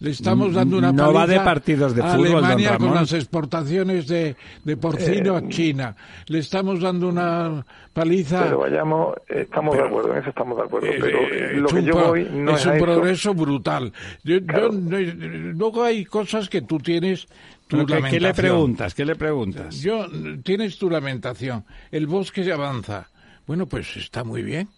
[0.00, 4.36] Le estamos dando una no paliza de partidos de a Alemania con las exportaciones de,
[4.62, 5.96] de porcino a eh, China.
[6.26, 7.64] Le estamos dando una
[7.94, 8.44] paliza.
[8.44, 10.86] Pero vayamos, estamos de acuerdo, en eso estamos de acuerdo.
[10.88, 13.90] Eh, pero eh, lo que yo voy no es, un progreso brutal.
[14.22, 17.26] luego hay cosas que tú tienes
[17.68, 18.94] ¿Qué, le preguntas?
[18.94, 19.80] ¿Qué le preguntas?
[19.80, 20.06] Yo,
[20.44, 21.64] tienes tu lamentación.
[21.90, 23.10] El bosque avanza.
[23.46, 24.68] Bueno, pues está muy bien.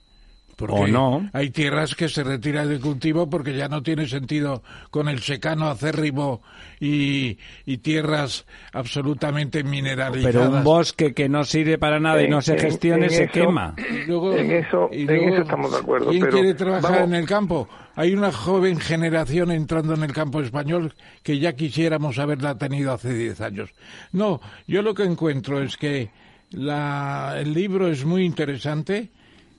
[0.59, 1.31] Porque o no.
[1.33, 5.69] Hay tierras que se retiran de cultivo porque ya no tiene sentido con el secano
[5.69, 6.43] acérrimo
[6.81, 10.35] y, y tierras absolutamente mineralizadas.
[10.35, 13.77] Pero un bosque que no sirve para nada y no se gestione se quema.
[14.09, 16.11] Luego, en eso, en eso estamos de acuerdo.
[16.11, 17.69] ¿Quién quiere trabajar en el campo?
[17.95, 23.15] Hay una joven generación entrando en el campo español que ya quisiéramos haberla tenido hace
[23.15, 23.71] 10 años.
[24.11, 26.11] No, yo lo que encuentro es que
[26.51, 29.11] el libro es muy interesante,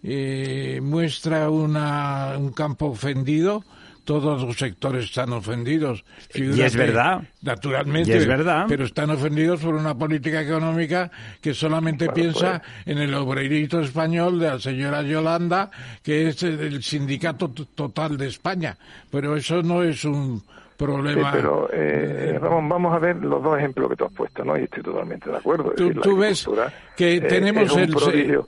[0.04, 3.64] eh, muestra una, un campo ofendido,
[4.10, 6.04] todos los sectores están ofendidos.
[6.34, 7.22] y es verdad.
[7.44, 8.18] Naturalmente.
[8.18, 8.66] es verdad.
[8.68, 12.98] Pero están ofendidos por una política económica que solamente piensa pues.
[12.98, 15.70] en el obrerito español de la señora Yolanda,
[16.02, 18.76] que es el sindicato total de España.
[19.12, 20.42] Pero eso no es un
[20.80, 21.32] problema.
[21.32, 24.58] pero eh, vamos, a ver los dos ejemplos que tú has puesto, ¿no?
[24.58, 25.74] Y estoy totalmente de acuerdo.
[26.02, 26.50] tú, ves
[26.96, 27.92] que eh, tenemos el.
[27.92, 28.48] Prodigio,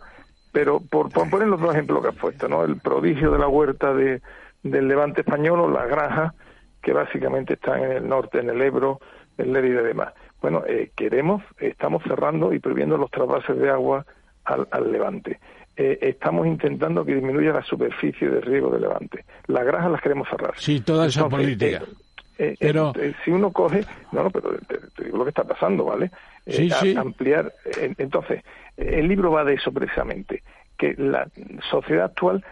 [0.52, 2.64] pero por, por poner los dos ejemplos que has puesto, ¿no?
[2.64, 4.22] El prodigio de la huerta de
[4.64, 6.34] del levante español o las granjas
[6.82, 9.00] que básicamente están en el norte, en el Ebro,
[9.38, 10.14] en Lérida y demás.
[10.42, 14.06] Bueno, eh, queremos, estamos cerrando y prohibiendo los trasvases de agua
[14.46, 15.40] al, levante.
[15.78, 19.26] Eh, estamos intentando que disminuya la superficie de riego del levante.
[19.48, 20.54] Las granjas las queremos cerrar.
[20.58, 21.84] Sí, toda esa política.
[21.84, 21.96] Eh,
[22.60, 22.94] pero
[23.24, 26.12] si uno coge, no, no, pero te, digo lo que está pasando, ¿vale?
[26.48, 26.96] Sí, sí.
[26.96, 27.54] Ampliar.
[27.98, 28.44] entonces,
[28.78, 30.44] el libro va de eso precisamente,
[30.78, 31.28] que la
[31.70, 32.44] sociedad actual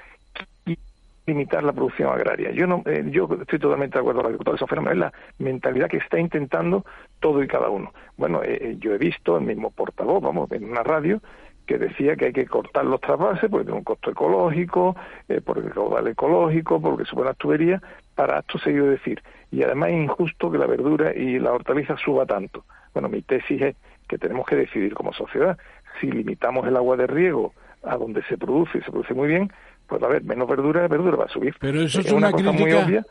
[1.29, 2.51] limitar la producción agraria.
[2.51, 5.13] Yo no, eh, yo estoy totalmente de acuerdo con la agricultura de fenómeno, es la
[5.37, 6.85] mentalidad que está intentando
[7.19, 7.93] todo y cada uno.
[8.17, 11.21] Bueno, eh, eh, yo he visto el mismo portavoz, vamos, en una radio,
[11.65, 14.95] que decía que hay que cortar los trasvases porque tiene un costo ecológico,
[15.27, 17.81] eh, porque el caudal ecológico, porque supone las tuberías,
[18.15, 19.21] para esto seguido decir.
[19.51, 22.65] Y además es injusto que la verdura y la hortaliza suba tanto.
[22.93, 23.75] Bueno, mi tesis es
[24.07, 25.57] que tenemos que decidir como sociedad
[25.99, 27.53] si limitamos el agua de riego
[27.83, 29.51] a donde se produce y se produce muy bien,
[29.87, 31.55] pues a ver, menos verdura, la verdura va a subir.
[31.59, 32.51] Pero eso es, una, crítica...
[32.51, 33.05] Muy obvia.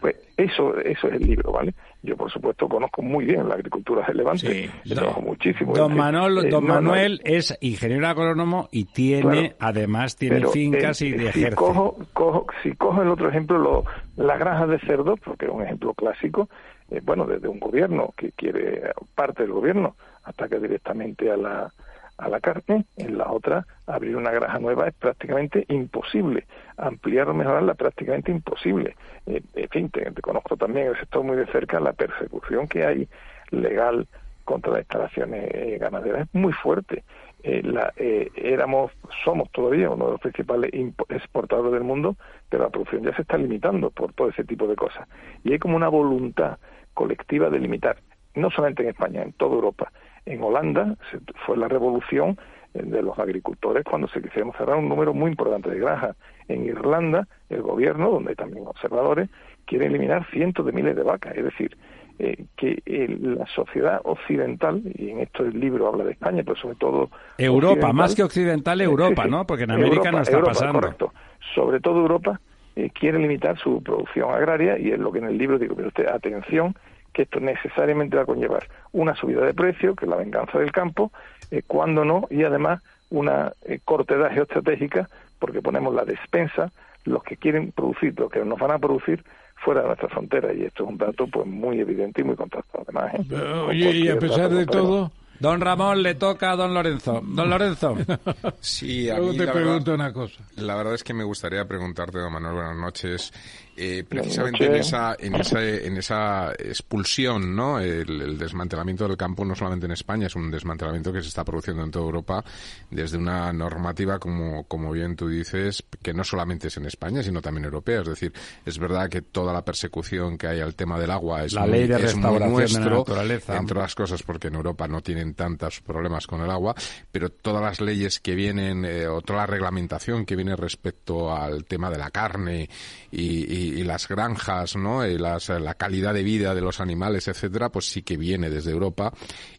[0.00, 1.74] Pues eso, eso es el libro, ¿vale?
[2.02, 4.94] Yo, por supuesto, conozco muy bien la agricultura de Levante, Sí.
[4.94, 5.72] trabajo muchísimo.
[5.74, 9.56] Don, en- Manolo- eh, don no, no, Manuel es ingeniero agrónomo y tiene, Claro.
[9.60, 11.56] además, tiene fincas eh, y si ejerce.
[11.56, 13.84] Cojo, cojo, si cojo el otro ejemplo, lo,
[14.16, 16.48] las granjas de cerdos, porque es un ejemplo clásico,
[16.90, 21.72] eh, bueno, desde un gobierno que quiere, parte del gobierno, ataca directamente a la,
[22.18, 27.34] a la carne, en la otra, abrir una granja nueva es prácticamente imposible, ampliar o
[27.34, 28.96] mejorarla prácticamente imposible.
[29.26, 33.08] Eh, en fin, te, conozco también el sector muy de cerca, la persecución que hay
[33.50, 34.06] legal
[34.44, 37.04] contra las instalaciones eh, ganaderas es muy fuerte.
[37.42, 37.62] Eh,
[37.96, 38.92] eh, éramos,
[39.24, 40.70] somos todavía uno de los principales
[41.08, 42.16] exportadores del mundo,
[42.48, 45.08] pero la producción ya se está limitando por todo ese tipo de cosas.
[45.44, 46.58] Y hay como una voluntad
[46.94, 47.96] colectiva de limitar,
[48.34, 49.92] no solamente en España, en toda Europa.
[50.24, 52.38] En Holanda se- fue la revolución
[52.82, 56.16] de los agricultores cuando se quisieron cerrar un número muy importante de granjas.
[56.48, 59.28] En Irlanda, el gobierno, donde hay también observadores,
[59.64, 61.36] quiere eliminar cientos de miles de vacas.
[61.36, 61.76] Es decir,
[62.18, 66.56] eh, que eh, la sociedad occidental, y en esto el libro habla de España, pero
[66.56, 67.10] sobre todo...
[67.36, 69.30] Europa, más que occidental, eh, Europa, sí, sí.
[69.30, 69.46] ¿no?
[69.46, 70.80] Porque en América Europa, no está Europa, pasando.
[70.80, 71.12] Correcto.
[71.54, 72.40] Sobre todo Europa
[72.74, 75.88] eh, quiere limitar su producción agraria y es lo que en el libro digo, mire
[75.88, 76.74] usted, atención,
[77.12, 80.72] que esto necesariamente va a conllevar una subida de precios, que es la venganza del
[80.72, 81.10] campo,
[81.50, 85.08] eh, cuando no, y además una eh, cortedad geoestratégica,
[85.38, 86.70] porque ponemos la despensa,
[87.04, 89.24] los que quieren producir, los que nos van a producir
[89.56, 92.84] fuera de nuestra frontera, y esto es un dato pues muy evidente y muy contrastado
[92.88, 93.14] además.
[93.14, 93.24] ¿eh?
[93.28, 97.20] Con Oye, y a pesar de todo, Don Ramón le toca a don Lorenzo.
[97.24, 97.96] Don Lorenzo.
[98.60, 100.42] Sí, a luego mí te la pregunto verdad, una cosa.
[100.56, 103.32] la verdad es que me gustaría preguntarte, don Manuel, buenas noches,
[103.76, 107.78] eh, precisamente en esa, en esa, en esa expulsión, ¿no?
[107.78, 111.44] El, el desmantelamiento del campo no solamente en España, es un desmantelamiento que se está
[111.44, 112.44] produciendo en toda Europa
[112.90, 117.40] desde una normativa, como, como bien tú dices, que no solamente es en España, sino
[117.42, 118.00] también europea.
[118.00, 118.32] Es decir,
[118.64, 121.70] es verdad que toda la persecución que hay al tema del agua es, La muy,
[121.72, 123.56] ley de es muy restauración de la nuestro, naturaleza.
[123.56, 126.74] entre otras cosas porque en Europa no tienen tantos problemas con el agua,
[127.12, 131.64] pero todas las leyes que vienen, eh, o toda la reglamentación que viene respecto al
[131.64, 132.68] tema de la carne
[133.10, 135.06] y, y- y las granjas, ¿no?
[135.06, 138.70] Y las- la calidad de vida de los animales, etcétera, pues sí que viene desde
[138.70, 139.12] Europa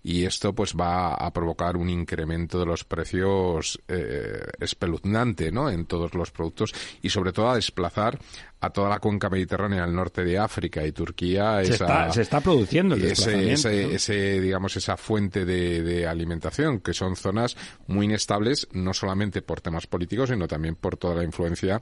[0.04, 5.70] y esto pues va a provocar un incremento de los precios eh, espeluznante, ¿no?
[5.70, 8.20] En todos los productos y sobre todo a desplazar
[8.60, 12.22] a toda la cuenca mediterránea al norte de África y Turquía Se esa- está, se
[12.24, 13.70] está produciendo el ese, desplazamiento.
[13.70, 13.92] ese, ¿no?
[13.96, 17.56] ese, digamos, esa fuente de, de alimentación, que son zonas
[17.86, 21.82] muy inestables, no solamente por temas políticos, sino también por toda la influencia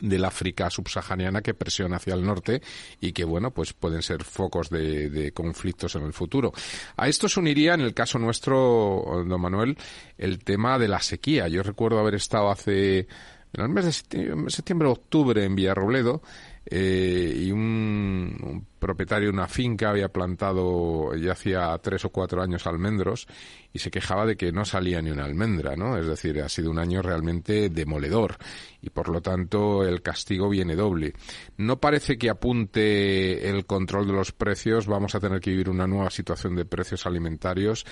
[0.00, 2.62] del África subsahariana que presiona hacia el norte
[3.00, 6.52] y que, bueno, pues pueden ser focos de, de conflictos en el futuro.
[6.96, 9.76] A esto se uniría, en el caso nuestro, don Manuel,
[10.18, 11.48] el tema de la sequía.
[11.48, 13.06] Yo recuerdo haber estado hace,
[13.52, 16.22] en el mes de septiembre, septiembre octubre en Villarrobledo,
[16.66, 22.42] eh, y un, un propietario de una finca había plantado ya hacía tres o cuatro
[22.42, 23.26] años almendros
[23.72, 25.96] y se quejaba de que no salía ni una almendra, ¿no?
[25.98, 28.36] Es decir, ha sido un año realmente demoledor
[28.80, 31.14] y por lo tanto el castigo viene doble.
[31.56, 35.86] No parece que apunte el control de los precios, vamos a tener que vivir una
[35.86, 37.86] nueva situación de precios alimentarios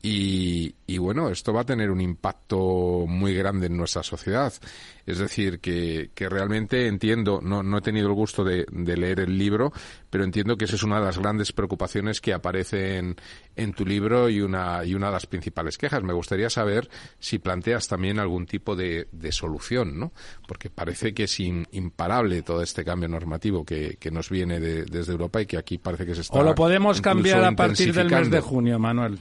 [0.00, 4.52] y, y bueno, esto va a tener un impacto muy grande en nuestra sociedad.
[5.06, 9.20] Es decir, que, que realmente entiendo, no, no he tenido el gusto de, de leer
[9.20, 9.72] el libro,
[10.10, 13.16] pero entiendo que esa es una de las grandes preocupaciones que aparecen
[13.56, 16.02] en tu libro y una, y una de las principales quejas.
[16.04, 16.88] Me gustaría saber
[17.18, 20.12] si planteas también algún tipo de, de solución, ¿no?
[20.46, 24.84] Porque parece que es in- imparable todo este cambio normativo que, que nos viene de-
[24.84, 27.94] desde Europa y que aquí parece que se está O lo podemos cambiar a partir
[27.94, 29.18] del mes de junio, Manuel.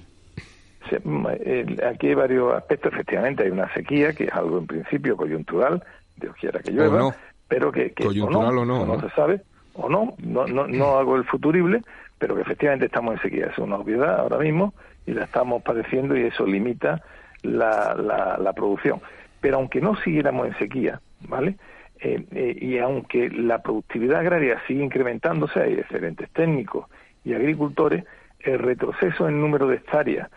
[0.90, 2.94] Se- m- el- aquí hay varios aspectos.
[2.94, 5.84] Efectivamente, hay una sequía que es algo en principio coyuntural,
[6.16, 7.14] Dios quiera que llueva, no.
[7.48, 9.02] pero que, que Coyuntural o no, no, ¿no?
[9.02, 9.42] se sabe,
[9.74, 11.82] o no, no, no, no hago el futurible,
[12.18, 13.48] pero que efectivamente estamos en sequía.
[13.48, 14.74] Es una obviedad ahora mismo
[15.06, 17.02] y la estamos padeciendo y eso limita
[17.44, 19.00] la, la, la producción.
[19.40, 21.56] Pero aunque no siguiéramos en sequía, ¿vale?
[22.00, 26.86] Eh, eh, y aunque la productividad agraria sigue incrementándose, hay excelentes técnicos
[27.24, 28.04] y agricultores,
[28.54, 30.30] el retroceso en número de hectáreas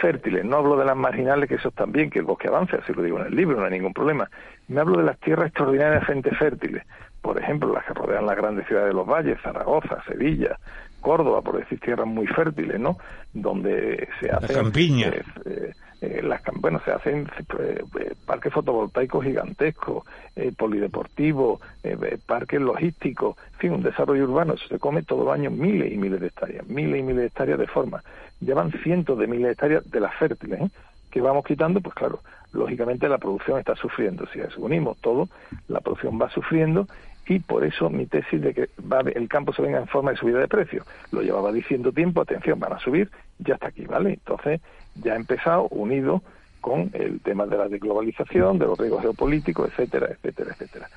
[0.00, 3.02] fértiles, no hablo de las marginales, que eso también, que el bosque avance, así lo
[3.02, 4.28] digo en el libro, no hay ningún problema.
[4.68, 6.84] Me hablo de las tierras extraordinariamente fértiles,
[7.20, 10.58] por ejemplo, las que rodean las grandes ciudades de los valles, Zaragoza, Sevilla,
[11.00, 12.96] Córdoba, por decir tierras muy fértiles, ¿no?
[13.32, 14.56] Donde se hacen...
[14.56, 15.08] campiña.
[15.08, 15.72] eh, eh,
[16.04, 17.26] eh, las, bueno, se hacen
[17.58, 20.04] eh, eh, parques fotovoltaicos gigantescos,
[20.56, 21.60] polideportivos,
[22.26, 24.56] parques logísticos, en fin, un desarrollo urbano.
[24.56, 27.58] Se come todo el año miles y miles de hectáreas, miles y miles de hectáreas
[27.58, 28.02] de forma.
[28.40, 30.60] Llevan cientos de miles de hectáreas de las fértiles,
[31.10, 32.20] que vamos quitando, pues claro,
[32.52, 34.26] lógicamente la producción está sufriendo.
[34.32, 35.28] Si unimos todo,
[35.68, 36.88] la producción va sufriendo
[37.26, 40.16] y por eso mi tesis de que va, el campo se venga en forma de
[40.16, 40.86] subida de precios.
[41.10, 44.10] Lo llevaba diciendo tiempo, atención, van a subir, ya está aquí, ¿vale?
[44.10, 44.60] Entonces
[44.96, 46.22] ya ha empezado unido
[46.60, 50.88] con el tema de la desglobalización, de los riesgos geopolíticos, etcétera, etcétera, etcétera.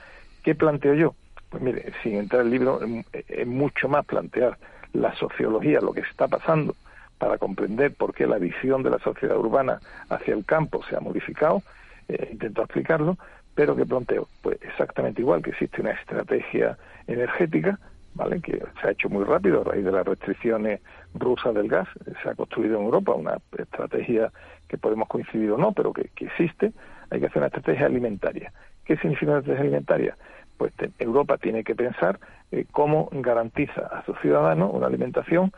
[0.43, 1.15] ¿Qué planteo yo?
[1.49, 2.79] Pues mire, sin entrar en el libro,
[3.11, 4.57] es mucho más plantear
[4.93, 6.75] la sociología, lo que está pasando,
[7.17, 9.79] para comprender por qué la visión de la sociedad urbana
[10.09, 11.63] hacia el campo se ha modificado,
[12.07, 13.17] eh, intento explicarlo,
[13.57, 16.77] pero que planteo, pues exactamente igual que existe una estrategia
[17.07, 17.79] energética,
[18.13, 18.39] ¿vale?
[18.39, 20.79] que se ha hecho muy rápido a raíz de las restricciones
[21.15, 21.87] rusas del gas,
[22.21, 24.31] se ha construido en Europa una estrategia
[24.67, 26.71] que podemos coincidir o no, pero que, existe,
[27.09, 28.53] hay que hacer una estrategia alimentaria.
[28.85, 30.17] ¿Qué significa una estrategia alimentaria?
[30.59, 32.19] Pues Europa tiene que pensar
[32.51, 35.51] eh, cómo garantiza a sus ciudadanos una alimentación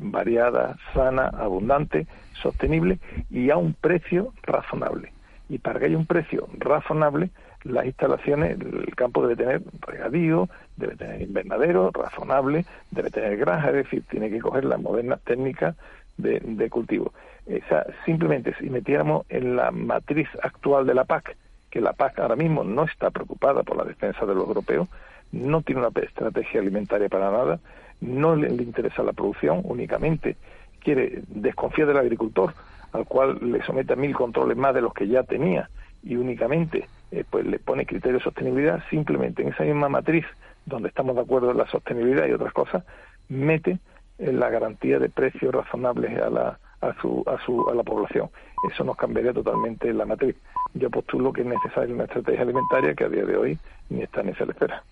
[0.00, 2.98] variada, sana, abundante, sostenible
[3.28, 5.11] y a un precio razonable
[5.52, 7.28] y para que haya un precio razonable,
[7.64, 10.48] las instalaciones, el campo debe tener regadío,
[10.78, 15.76] debe tener invernadero razonable, debe tener granja, es decir, tiene que coger las modernas técnicas
[16.16, 17.12] de, de cultivo.
[17.44, 21.36] Esa, simplemente si metiéramos en la matriz actual de la PAC,
[21.68, 24.88] que la PAC ahora mismo no está preocupada por la defensa de los europeos,
[25.32, 27.60] no tiene una estrategia alimentaria para nada,
[28.00, 30.34] no le, le interesa la producción únicamente,
[30.80, 32.54] quiere desconfiar del agricultor,
[32.92, 35.68] al cual le somete a mil controles más de los que ya tenía
[36.02, 40.24] y únicamente eh, pues le pone criterios de sostenibilidad, simplemente en esa misma matriz
[40.66, 42.84] donde estamos de acuerdo en la sostenibilidad y otras cosas,
[43.28, 43.78] mete
[44.18, 48.30] en la garantía de precios razonables a la, a, su, a, su, a la población.
[48.70, 50.36] Eso nos cambiaría totalmente la matriz.
[50.74, 53.58] Yo postulo que es necesaria una estrategia alimentaria que a día de hoy
[53.90, 54.82] ni está ni se le espera.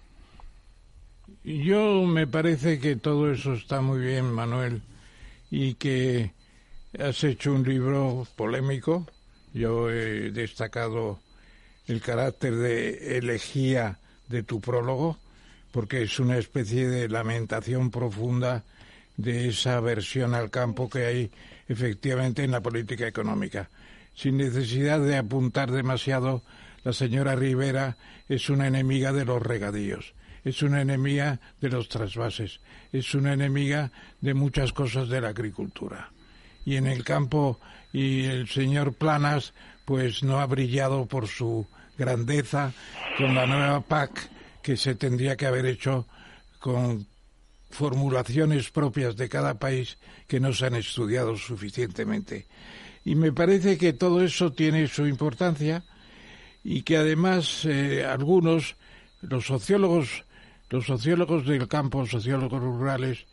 [1.45, 4.83] Yo me parece que todo eso está muy bien, Manuel,
[5.51, 6.33] y que
[6.99, 9.07] Has hecho un libro polémico.
[9.55, 11.21] Yo he destacado
[11.87, 15.17] el carácter de elegía de tu prólogo,
[15.71, 18.65] porque es una especie de lamentación profunda
[19.17, 21.31] de esa aversión al campo que hay
[21.69, 23.71] efectivamente en la política económica.
[24.17, 26.43] Sin necesidad de apuntar demasiado,
[26.83, 27.99] la señora Rivera
[28.29, 30.13] es una enemiga de los regadíos,
[30.45, 32.59] es una enemiga de los trasvases,
[32.93, 36.11] es una enemiga de muchas cosas de la agricultura
[36.71, 37.59] y en el campo
[37.93, 41.67] y el señor Planas pues no ha brillado por su
[41.99, 42.73] grandeza
[43.19, 44.31] con la nueva PAC
[44.63, 46.07] que se tendría que haber hecho
[46.61, 47.09] con
[47.71, 49.99] formulaciones propias de cada país
[50.29, 52.47] que no se han estudiado suficientemente.
[53.05, 55.83] Y me parece que todo eso tiene su importancia
[56.63, 58.77] y que además eh, algunos,
[59.23, 60.25] los sociólogos,
[60.69, 63.27] los sociólogos del campo, sociólogos rurales,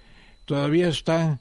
[0.45, 1.39] todavía están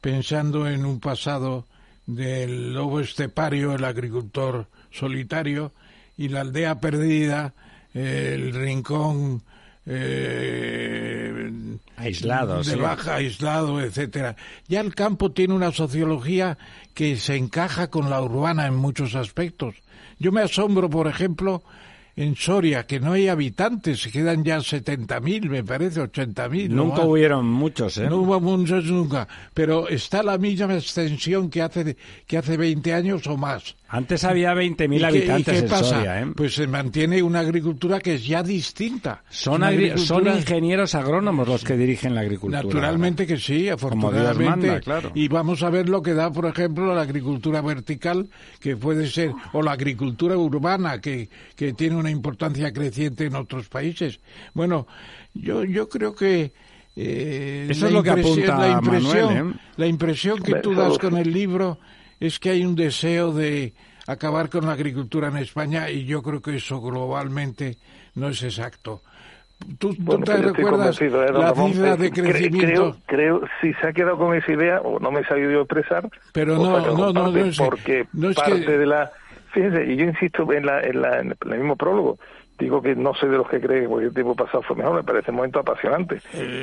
[0.00, 1.66] pensando en un pasado
[2.06, 5.72] del lobo estepario, el agricultor solitario,
[6.16, 7.54] y la aldea perdida,
[7.94, 9.42] el rincón
[9.86, 11.50] eh,
[11.96, 14.36] aislado, de baja, aislado, etcétera.
[14.66, 16.58] Ya el campo tiene una sociología
[16.94, 19.76] que se encaja con la urbana en muchos aspectos.
[20.18, 21.62] Yo me asombro, por ejemplo,
[22.18, 26.68] en Soria, que no hay habitantes, se quedan ya 70.000, me parece, 80.000.
[26.68, 28.08] Nunca hubieron muchos, ¿eh?
[28.10, 31.96] No hubo muchos nunca, pero está la misma extensión que hace,
[32.26, 33.76] que hace 20 años o más.
[33.90, 36.26] Antes había 20.000 habitantes en Soria, ¿eh?
[36.36, 39.22] Pues se mantiene una agricultura que es ya distinta.
[39.30, 39.62] Son,
[39.96, 42.62] son ingenieros agrónomos los que dirigen la agricultura.
[42.62, 44.80] Naturalmente que sí, afortunadamente.
[44.80, 45.10] claro.
[45.14, 48.28] Y vamos a ver lo que da, por ejemplo, la agricultura vertical,
[48.60, 53.70] que puede ser, o la agricultura urbana, que, que tiene una importancia creciente en otros
[53.70, 54.20] países.
[54.52, 54.86] Bueno,
[55.32, 56.52] yo, yo creo que...
[56.94, 59.60] Eh, Eso es lo que apunta la impresión, Manuel, ¿eh?
[59.76, 61.78] La impresión que tú das con el libro
[62.20, 63.74] es que hay un deseo de
[64.06, 67.76] acabar con la agricultura en España y yo creo que eso globalmente
[68.14, 69.02] no es exacto.
[69.78, 72.96] ¿Tú, te pues recuerdas ¿eh, la cifra de crecimiento?
[73.06, 76.56] Creo, si se ha quedado con esa idea, o no me he sabido expresar, pero
[76.56, 78.78] no, no, no, no, es porque no es parte que...
[78.78, 79.10] de la...
[79.52, 82.18] Fíjense, y yo insisto en, la, en, la, en el mismo prólogo,
[82.58, 85.02] digo que no soy de los que cree que el tiempo pasado fue mejor, me
[85.02, 86.20] parece un momento apasionante.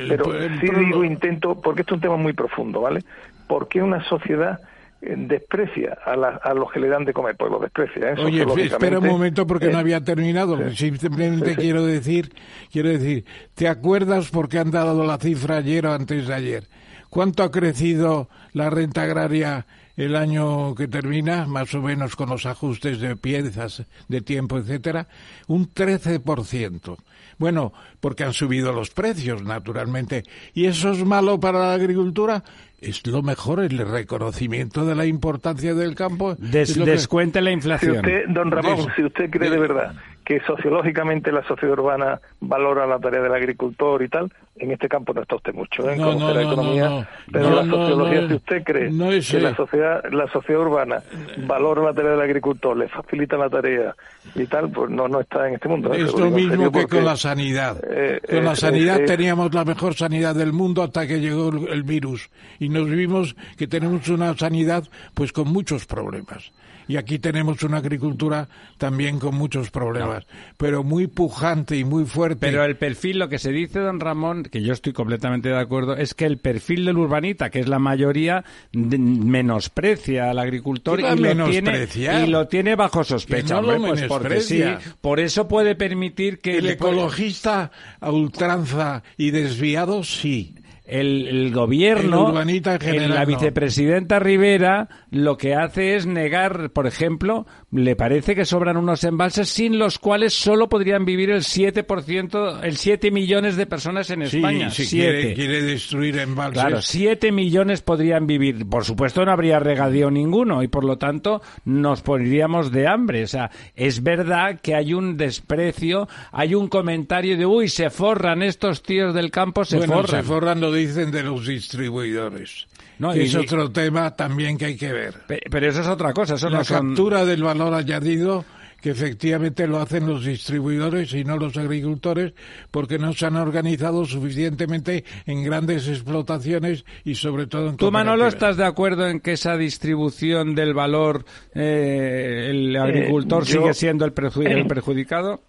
[0.07, 0.26] pero
[0.60, 3.02] sí digo, intento, porque esto es un tema muy profundo, ¿vale?
[3.48, 4.60] ¿Por qué una sociedad
[5.01, 8.11] desprecia a, a, los que le dan de comer, pues lo desprecia.
[8.11, 8.15] ¿eh?
[8.17, 10.57] Oye, espera un momento porque no había terminado.
[10.72, 12.34] Simplemente quiero decir,
[12.72, 16.63] quiero decir, ¿te acuerdas por qué han dado la cifra ayer o antes de ayer?
[17.09, 19.65] ¿Cuánto ha crecido la renta agraria
[19.95, 25.07] el año que termina, más o menos con los ajustes de piezas, de tiempo, etcétera?
[25.47, 26.97] Un 13%.
[27.38, 30.23] Bueno, porque han subido los precios, naturalmente.
[30.53, 32.43] ¿Y eso es malo para la agricultura?
[32.89, 36.35] Es lo mejor, el reconocimiento de la importancia del campo.
[36.35, 37.93] Descuente la inflación.
[37.93, 39.95] Si usted, don Ramón, si usted cree de verdad
[40.26, 45.14] que sociológicamente la sociedad urbana valora la tarea del agricultor y tal, en este campo
[45.14, 45.95] no está usted mucho, ¿eh?
[45.97, 49.41] No, no, no, economía, no, pero la sociología, si usted cree no es, que eh,
[49.41, 51.03] la sociedad, la sociedad urbana
[51.45, 53.95] valora la tarea del agricultor, le facilita la tarea
[54.34, 55.89] y tal, pues no, no está en este mundo.
[55.89, 55.95] ¿no?
[55.95, 57.77] Es lo mismo que porque, con la sanidad.
[57.88, 61.49] eh, con la eh, sanidad eh, teníamos la mejor sanidad del mundo hasta que llegó
[61.49, 64.84] el, el virus y nos vimos que tenemos una sanidad
[65.14, 66.52] pues con muchos problemas.
[66.87, 68.47] Y aquí tenemos una agricultura
[68.77, 70.25] también con muchos problemas,
[70.57, 72.37] pero muy pujante y muy fuerte.
[72.47, 75.95] Pero el perfil, lo que se dice, don Ramón, que yo estoy completamente de acuerdo,
[75.95, 81.03] es que el perfil del urbanita, que es la mayoría, de- menosprecia al agricultor ¿Qué
[81.03, 82.27] va y lo, tiene, menospreciar?
[82.27, 83.55] y lo tiene bajo sospecha.
[83.55, 84.95] No lo pues porque sí, menosprecia.
[85.01, 90.55] por eso puede permitir que el ecologista a ultranza y desviado, sí.
[90.87, 93.25] El, el gobierno, El urbanita en general, la no.
[93.27, 99.49] vicepresidenta Rivera, lo que hace es negar, por ejemplo, le parece que sobran unos embalses
[99.49, 104.37] sin los cuales solo podrían vivir el 7%, el 7 millones de personas en Sí,
[104.37, 104.69] España.
[104.69, 105.11] si Siete.
[105.19, 106.61] quiere, quiere destruir embalses.
[106.61, 108.67] Claro, 7 millones podrían vivir.
[108.67, 113.23] Por supuesto, no habría regadío ninguno y, por lo tanto, nos poniríamos de hambre.
[113.23, 118.41] O sea, es verdad que hay un desprecio, hay un comentario de, uy, se forran
[118.43, 120.21] estos tíos del campo, se bueno, forran.
[120.21, 122.68] se forran lo dicen de los distribuidores.
[122.99, 125.14] No, y- es otro tema también que hay que ver.
[125.27, 126.88] Pe- Pero eso es otra cosa, eso la no son...
[126.89, 128.45] captura del valor añadido
[128.81, 132.34] que efectivamente lo hacen los distribuidores y no los agricultores
[132.69, 138.27] porque no se han organizado suficientemente en grandes explotaciones y sobre todo en ¿Tú, Manolo,
[138.27, 141.26] estás de acuerdo en que esa distribución del valor,
[141.56, 145.41] eh, el agricultor yo- sigue siendo el, perju- el perjudicado?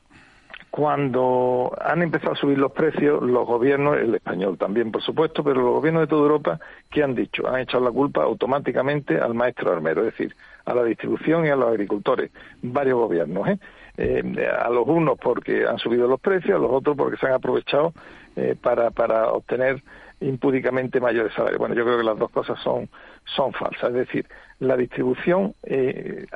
[0.77, 5.63] Cuando han empezado a subir los precios, los gobiernos, el español también, por supuesto, pero
[5.63, 7.49] los gobiernos de toda Europa, ¿qué han dicho?
[7.49, 10.37] Han echado la culpa automáticamente al maestro armero, es decir,
[10.67, 12.31] a la distribución y a los agricultores,
[12.61, 13.59] varios gobiernos, ¿eh?
[13.97, 17.33] Eh, a los unos porque han subido los precios, a los otros porque se han
[17.33, 17.95] aprovechado
[18.37, 19.83] eh, para, para obtener
[20.21, 21.59] impúdicamente mayores salarios.
[21.59, 22.91] Bueno, yo creo que las dos cosas son,
[23.25, 23.89] son falsas.
[23.89, 24.27] Es decir,
[24.59, 26.27] la distribución eh,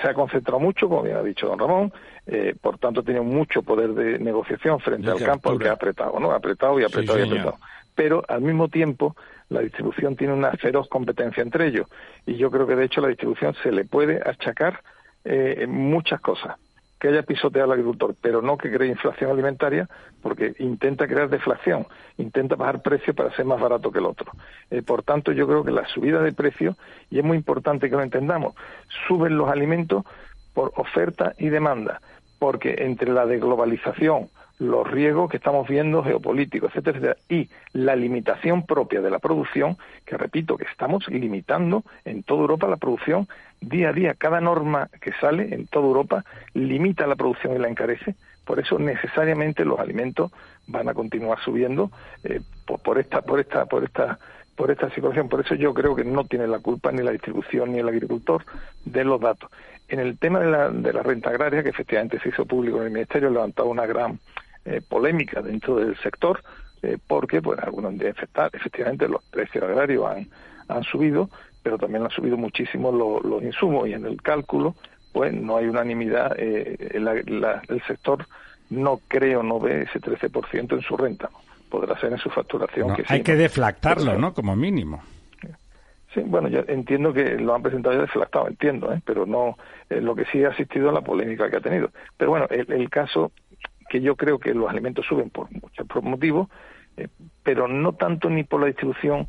[0.00, 1.92] se ha concentrado mucho, como bien ha dicho don Ramón,
[2.26, 5.72] eh, por tanto tiene mucho poder de negociación frente De al campo al que ha
[5.72, 6.32] apretado, ¿no?
[6.32, 7.58] Apretado y Sí, apretado y apretado.
[7.94, 9.16] Pero al mismo tiempo
[9.48, 11.86] la distribución tiene una feroz competencia entre ellos
[12.24, 14.80] y yo creo que de hecho la distribución se le puede achacar
[15.24, 16.56] eh, muchas cosas
[17.02, 19.88] que haya pisoteado al agricultor, pero no que cree inflación alimentaria,
[20.22, 21.84] porque intenta crear deflación,
[22.16, 24.30] intenta bajar precios para ser más barato que el otro.
[24.70, 26.76] Eh, por tanto, yo creo que la subida de precios,
[27.10, 28.54] y es muy importante que lo entendamos,
[29.08, 30.04] suben los alimentos
[30.54, 32.00] por oferta y demanda,
[32.38, 38.64] porque entre la desglobalización, los riesgos que estamos viendo geopolíticos, etcétera, etcétera, y la limitación
[38.64, 39.76] propia de la producción,
[40.06, 43.26] que repito, que estamos limitando en toda Europa la producción
[43.60, 44.14] día a día.
[44.14, 46.24] Cada norma que sale en toda Europa
[46.54, 48.14] limita la producción y la encarece.
[48.44, 50.32] Por eso necesariamente los alimentos
[50.66, 51.90] van a continuar subiendo
[52.24, 54.18] eh, por, por esta, por esta, por esta,
[54.56, 55.28] por esta situación.
[55.28, 58.44] Por eso yo creo que no tiene la culpa ni la distribución ni el agricultor
[58.84, 59.50] de los datos.
[59.88, 62.84] En el tema de la, de la renta agraria, que efectivamente se hizo público en
[62.84, 64.18] el Ministerio, ha levantado una gran
[64.64, 66.42] eh, polémica dentro del sector,
[66.82, 70.28] eh, porque pues algunos de efecta- efectivamente los precios agrarios han,
[70.68, 71.28] han subido,
[71.62, 74.74] pero también han subido muchísimo lo- los insumos y en el cálculo
[75.12, 76.34] pues no hay unanimidad.
[76.38, 78.26] eh, la- la- el sector
[78.70, 81.28] no creo, no ve ese 13% en su renta.
[81.68, 82.88] Podrá ser en su facturación.
[82.88, 84.32] No, que sí, hay que deflactarlo, ¿no?
[84.32, 85.02] Como mínimo.
[86.14, 89.00] Sí, bueno, yo entiendo que lo han presentado ya deflactado, entiendo, ¿eh?
[89.04, 89.56] pero no
[89.88, 91.90] eh, lo que sí ha asistido a la polémica que ha tenido.
[92.18, 93.32] Pero bueno, el, el caso
[93.88, 96.48] que yo creo que los alimentos suben por muchos motivos,
[96.98, 97.08] eh,
[97.42, 99.26] pero no tanto ni por la distribución,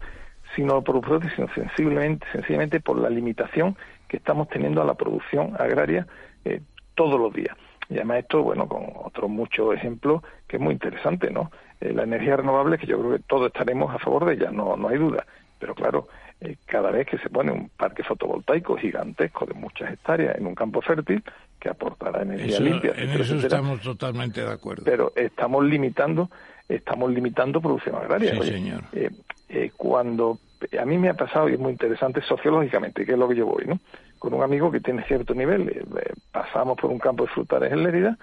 [0.55, 3.77] sino por productos, sino sensiblemente, sencillamente por la limitación
[4.10, 6.05] que estamos teniendo a la producción agraria
[6.43, 6.61] eh,
[6.95, 7.55] todos los días.
[7.89, 11.49] Y además esto, bueno, con otros muchos ejemplos que es muy interesante, ¿no?
[11.80, 14.88] La energía renovable, que yo creo que todos estaremos a favor de ella, no, no
[14.88, 15.26] hay duda.
[15.60, 16.07] Pero claro,
[16.44, 20.56] eh, cada vez que se pone un parque fotovoltaico gigantesco de muchas hectáreas en un
[20.56, 21.24] campo fértil,
[21.60, 24.84] que aportará energía Eso- limpia, en etcétera, eso etcétera, estamos totalmente de acuerdo.
[24.86, 26.30] pero estamos limitando
[26.68, 28.84] estamos limitando producción agraria Sí, Oye, señor.
[28.94, 29.10] eh,
[29.49, 30.40] eh, cuando
[30.80, 33.45] a mí me ha pasado y es muy interesante sociológicamente que es lo que yo
[33.45, 33.80] voy no
[34.18, 35.86] con un amigo que tiene cierto nivel
[36.32, 38.18] pasamos por un campo de frutales en Lérida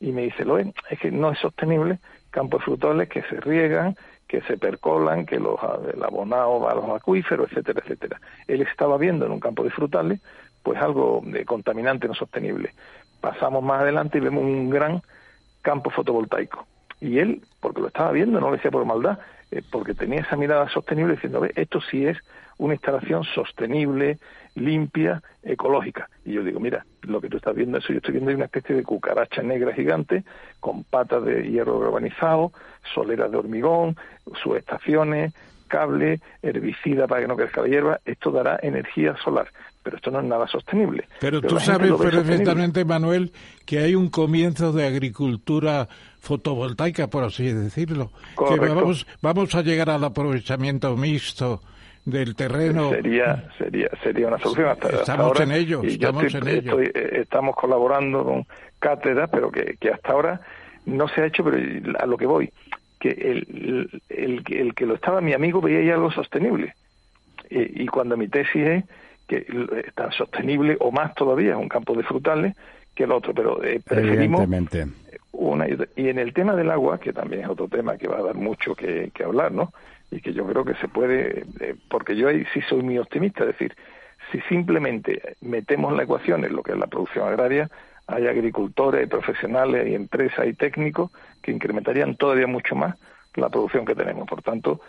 [0.00, 1.98] y me dice Loe, es que no es sostenible
[2.30, 3.96] campos frutales que se riegan
[4.30, 5.58] que se percolan, que los,
[5.92, 8.20] el abonado va a los acuíferos, etcétera, etcétera.
[8.46, 10.20] Él estaba viendo en un campo de frutales,
[10.62, 12.72] pues algo de contaminante no sostenible.
[13.20, 15.02] Pasamos más adelante y vemos un gran
[15.62, 16.64] campo fotovoltaico.
[17.00, 19.18] Y él, porque lo estaba viendo, no lo decía por maldad,
[19.50, 22.18] eh, porque tenía esa mirada sostenible diciendo, ve, esto sí es
[22.58, 24.18] una instalación sostenible,
[24.54, 26.08] limpia, ecológica.
[26.24, 28.76] Y yo digo, mira, lo que tú estás viendo, eso yo estoy viendo una especie
[28.76, 30.24] de cucaracha negra gigante
[30.60, 32.52] con patas de hierro galvanizado,
[32.94, 33.96] soleras de hormigón,
[34.42, 35.32] subestaciones,
[35.68, 39.48] cable, herbicida para que no crezca la hierba, esto dará energía solar.
[39.82, 41.08] Pero esto no es nada sostenible.
[41.20, 43.32] Pero, tú sabes perfectamente, Manuel,
[43.64, 45.88] que hay un comienzo de agricultura
[46.20, 48.10] fotovoltaica, por así decirlo.
[48.36, 51.62] Que vamos, vamos a llegar al aprovechamiento mixto
[52.04, 52.90] del terreno.
[52.90, 56.80] Sería, sería, sería una solución hasta, estamos en ello, estamos en ello.
[56.80, 58.46] Eh, estamos colaborando con
[58.78, 60.40] cátedras, pero que, que hasta ahora
[60.86, 61.58] no se ha hecho, pero
[61.98, 62.52] a lo que voy,
[62.98, 66.74] que el, el, el que lo estaba mi amigo veía ya algo sostenible.
[67.52, 68.84] Y, cuando mi tesis es
[69.30, 69.46] que
[69.86, 72.56] es tan sostenible o más todavía, un campo de frutales,
[72.96, 74.44] que el otro, pero eh, preferimos
[75.30, 78.22] una y en el tema del agua, que también es otro tema que va a
[78.22, 79.72] dar mucho que, que hablar, ¿no?
[80.10, 83.44] y que yo creo que se puede, eh, porque yo ahí sí soy muy optimista,
[83.44, 83.76] es decir,
[84.32, 87.70] si simplemente metemos la ecuación en lo que es la producción agraria,
[88.08, 92.96] hay agricultores, hay profesionales, hay empresas, y técnicos que incrementarían todavía mucho más
[93.36, 94.28] la producción que tenemos.
[94.28, 94.80] Por tanto,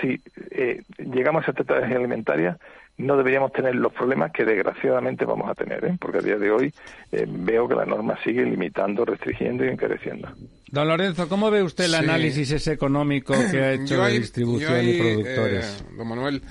[0.00, 0.20] si
[0.52, 2.56] eh, llegamos a esta estrategia alimentaria,
[2.98, 5.96] no deberíamos tener los problemas que desgraciadamente vamos a tener, ¿eh?
[6.00, 6.74] porque a día de hoy
[7.12, 10.28] eh, veo que la norma sigue limitando, restringiendo y encareciendo.
[10.70, 14.98] Don Lorenzo, ¿cómo ve usted el análisis ese económico que ha hecho de distribución y
[14.98, 15.80] productores?
[15.80, 16.42] Eh, don Manuel,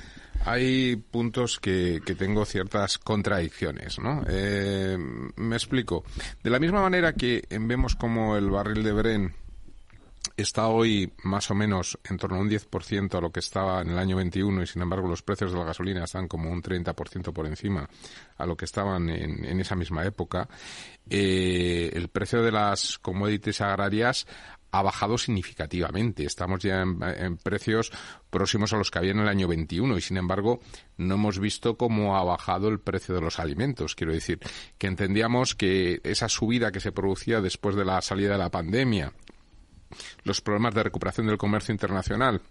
[0.46, 4.24] hay puntos que, que, tengo ciertas contradicciones, ¿no?
[5.36, 6.06] me explico.
[6.42, 9.34] De la misma manera que vemos como el barril de Bren
[10.36, 13.92] está hoy más o menos en torno a un 10% a lo que estaba en
[13.92, 17.32] el año 21 y sin embargo los precios de la gasolina están como un 30%
[17.34, 17.90] por encima
[18.38, 20.48] a lo que estaban en, esa misma época.
[21.10, 24.28] Eh, el precio de las commodities agrarias
[24.72, 26.26] ha bajado significativamente.
[26.26, 27.92] Estamos ya en, precios
[28.30, 30.60] próximos a los que había en el año 21 y, sin embargo,
[30.98, 33.96] no hemos visto cómo ha bajado el precio de los alimentos.
[33.96, 34.40] Quiero decir,
[34.78, 39.14] que entendíamos que esa subida que se producía después de la salida de la pandemia
[40.24, 42.42] los problemas de recuperación del comercio internacional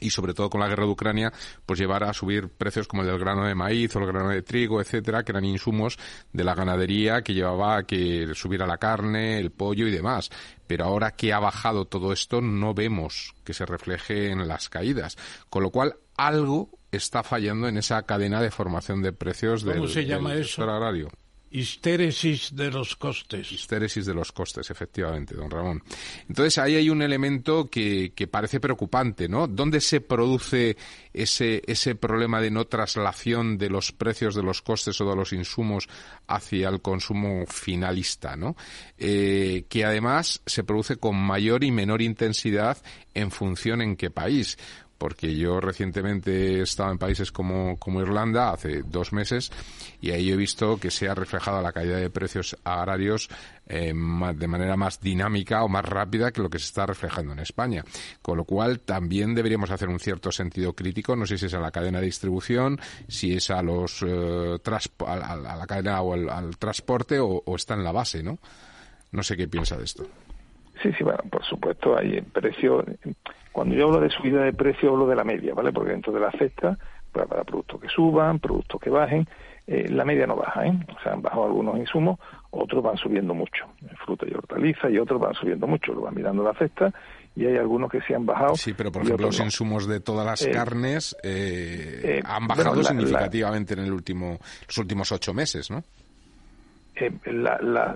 [0.00, 1.32] y sobre todo con la guerra de Ucrania,
[1.64, 4.42] pues llevará a subir precios como el del grano de maíz o el grano de
[4.42, 5.98] trigo, etcétera, que eran insumos
[6.32, 10.30] de la ganadería que llevaba a que subiera la carne, el pollo y demás.
[10.66, 15.16] Pero ahora que ha bajado todo esto, no vemos que se refleje en las caídas.
[15.48, 20.04] Con lo cual, algo está fallando en esa cadena de formación de precios del, se
[20.04, 21.08] llama sector agrario.
[21.56, 23.50] Histéresis de los costes.
[23.50, 25.82] Histéresis de los costes, efectivamente, don Ramón.
[26.28, 29.48] Entonces ahí hay un elemento que, que parece preocupante, ¿no?
[29.48, 30.76] ¿Dónde se produce
[31.14, 35.32] ese, ese problema de no traslación de los precios de los costes o de los
[35.32, 35.88] insumos
[36.26, 38.54] hacia el consumo finalista, ¿no?
[38.98, 42.76] Eh, que además se produce con mayor y menor intensidad
[43.14, 44.58] en función en qué país
[44.98, 49.50] porque yo recientemente he estado en países como, como Irlanda hace dos meses
[50.00, 53.28] y ahí he visto que se ha reflejado la caída de precios agrarios
[53.68, 57.40] eh, de manera más dinámica o más rápida que lo que se está reflejando en
[57.40, 57.84] España.
[58.22, 61.60] Con lo cual también deberíamos hacer un cierto sentido crítico, no sé si es a
[61.60, 62.78] la cadena de distribución,
[63.08, 64.58] si es a los eh,
[65.06, 68.38] a, la cadena o al, transporte o, o está en la base, ¿no?
[69.12, 70.06] No sé qué piensa de esto.
[70.82, 72.84] Sí, sí, bueno, por supuesto, hay precio.
[73.56, 75.72] Cuando yo hablo de subida de precio, hablo de la media, ¿vale?
[75.72, 76.76] Porque dentro de la cesta,
[77.10, 79.26] pues, para productos que suban, productos que bajen,
[79.66, 80.78] eh, la media no baja, ¿eh?
[80.94, 82.20] O sea, han bajado algunos insumos,
[82.50, 83.64] otros van subiendo mucho.
[84.04, 85.94] Fruta y hortaliza y otros van subiendo mucho.
[85.94, 86.92] Lo van mirando la cesta
[87.34, 88.56] y hay algunos que sí han bajado.
[88.56, 91.16] Sí, pero por ejemplo, los insumos de todas las eh, carnes
[92.26, 95.82] han bajado significativamente en el último, los últimos ocho meses, ¿no?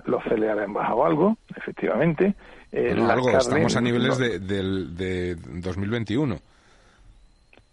[0.05, 2.33] los cereales han bajado algo, efectivamente.
[2.71, 2.95] Eh,
[3.37, 6.39] estamos a niveles de, de, 2021.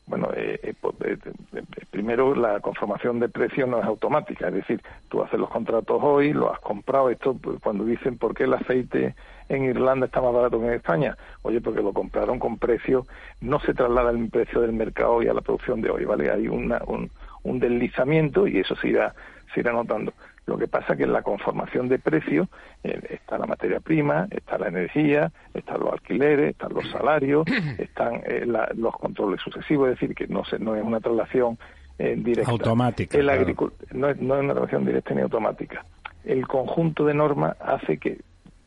[0.07, 1.19] Bueno, eh, eh, pues,
[1.91, 6.33] primero la conformación de precios no es automática, es decir, tú haces los contratos hoy,
[6.33, 9.15] lo has comprado, esto pues, cuando dicen por qué el aceite
[9.51, 13.07] en Irlanda está más barato que en España, oye, porque lo compraron con precio,
[13.43, 16.31] no se traslada el precio del mercado y a la producción de hoy, ¿vale?
[16.31, 17.11] Hay una, un,
[17.43, 19.15] un deslizamiento y eso se irá,
[19.53, 20.15] se irá notando.
[20.49, 22.49] Lo que pasa es que en la conformación de precios
[22.83, 27.47] eh, está la materia prima, está la energía, están los alquileres, están los salarios,
[27.79, 31.59] están eh, los controles sucesivos, es decir, que no, se, no es una traslación
[31.99, 32.51] eh, directa.
[32.51, 33.19] Automática.
[33.93, 35.85] no, es, no es una traslación directa ni automática.
[36.25, 38.19] El conjunto de normas hace que,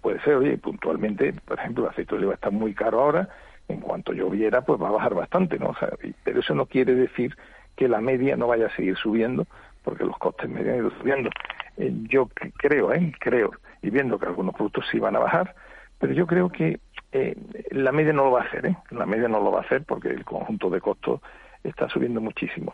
[0.01, 3.27] puede ser, oye, puntualmente, por ejemplo, el aceite de oliva está muy caro ahora,
[3.67, 5.69] en cuanto lloviera, pues va a bajar bastante, ¿no?
[5.69, 5.89] O sea,
[6.23, 7.35] pero eso no quiere decir
[7.75, 9.47] que la media no vaya a seguir subiendo,
[9.83, 11.29] porque los costes medios han ido subiendo.
[11.77, 12.27] Eh, yo
[12.57, 13.13] creo, ¿eh?
[13.19, 13.51] creo,
[13.81, 15.55] y viendo que algunos productos sí van a bajar,
[15.99, 16.79] pero yo creo que
[17.11, 17.35] eh,
[17.71, 18.77] la media no lo va a hacer, ¿eh?
[18.89, 21.21] La media no lo va a hacer porque el conjunto de costos
[21.63, 22.73] está subiendo muchísimo.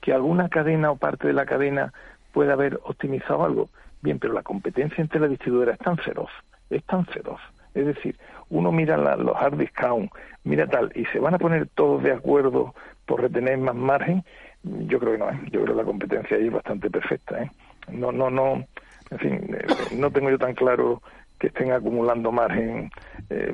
[0.00, 1.92] Que alguna cadena o parte de la cadena
[2.32, 3.68] pueda haber optimizado algo,
[4.02, 6.30] bien, pero la competencia entre las distribuidoras es tan feroz,
[6.70, 7.40] es tan feroz.
[7.74, 8.16] Es decir,
[8.50, 10.10] uno mira los hard discount,
[10.44, 12.74] mira tal, y se van a poner todos de acuerdo
[13.06, 14.24] por retener más margen.
[14.62, 15.40] Yo creo que no, ¿eh?
[15.50, 17.42] yo creo que la competencia ahí es bastante perfecta.
[17.42, 17.50] ¿eh?
[17.92, 18.64] No, no, no,
[19.10, 19.66] en fin, eh,
[19.96, 21.00] no tengo yo tan claro
[21.38, 22.90] que estén acumulando margen,
[23.30, 23.52] eh,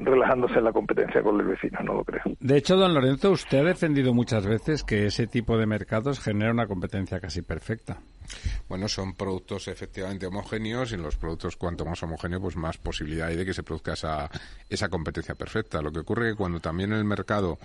[0.00, 2.22] relajándose en la competencia con el vecino, no lo creo.
[2.38, 6.52] De hecho, don Lorenzo, usted ha defendido muchas veces que ese tipo de mercados genera
[6.52, 7.98] una competencia casi perfecta.
[8.68, 13.28] Bueno, son productos efectivamente homogéneos y en los productos cuanto más homogéneos, pues más posibilidad
[13.28, 14.28] hay de que se produzca esa,
[14.68, 15.80] esa competencia perfecta.
[15.80, 17.58] Lo que ocurre es que cuando también el mercado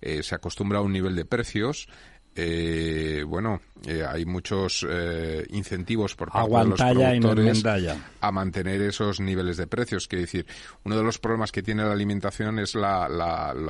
[0.00, 1.88] eh, se acostumbra a un nivel de precios,
[2.34, 7.64] eh, bueno, eh, hay muchos eh, incentivos por parte de los productores
[8.20, 10.08] a mantener esos niveles de precios.
[10.08, 10.46] Quiere decir,
[10.84, 13.08] uno de los problemas que tiene la alimentación es la,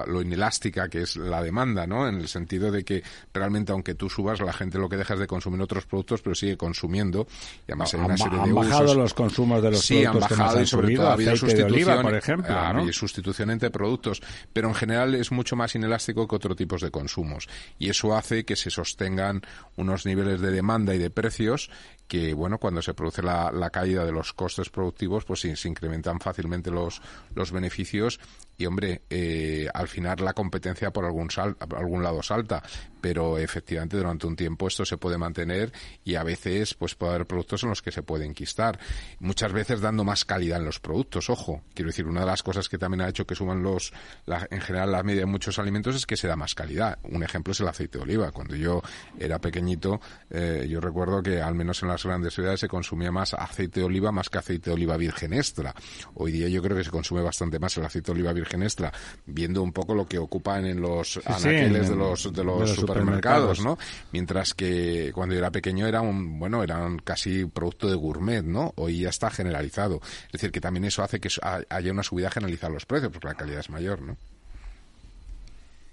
[0.06, 2.08] lo inelástica que es la demanda, ¿no?
[2.08, 3.02] En el sentido de que
[3.32, 6.34] realmente, aunque tú subas, la gente lo que deja es de consumir otros productos, pero
[6.34, 7.26] sigue consumiendo.
[7.66, 10.62] Y además hay una serie de bajado los consumos de los sí, productos han bajado
[10.62, 12.92] y sobre todo ha habido sustitución, por ejemplo, ¿no?
[12.92, 14.22] sustitución entre productos,
[14.52, 17.48] pero en general es mucho más inelástico que otros tipos de consumos
[17.78, 19.42] y eso hace que se sostengan
[19.76, 21.70] unos niveles de demanda y de precios
[22.06, 26.20] que, bueno, cuando se produce la, caída de los costes productivos, pues se, se incrementan
[26.20, 27.02] fácilmente los,
[27.34, 28.18] los beneficios
[28.58, 32.60] y, hombre, eh, al final la competencia por algún, sal, algún lado salta,
[33.00, 35.72] pero efectivamente durante un tiempo esto se puede mantener
[36.04, 38.80] y a veces pues puede haber productos en los que se puede enquistar.
[39.20, 41.62] Muchas veces dando más calidad en los productos, ojo.
[41.72, 43.92] Quiero decir, una de las cosas que también ha hecho que suban los,
[44.26, 46.98] en general la media de muchos alimentos es que se da más calidad.
[47.04, 48.32] Un ejemplo es el aceite de oliva.
[48.32, 48.82] Cuando yo
[49.20, 53.34] era pequeñito, eh, yo recuerdo que al menos en las grandes ciudades se consumía más
[53.34, 55.72] aceite de oliva más que aceite de oliva virgen extra.
[56.14, 58.92] Hoy día yo creo que se consume bastante más el aceite de oliva virgen extra,
[59.26, 63.78] viendo un poco lo que ocupan en los anaqueles de los, de los, supermercados, ¿no?
[64.12, 68.72] Mientras que cuando yo era pequeño era un, bueno, eran casi producto de gourmet, ¿no?
[68.76, 70.00] Hoy ya está generalizado.
[70.26, 71.28] Es decir, que también eso hace que
[71.68, 74.16] haya una subida generalizada de los precios, porque la calidad es mayor, ¿no?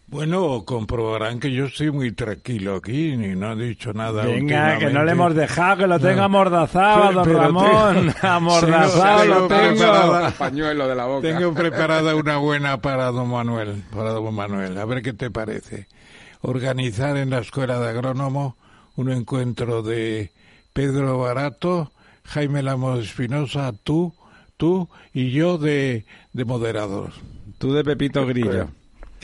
[0.07, 4.23] Bueno, comprobarán que yo estoy muy tranquilo aquí, ni no he dicho nada.
[4.23, 8.13] Venga, que no le hemos dejado, que lo tenga amordazado, don Ramón.
[8.21, 10.31] amordazado lo tengo.
[10.37, 11.27] Pañuelo de la boca.
[11.27, 14.77] Tengo preparada una buena para don Manuel, para don Manuel.
[14.77, 15.87] A ver qué te parece.
[16.41, 18.57] Organizar en la Escuela de Agrónomo
[18.95, 20.31] un encuentro de
[20.73, 21.91] Pedro Barato,
[22.25, 24.13] Jaime Lamos Espinosa, tú,
[24.55, 27.11] tú y yo de, de moderador.
[27.57, 28.69] Tú de Pepito Grillo.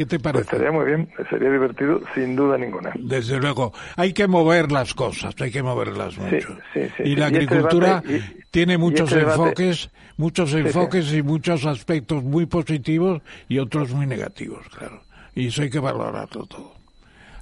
[0.01, 0.45] ¿Qué te parece?
[0.45, 2.91] Pues estaría muy bien, sería divertido, sin duda ninguna.
[2.95, 6.57] Desde luego, hay que mover las cosas, hay que moverlas mucho.
[7.05, 8.01] y la este agricultura
[8.49, 14.67] tiene muchos este enfoques, muchos enfoques y muchos aspectos muy positivos y otros muy negativos,
[14.69, 15.03] claro.
[15.35, 16.73] Y eso hay que valorarlo todo.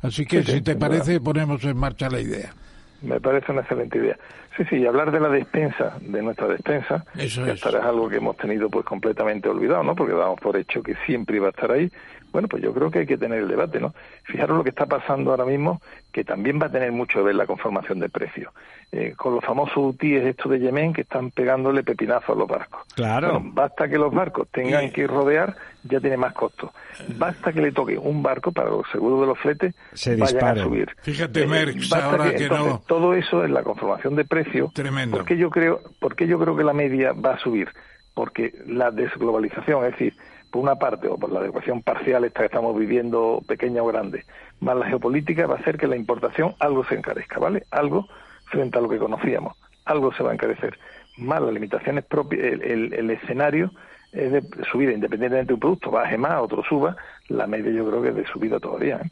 [0.01, 2.53] Así que, si te parece, ponemos en marcha la idea.
[3.01, 4.17] Me parece una excelente idea.
[4.57, 7.65] Sí, sí, hablar de la despensa, de nuestra despensa, Eso que es.
[7.65, 9.95] es algo que hemos tenido pues completamente olvidado, ¿no?
[9.95, 11.89] Porque damos por hecho que siempre iba a estar ahí
[12.31, 13.93] bueno, pues yo creo que hay que tener el debate, ¿no?
[14.23, 15.81] Fijaros lo que está pasando ahora mismo,
[16.11, 18.53] que también va a tener mucho que ver la conformación de precios.
[18.91, 22.81] Eh, con los famosos UTIs estos de Yemen que están pegándole pepinazo a los barcos.
[22.95, 23.39] Claro.
[23.43, 26.73] basta que los barcos tengan que rodear, ya tiene más costo.
[27.15, 30.63] Basta que le toque un barco para los seguros de los fletes, Se vayan a
[30.63, 30.89] subir.
[31.01, 32.81] Fíjate, Merckx, ahora que, no...
[32.87, 34.38] Todo eso es la conformación de precios.
[34.73, 35.17] Tremendo.
[35.17, 37.69] Porque yo creo, porque yo creo que la media va a subir?
[38.13, 40.13] Porque la desglobalización, es decir,
[40.51, 44.25] por una parte, o por la adecuación parcial esta que estamos viviendo, pequeña o grande,
[44.59, 47.63] más la geopolítica, va a hacer que la importación algo se encarezca, ¿vale?
[47.71, 48.07] Algo
[48.45, 49.55] frente a lo que conocíamos,
[49.85, 50.77] algo se va a encarecer.
[51.17, 53.71] Más las limitaciones propias, el, el, escenario
[54.11, 54.41] es de
[54.71, 56.95] subida, independientemente de un producto, baje más, otro suba,
[57.27, 58.97] la media yo creo que es de subida todavía.
[58.97, 59.09] ¿eh?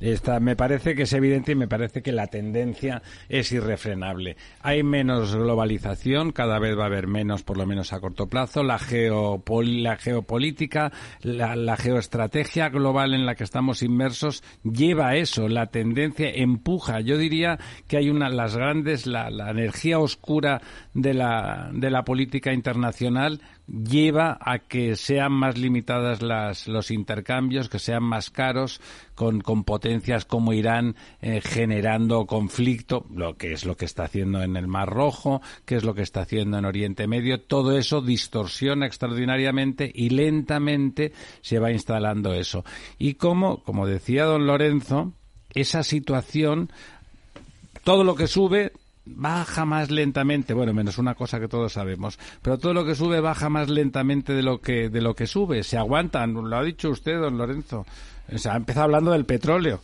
[0.00, 4.36] Esta, me parece que es evidente y me parece que la tendencia es irrefrenable.
[4.62, 8.62] Hay menos globalización, cada vez va a haber menos, por lo menos a corto plazo.
[8.62, 10.92] La, la geopolítica,
[11.22, 15.48] la, geoestrategia global en la que estamos inmersos lleva a eso.
[15.48, 17.00] La tendencia empuja.
[17.00, 17.58] Yo diría
[17.88, 20.60] que hay una, las grandes, la, la energía oscura
[20.94, 27.68] de la, de la política internacional lleva a que sean más limitadas las, los intercambios,
[27.68, 28.80] que sean más caros,
[29.14, 34.42] con, con potencias como Irán eh, generando conflicto, lo que es lo que está haciendo
[34.42, 38.00] en el Mar Rojo, que es lo que está haciendo en Oriente Medio, todo eso
[38.00, 42.64] distorsiona extraordinariamente y lentamente se va instalando eso.
[42.98, 45.12] Y como, como decía don Lorenzo,
[45.54, 46.70] esa situación,
[47.84, 48.72] todo lo que sube
[49.16, 53.20] baja más lentamente, bueno, menos una cosa que todos sabemos, pero todo lo que sube
[53.20, 56.90] baja más lentamente de lo que de lo que sube, se aguantan, lo ha dicho
[56.90, 57.86] usted, don Lorenzo.
[58.32, 59.80] O sea, ha empezado hablando del petróleo.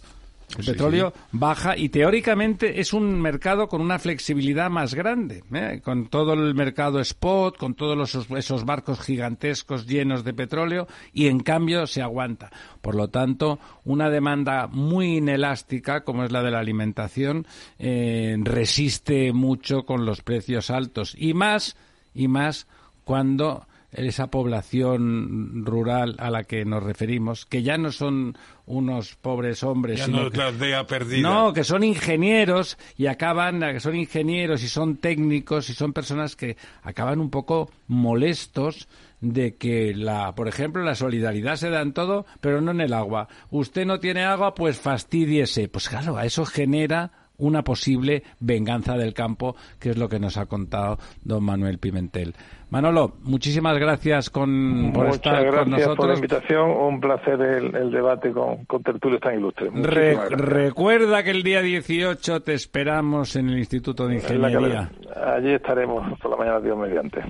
[0.58, 5.80] El petróleo baja y teóricamente es un mercado con una flexibilidad más grande, ¿eh?
[5.82, 11.40] con todo el mercado spot, con todos esos barcos gigantescos llenos de petróleo y en
[11.40, 12.50] cambio se aguanta.
[12.80, 17.46] Por lo tanto, una demanda muy inelástica como es la de la alimentación
[17.78, 21.76] eh, resiste mucho con los precios altos y más
[22.14, 22.66] y más
[23.04, 29.62] cuando esa población rural a la que nos referimos, que ya no son unos pobres
[29.62, 31.22] hombres, Ya sino no que- perdida.
[31.28, 36.34] no, que son ingenieros y acaban, que son ingenieros y son técnicos y son personas
[36.36, 38.88] que acaban un poco molestos
[39.20, 42.92] de que la, por ejemplo, la solidaridad se da en todo, pero no en el
[42.92, 43.28] agua.
[43.50, 45.68] Usted no tiene agua, pues fastidiese.
[45.68, 50.36] Pues claro, a eso genera una posible venganza del campo, que es lo que nos
[50.36, 52.34] ha contado don Manuel Pimentel.
[52.74, 56.14] Manolo, muchísimas gracias con, por Muchas estar con gracias por la nosotros.
[56.16, 56.70] invitación.
[56.70, 59.72] Un placer el, el debate con, con tertulios tan ilustres.
[59.72, 60.40] Re- gracias.
[60.40, 64.90] recuerda que el día 18 te esperamos en el Instituto de Ingeniería.
[65.24, 67.22] Allí estaremos por la mañana, Dios mediante.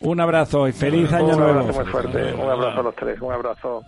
[0.00, 1.60] Un abrazo y feliz año un nuevo.
[1.60, 2.34] abrazo muy fuerte.
[2.34, 3.18] Un abrazo a los tres.
[3.22, 3.82] Un abrazo.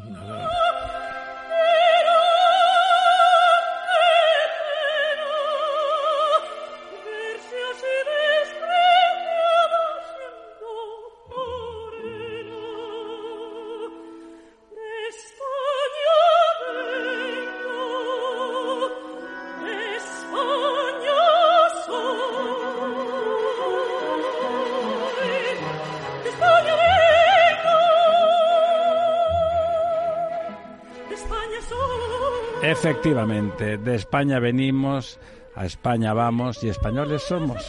[32.91, 35.19] Efectivamente, de España venimos,
[35.55, 37.63] a España vamos y españoles somos.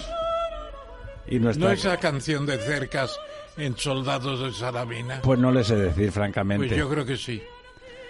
[1.27, 1.67] Y nuestra...
[1.67, 3.19] ¿No esa canción de cercas
[3.57, 5.21] en Soldados de Salamina?
[5.21, 6.67] Pues no le sé decir, francamente.
[6.67, 7.41] Pues yo creo que sí.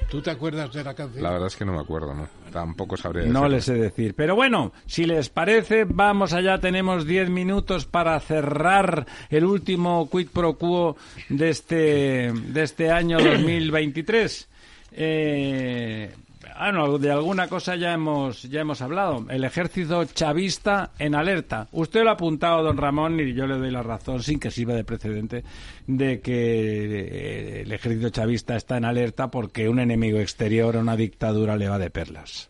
[0.08, 1.24] ¿Tú te acuerdas de la canción?
[1.24, 2.30] La verdad es que no me acuerdo, ¿no?
[2.52, 3.50] Tampoco sabría No decirlo.
[3.50, 4.14] les sé decir.
[4.16, 6.60] Pero bueno, si les parece, vamos allá.
[6.60, 10.96] Tenemos 10 minutos para cerrar el último quid pro quo
[11.30, 14.48] de este, de este año 2023.
[14.92, 16.12] Eh,
[16.60, 19.26] ah, no, de alguna cosa ya hemos, ya hemos hablado.
[19.30, 21.68] El ejército chavista en alerta.
[21.72, 24.74] Usted lo ha apuntado, don Ramón, y yo le doy la razón, sin que sirva
[24.76, 25.44] de precedente,
[25.88, 31.58] de que eh, el ejército chavista está en alerta porque un enemigo exterior, una dictadura,
[31.58, 32.50] le va de perlas.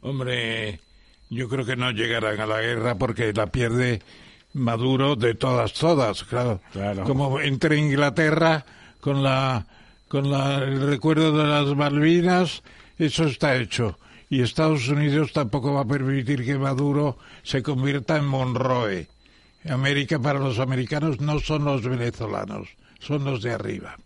[0.00, 0.80] Hombre,
[1.28, 4.00] yo creo que no llegarán a la guerra porque la pierde
[4.54, 6.60] Maduro de todas, todas, claro.
[6.72, 7.04] Claro.
[7.04, 8.66] Como entre Inglaterra
[9.00, 9.66] con la
[10.08, 12.62] con la, el recuerdo de las Malvinas,
[13.06, 13.98] eso está hecho.
[14.30, 19.08] Y Estados Unidos tampoco va a permitir que Maduro se convierta en Monroe.
[19.68, 22.68] América para los americanos no son los venezolanos,
[22.98, 23.96] son los de arriba.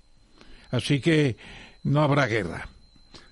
[0.70, 1.36] Así que
[1.84, 2.68] no habrá guerra.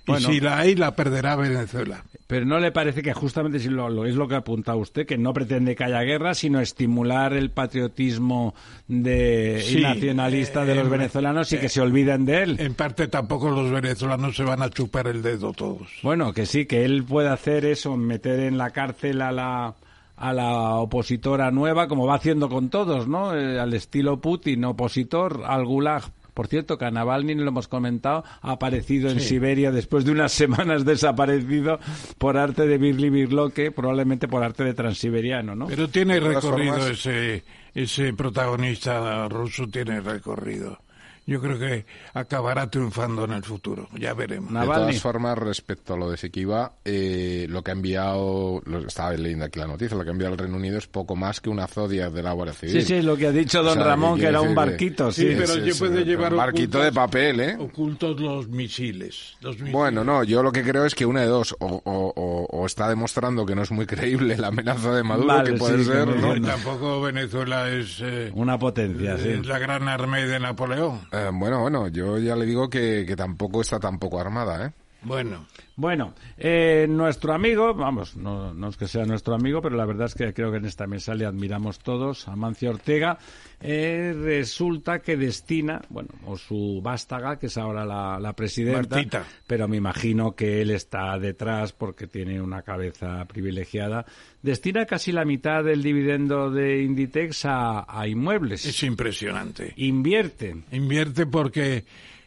[0.07, 0.31] Bueno.
[0.31, 2.05] y si la hay, la perderá Venezuela.
[2.27, 5.19] Pero ¿no le parece que justamente si lo, lo- es lo que apunta usted, que
[5.19, 8.55] no pretende que haya guerra, sino estimular el patriotismo
[8.89, 12.57] de, y nacionalista de eh, los eh, venezolanos y que eh, se olviden de él?
[12.61, 15.89] En parte tampoco los venezolanos se van a chupar el dedo todos.
[16.03, 19.75] Bueno, que sí, que él puede hacer eso, meter en la cárcel a la
[20.17, 23.37] a la opositora nueva, como va haciendo con todos, ¿no?
[23.37, 26.05] Eh, al estilo Putin, opositor al Gulag.
[26.35, 29.29] Por cierto, que a Navalny, lo hemos comentado, ha aparecido en Sí.
[29.29, 31.79] Siberia después de unas semanas desaparecido
[32.19, 35.67] por arte de Birli Birloque, probablemente por arte de transiberiano, ¿no?
[35.69, 37.45] Pero tiene recorrido formas- ese,
[37.75, 40.79] ese protagonista ruso, tiene recorrido.
[41.27, 44.51] Yo creo que acabará triunfando en el futuro, ya veremos.
[44.51, 44.87] Na- De Navalny.
[44.89, 49.47] todas formas, respecto a lo de Sekiba, eh, lo que ha enviado, lo, estaba leyendo
[49.47, 51.67] aquí la noticia, lo que ha enviado el Reino Unido es poco más que una
[51.67, 52.83] Zodiac de la Guardia Civil.
[52.83, 55.11] Sí, sí, lo que ha dicho don O sea, Ramón, ¿qué que era un barquito,
[55.13, 55.35] Sí, sí.
[55.39, 57.57] pero sí, yo sí, puede un llevar barquito ocultos- de papel, ¿eh?
[57.59, 59.37] Ocultos los misiles.
[59.41, 59.73] los misiles.
[59.73, 62.67] Bueno, no, yo lo que creo es que una de dos, o, o- o- o
[62.67, 65.85] está demostrando que no es muy creíble la amenaza de Maduro, Vale, que puede sí,
[65.85, 66.47] ser, que ¿no?
[66.47, 69.37] Tampoco Venezuela es, eh, Una potencia, sí.
[69.45, 71.01] la gran armée de Napoleón.
[71.15, 74.73] Eh, bueno, bueno, yo ya le digo que, que tampoco está tampoco armada, ¿eh?
[75.05, 79.85] Bueno, Bueno, eh, nuestro amigo, vamos, no, no es que sea nuestro amigo, pero la
[79.85, 83.19] verdad es que creo que en esta mesa le admiramos todos, Amancio Ortega,
[83.61, 89.25] eh, resulta que destina, bueno, o su vástaga, que es ahora la, la presidenta, Martita.
[89.47, 94.07] pero me imagino que él está detrás porque tiene una cabeza privilegiada,
[94.43, 98.65] destina casi la mitad del dividendo de Inditex a, a inmuebles.
[98.65, 99.73] es impresionante.
[99.77, 100.57] Invierte.
[100.71, 101.85] Invierte porque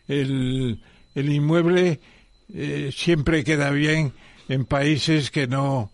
[0.07, 0.81] el,
[1.15, 1.99] el inmueble
[2.53, 4.13] eh, siempre queda bien
[4.49, 5.91] en países que no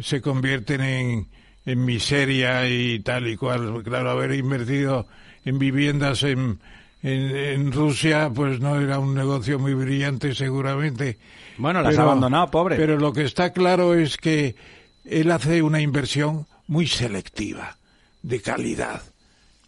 [0.00, 1.28] se convierten en,
[1.66, 3.82] en miseria y tal y cual.
[3.82, 5.06] Claro, haber invertido
[5.44, 6.58] en viviendas en,
[7.02, 11.18] en, en Rusia, pues no era un negocio muy brillante seguramente.
[11.56, 12.76] Bueno, las ha abandonado, pobre.
[12.76, 14.56] Pero lo que está claro es que
[15.04, 17.76] él hace una inversión muy selectiva,
[18.22, 19.02] de calidad.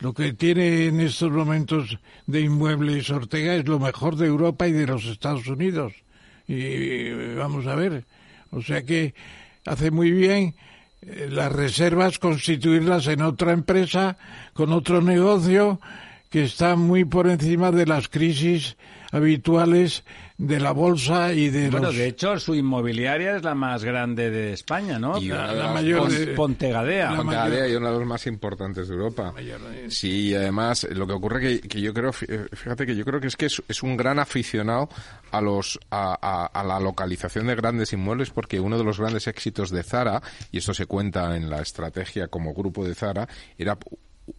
[0.00, 4.72] Lo que tiene en estos momentos de inmuebles Ortega es lo mejor de Europa y
[4.72, 5.94] de los Estados Unidos.
[6.48, 8.04] Y vamos a ver,
[8.50, 9.14] o sea que
[9.64, 10.54] hace muy bien
[11.02, 14.16] eh, las reservas constituirlas en otra empresa
[14.52, 15.80] con otro negocio
[16.30, 18.76] que está muy por encima de las crisis
[19.12, 20.04] habituales
[20.38, 21.96] de la bolsa y de Bueno, los...
[21.96, 25.18] de hecho, su inmobiliaria es la más grande de España, ¿no?
[25.18, 27.10] Y una la, de la las mayor de- Pontegadea.
[27.12, 29.32] la Pontegadea mayor- y uno de los más importantes de Europa.
[29.34, 33.04] de- Sí, y además lo que ocurre que, que yo creo, eh, fíjate que yo
[33.06, 34.90] creo que es que es, es un gran aficionado
[35.30, 39.26] a los a, a- a la localización de grandes inmuebles porque uno de los grandes
[39.28, 40.20] éxitos de Zara
[40.52, 43.26] y esto se cuenta en la estrategia como grupo de Zara
[43.56, 43.78] era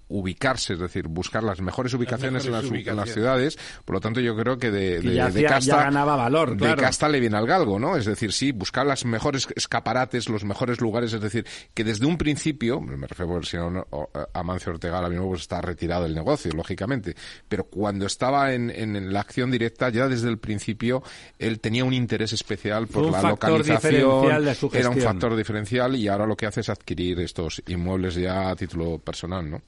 [0.10, 3.14] ubicarse, es decir, buscar las mejores ubicaciones en, las, mejores en las ubicaciones.
[3.56, 3.82] ciudades.
[3.86, 6.16] Por lo tanto, yo creo que de, Que de- ya de hacía- casta ya ganaba
[6.16, 6.82] valor, de claro.
[6.82, 7.98] casta le viene al galgo, ¿no?
[7.98, 12.18] Es decir, sí, buscar las mejores escaparates, los mejores lugares, es decir, que desde un
[12.18, 16.16] principio, me refiero si no, no, o- Amancio Ortega ahora mismo pues, está retirado del
[16.16, 17.16] negocio, lógicamente,
[17.50, 21.04] pero cuando estaba en, en la acción directa, ya desde el principio,
[21.40, 24.98] él tenía un interés especial por un la factor diferencial localización, de su era un
[25.02, 29.50] factor diferencial y ahora lo que hace es adquirir estos inmuebles ya a título personal,
[29.50, 29.62] ¿no?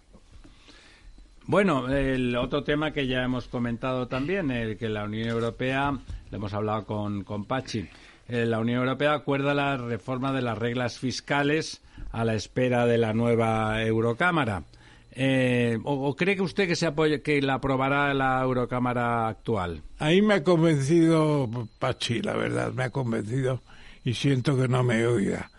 [1.50, 5.98] Bueno, el otro tema que ya hemos comentado también, el que la Unión Europea,
[6.30, 7.90] lo hemos hablado con, con Pachi,
[8.28, 11.82] eh, la Unión Europea acuerda la reforma de las reglas fiscales
[12.12, 14.62] a la espera de la nueva Eurocámara.
[15.14, 19.82] Eh, o, cree que usted que se apoye, que la aprobará la Eurocámara actual?
[19.98, 21.50] Ahí me ha convencido
[21.80, 23.64] Pachi, la verdad, me ha convencido
[24.04, 25.50] y siento que no me oiga.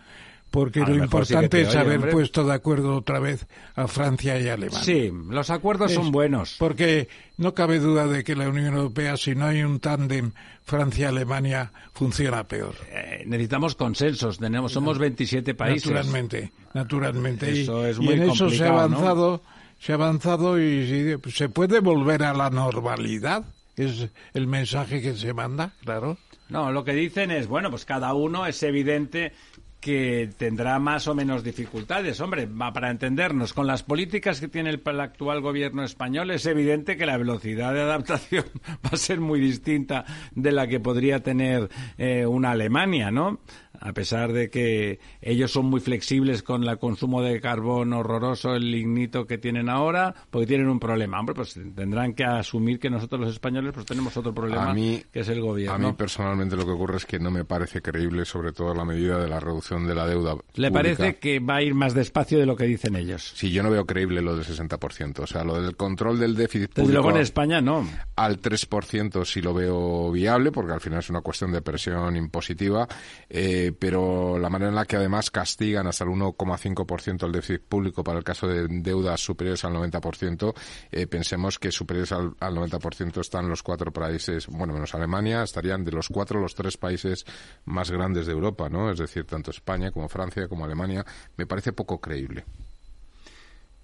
[0.51, 2.11] Porque lo sí importante te es haber hombre.
[2.11, 4.83] puesto de acuerdo otra vez a Francia y Alemania.
[4.83, 6.55] Sí, los acuerdos son Es- buenos.
[6.59, 7.07] Porque
[7.37, 10.33] no cabe duda de que la Unión Europea, si no hay un tándem
[10.65, 12.75] Francia-Alemania, funciona peor.
[12.91, 15.89] Eh, necesitamos consensos, tenemos, somos 27 países.
[15.91, 17.51] Naturalmente, naturalmente.
[17.55, 18.97] Y- Eso es y, muy en eso se ha complicado, ¿no?
[18.97, 19.41] avanzado,
[19.79, 23.43] se ha avanzado y sí, pues, se puede volver a la normalidad.
[23.77, 26.17] Es el mensaje que se manda, claro.
[26.49, 29.31] No, lo que dicen es, bueno, pues cada uno es evidente
[29.81, 32.21] que tendrá más o menos dificultades.
[32.21, 36.95] Hombre, para entendernos, con las políticas que tiene el, el actual gobierno español es evidente
[36.95, 38.45] que la velocidad de adaptación
[38.85, 40.05] va a ser muy distinta
[40.35, 43.39] de la que podría tener eh, una Alemania, ¿no?
[43.81, 48.69] A pesar de que ellos son muy flexibles con el consumo de carbón horroroso, el
[48.71, 51.19] lignito que tienen ahora, porque tienen un problema.
[51.19, 55.21] Hombre, pues tendrán que asumir que nosotros los españoles pues tenemos otro problema, mí- que
[55.21, 55.73] es el gobierno.
[55.73, 58.85] A mí personalmente lo que ocurre es que no me parece creíble, sobre todo la
[58.85, 60.35] medida de la reducción de la deuda.
[60.55, 60.71] ¿Le pública.
[60.71, 63.33] parece que va a ir más despacio de lo que dicen ellos?
[63.35, 65.23] Sí, yo no veo creíble lo del 60%.
[65.23, 67.87] O sea, lo del control del déficit Desde público luego en España no.
[68.15, 72.87] al 3% sí lo veo viable, porque al final es una cuestión de presión impositiva,
[73.29, 78.03] eh, pero la manera en la que además castigan hasta el 1,5% el déficit público
[78.03, 80.53] para el caso de deudas superiores al 90%,
[80.91, 85.83] eh, pensemos que superiores al, al 90% están los cuatro países, bueno, menos Alemania, estarían
[85.83, 87.25] de los cuatro los tres países
[87.65, 88.91] más grandes de Europa, ¿no?
[88.91, 91.05] Es decir, tanto España como Francia como Alemania,
[91.37, 92.45] me parece poco creíble.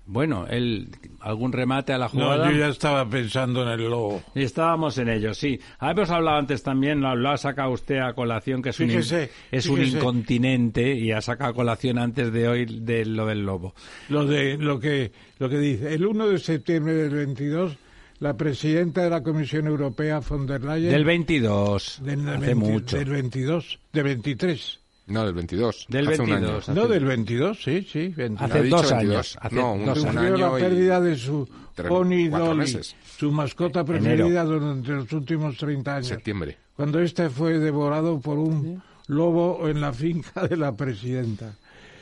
[0.09, 0.87] Bueno, el,
[1.19, 2.49] ¿algún remate a la No, jugada?
[2.49, 4.23] yo ya estaba pensando en el lobo.
[4.35, 5.59] Estábamos en ello, sí.
[5.79, 9.29] Habíamos hablado antes también, lo, lo ha sacado usted a colación, que es, un, Fíjese,
[9.51, 13.75] es un incontinente y ha sacado a colación antes de hoy de lo del lobo.
[14.07, 17.77] Lo de lo que lo que dice el 1 de septiembre del 22
[18.19, 22.97] la presidenta de la Comisión Europea von der Leyen Del 22, del hace 20 mucho.
[22.97, 25.85] del 22 de 23 No, del 22.
[25.89, 26.69] Del hace un 22.
[26.69, 26.81] año.
[26.81, 28.41] no del 22 sí sí 22.
[28.51, 28.91] Hace dos 22.
[28.91, 29.37] años.
[29.41, 32.95] Hace No, un- dos un la año y pérdida de su tres- pony Dolly, meses.
[33.17, 36.07] su mascota preferida durante los últimos 30 años.
[36.07, 36.57] Septiembre.
[36.75, 41.53] Cuando este fue devorado por un lobo en la finca de la presidenta.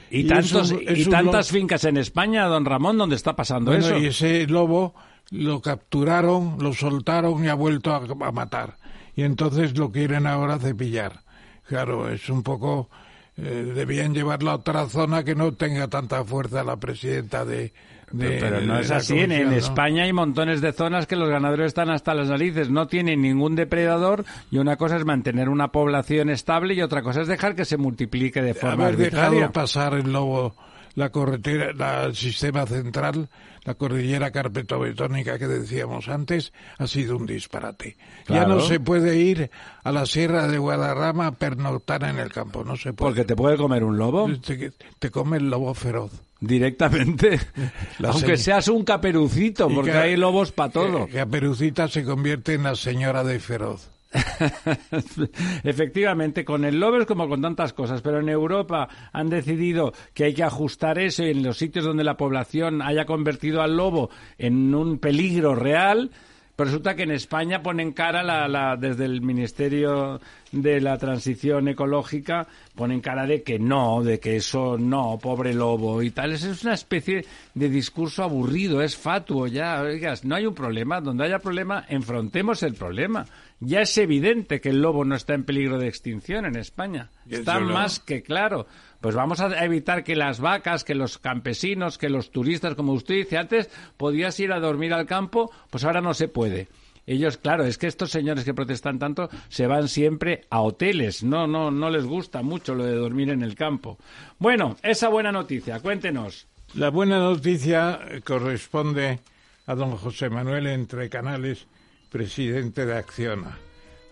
[0.10, 3.15] Y, Y tantos, es un- y es un tantas fincas en España, don Ramón, donde
[3.15, 3.98] está pasando Bueno, eso.
[3.98, 4.95] y ese lobo
[5.32, 8.77] lo capturaron, lo soltaron y ha vuelto a, a matar.
[9.15, 11.23] Y entonces lo quieren ahora cepillar.
[11.68, 12.90] Claro, es un poco...
[13.38, 17.74] eh, debían llevarlo a otra zona que no tenga tanta fuerza la presidenta de...
[18.12, 19.18] de- Pero no de es así.
[19.20, 19.32] En.
[19.54, 22.70] España hay montones de zonas que los ganaderos están hasta las narices.
[22.70, 27.22] No tienen ningún depredador y una cosa es mantener una población estable y otra cosa
[27.22, 29.52] es dejar que se multiplique de forma Haber dejado arbitraria.
[29.52, 30.56] pasar el lobo
[30.96, 33.30] la carretera, la, el sistema central,
[33.66, 37.98] la cordillera carpetobetónica que decíamos antes, ha sido un disparate.
[38.28, 39.50] Ya no se puede ir
[39.84, 43.10] a la sierra de Guadarrama a pernoctar en el campo, no se puede.
[43.12, 46.12] Porque te puede comer un lobo te, te come el lobo feroz.
[46.40, 47.40] directamente.
[48.00, 51.06] La Aunque se- seas un caperucito, porque que- hay lobos para todo.
[51.06, 53.90] Que, que Caperucita se convierte en la señora de feroz.
[55.64, 60.26] Efectivamente, con el lobo es como con tantas cosas, pero en Europa han decidido que
[60.26, 64.10] hay que ajustar eso y en los sitios donde la población haya convertido al lobo
[64.38, 66.12] en un peligro real.
[66.58, 70.22] Resulta que en España ponen cara la, la- desde el Ministerio
[70.54, 76.02] de la Transición Ecológica, ponen cara de que no, de que eso no, pobre lobo
[76.02, 76.32] y tal.
[76.32, 79.82] Es una especie de discurso aburrido, es fatuo ya.
[79.82, 81.02] Oigas, no hay un problema.
[81.02, 83.26] Donde haya problema, enfrentemos el problema.
[83.60, 87.10] Ya es evidente que el lobo no está en peligro de extinción en España.
[87.26, 88.68] ¿Y el Está más que claro.
[89.02, 93.15] Pues vamos a evitar que las vacas, que los campesinos, que los turistas, como usted
[93.15, 96.68] dice antes, podías ir a dormir al campo, pues ahora no se puede.
[97.07, 101.23] Ellos, claro, es que estos señores que protestan tanto se van siempre a hoteles.
[101.23, 103.99] No, no, no les gusta mucho lo de dormir en el campo.
[104.40, 106.48] Bueno, esa buena noticia, cuéntenos.
[106.73, 109.19] La buena noticia corresponde
[109.68, 111.68] a don José Manuel Entre Canales,
[112.16, 113.58] presidente de Acciona,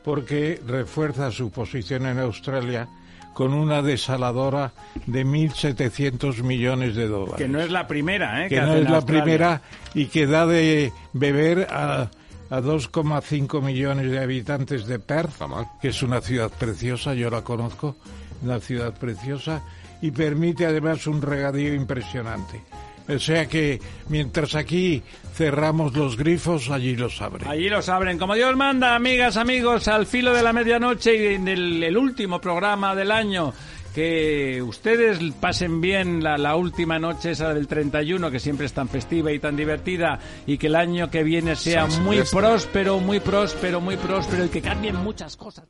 [0.04, 2.86] porque refuerza su posición en Australia
[3.34, 4.74] con una desaladora
[5.06, 7.38] de 1.700 millones de dólares.
[7.38, 8.50] Que no es la primera, ¿eh?
[8.50, 9.24] que no es la Australia.
[9.24, 9.62] primera
[9.94, 12.12] y que da de beber a,
[12.50, 15.42] a 2,5 millones de habitantes de Perth,
[15.82, 17.96] que es una ciudad preciosa, yo la conozco,
[18.42, 19.64] una ciudad preciosa,
[20.02, 22.60] y permite además un regadío impresionante.
[23.08, 25.02] O sea que mientras aquí
[25.34, 27.48] cerramos los grifos, allí los abren.
[27.48, 28.18] Allí los abren.
[28.18, 32.40] Como Dios manda, amigas, amigos, al filo de la medianoche y en el, el último
[32.40, 33.54] programa del año.
[33.94, 38.90] Que ustedes pasen bien la, la última noche, esa del 31, que siempre es tan
[38.90, 42.40] festiva y tan divertida, y que el año que viene sea San muy Silvestre.
[42.40, 45.66] próspero, muy próspero, muy próspero, y que cambien muchas cosas.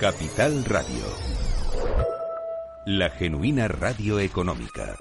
[0.00, 1.04] Capital Radio.
[2.86, 4.96] La genuina radio económica.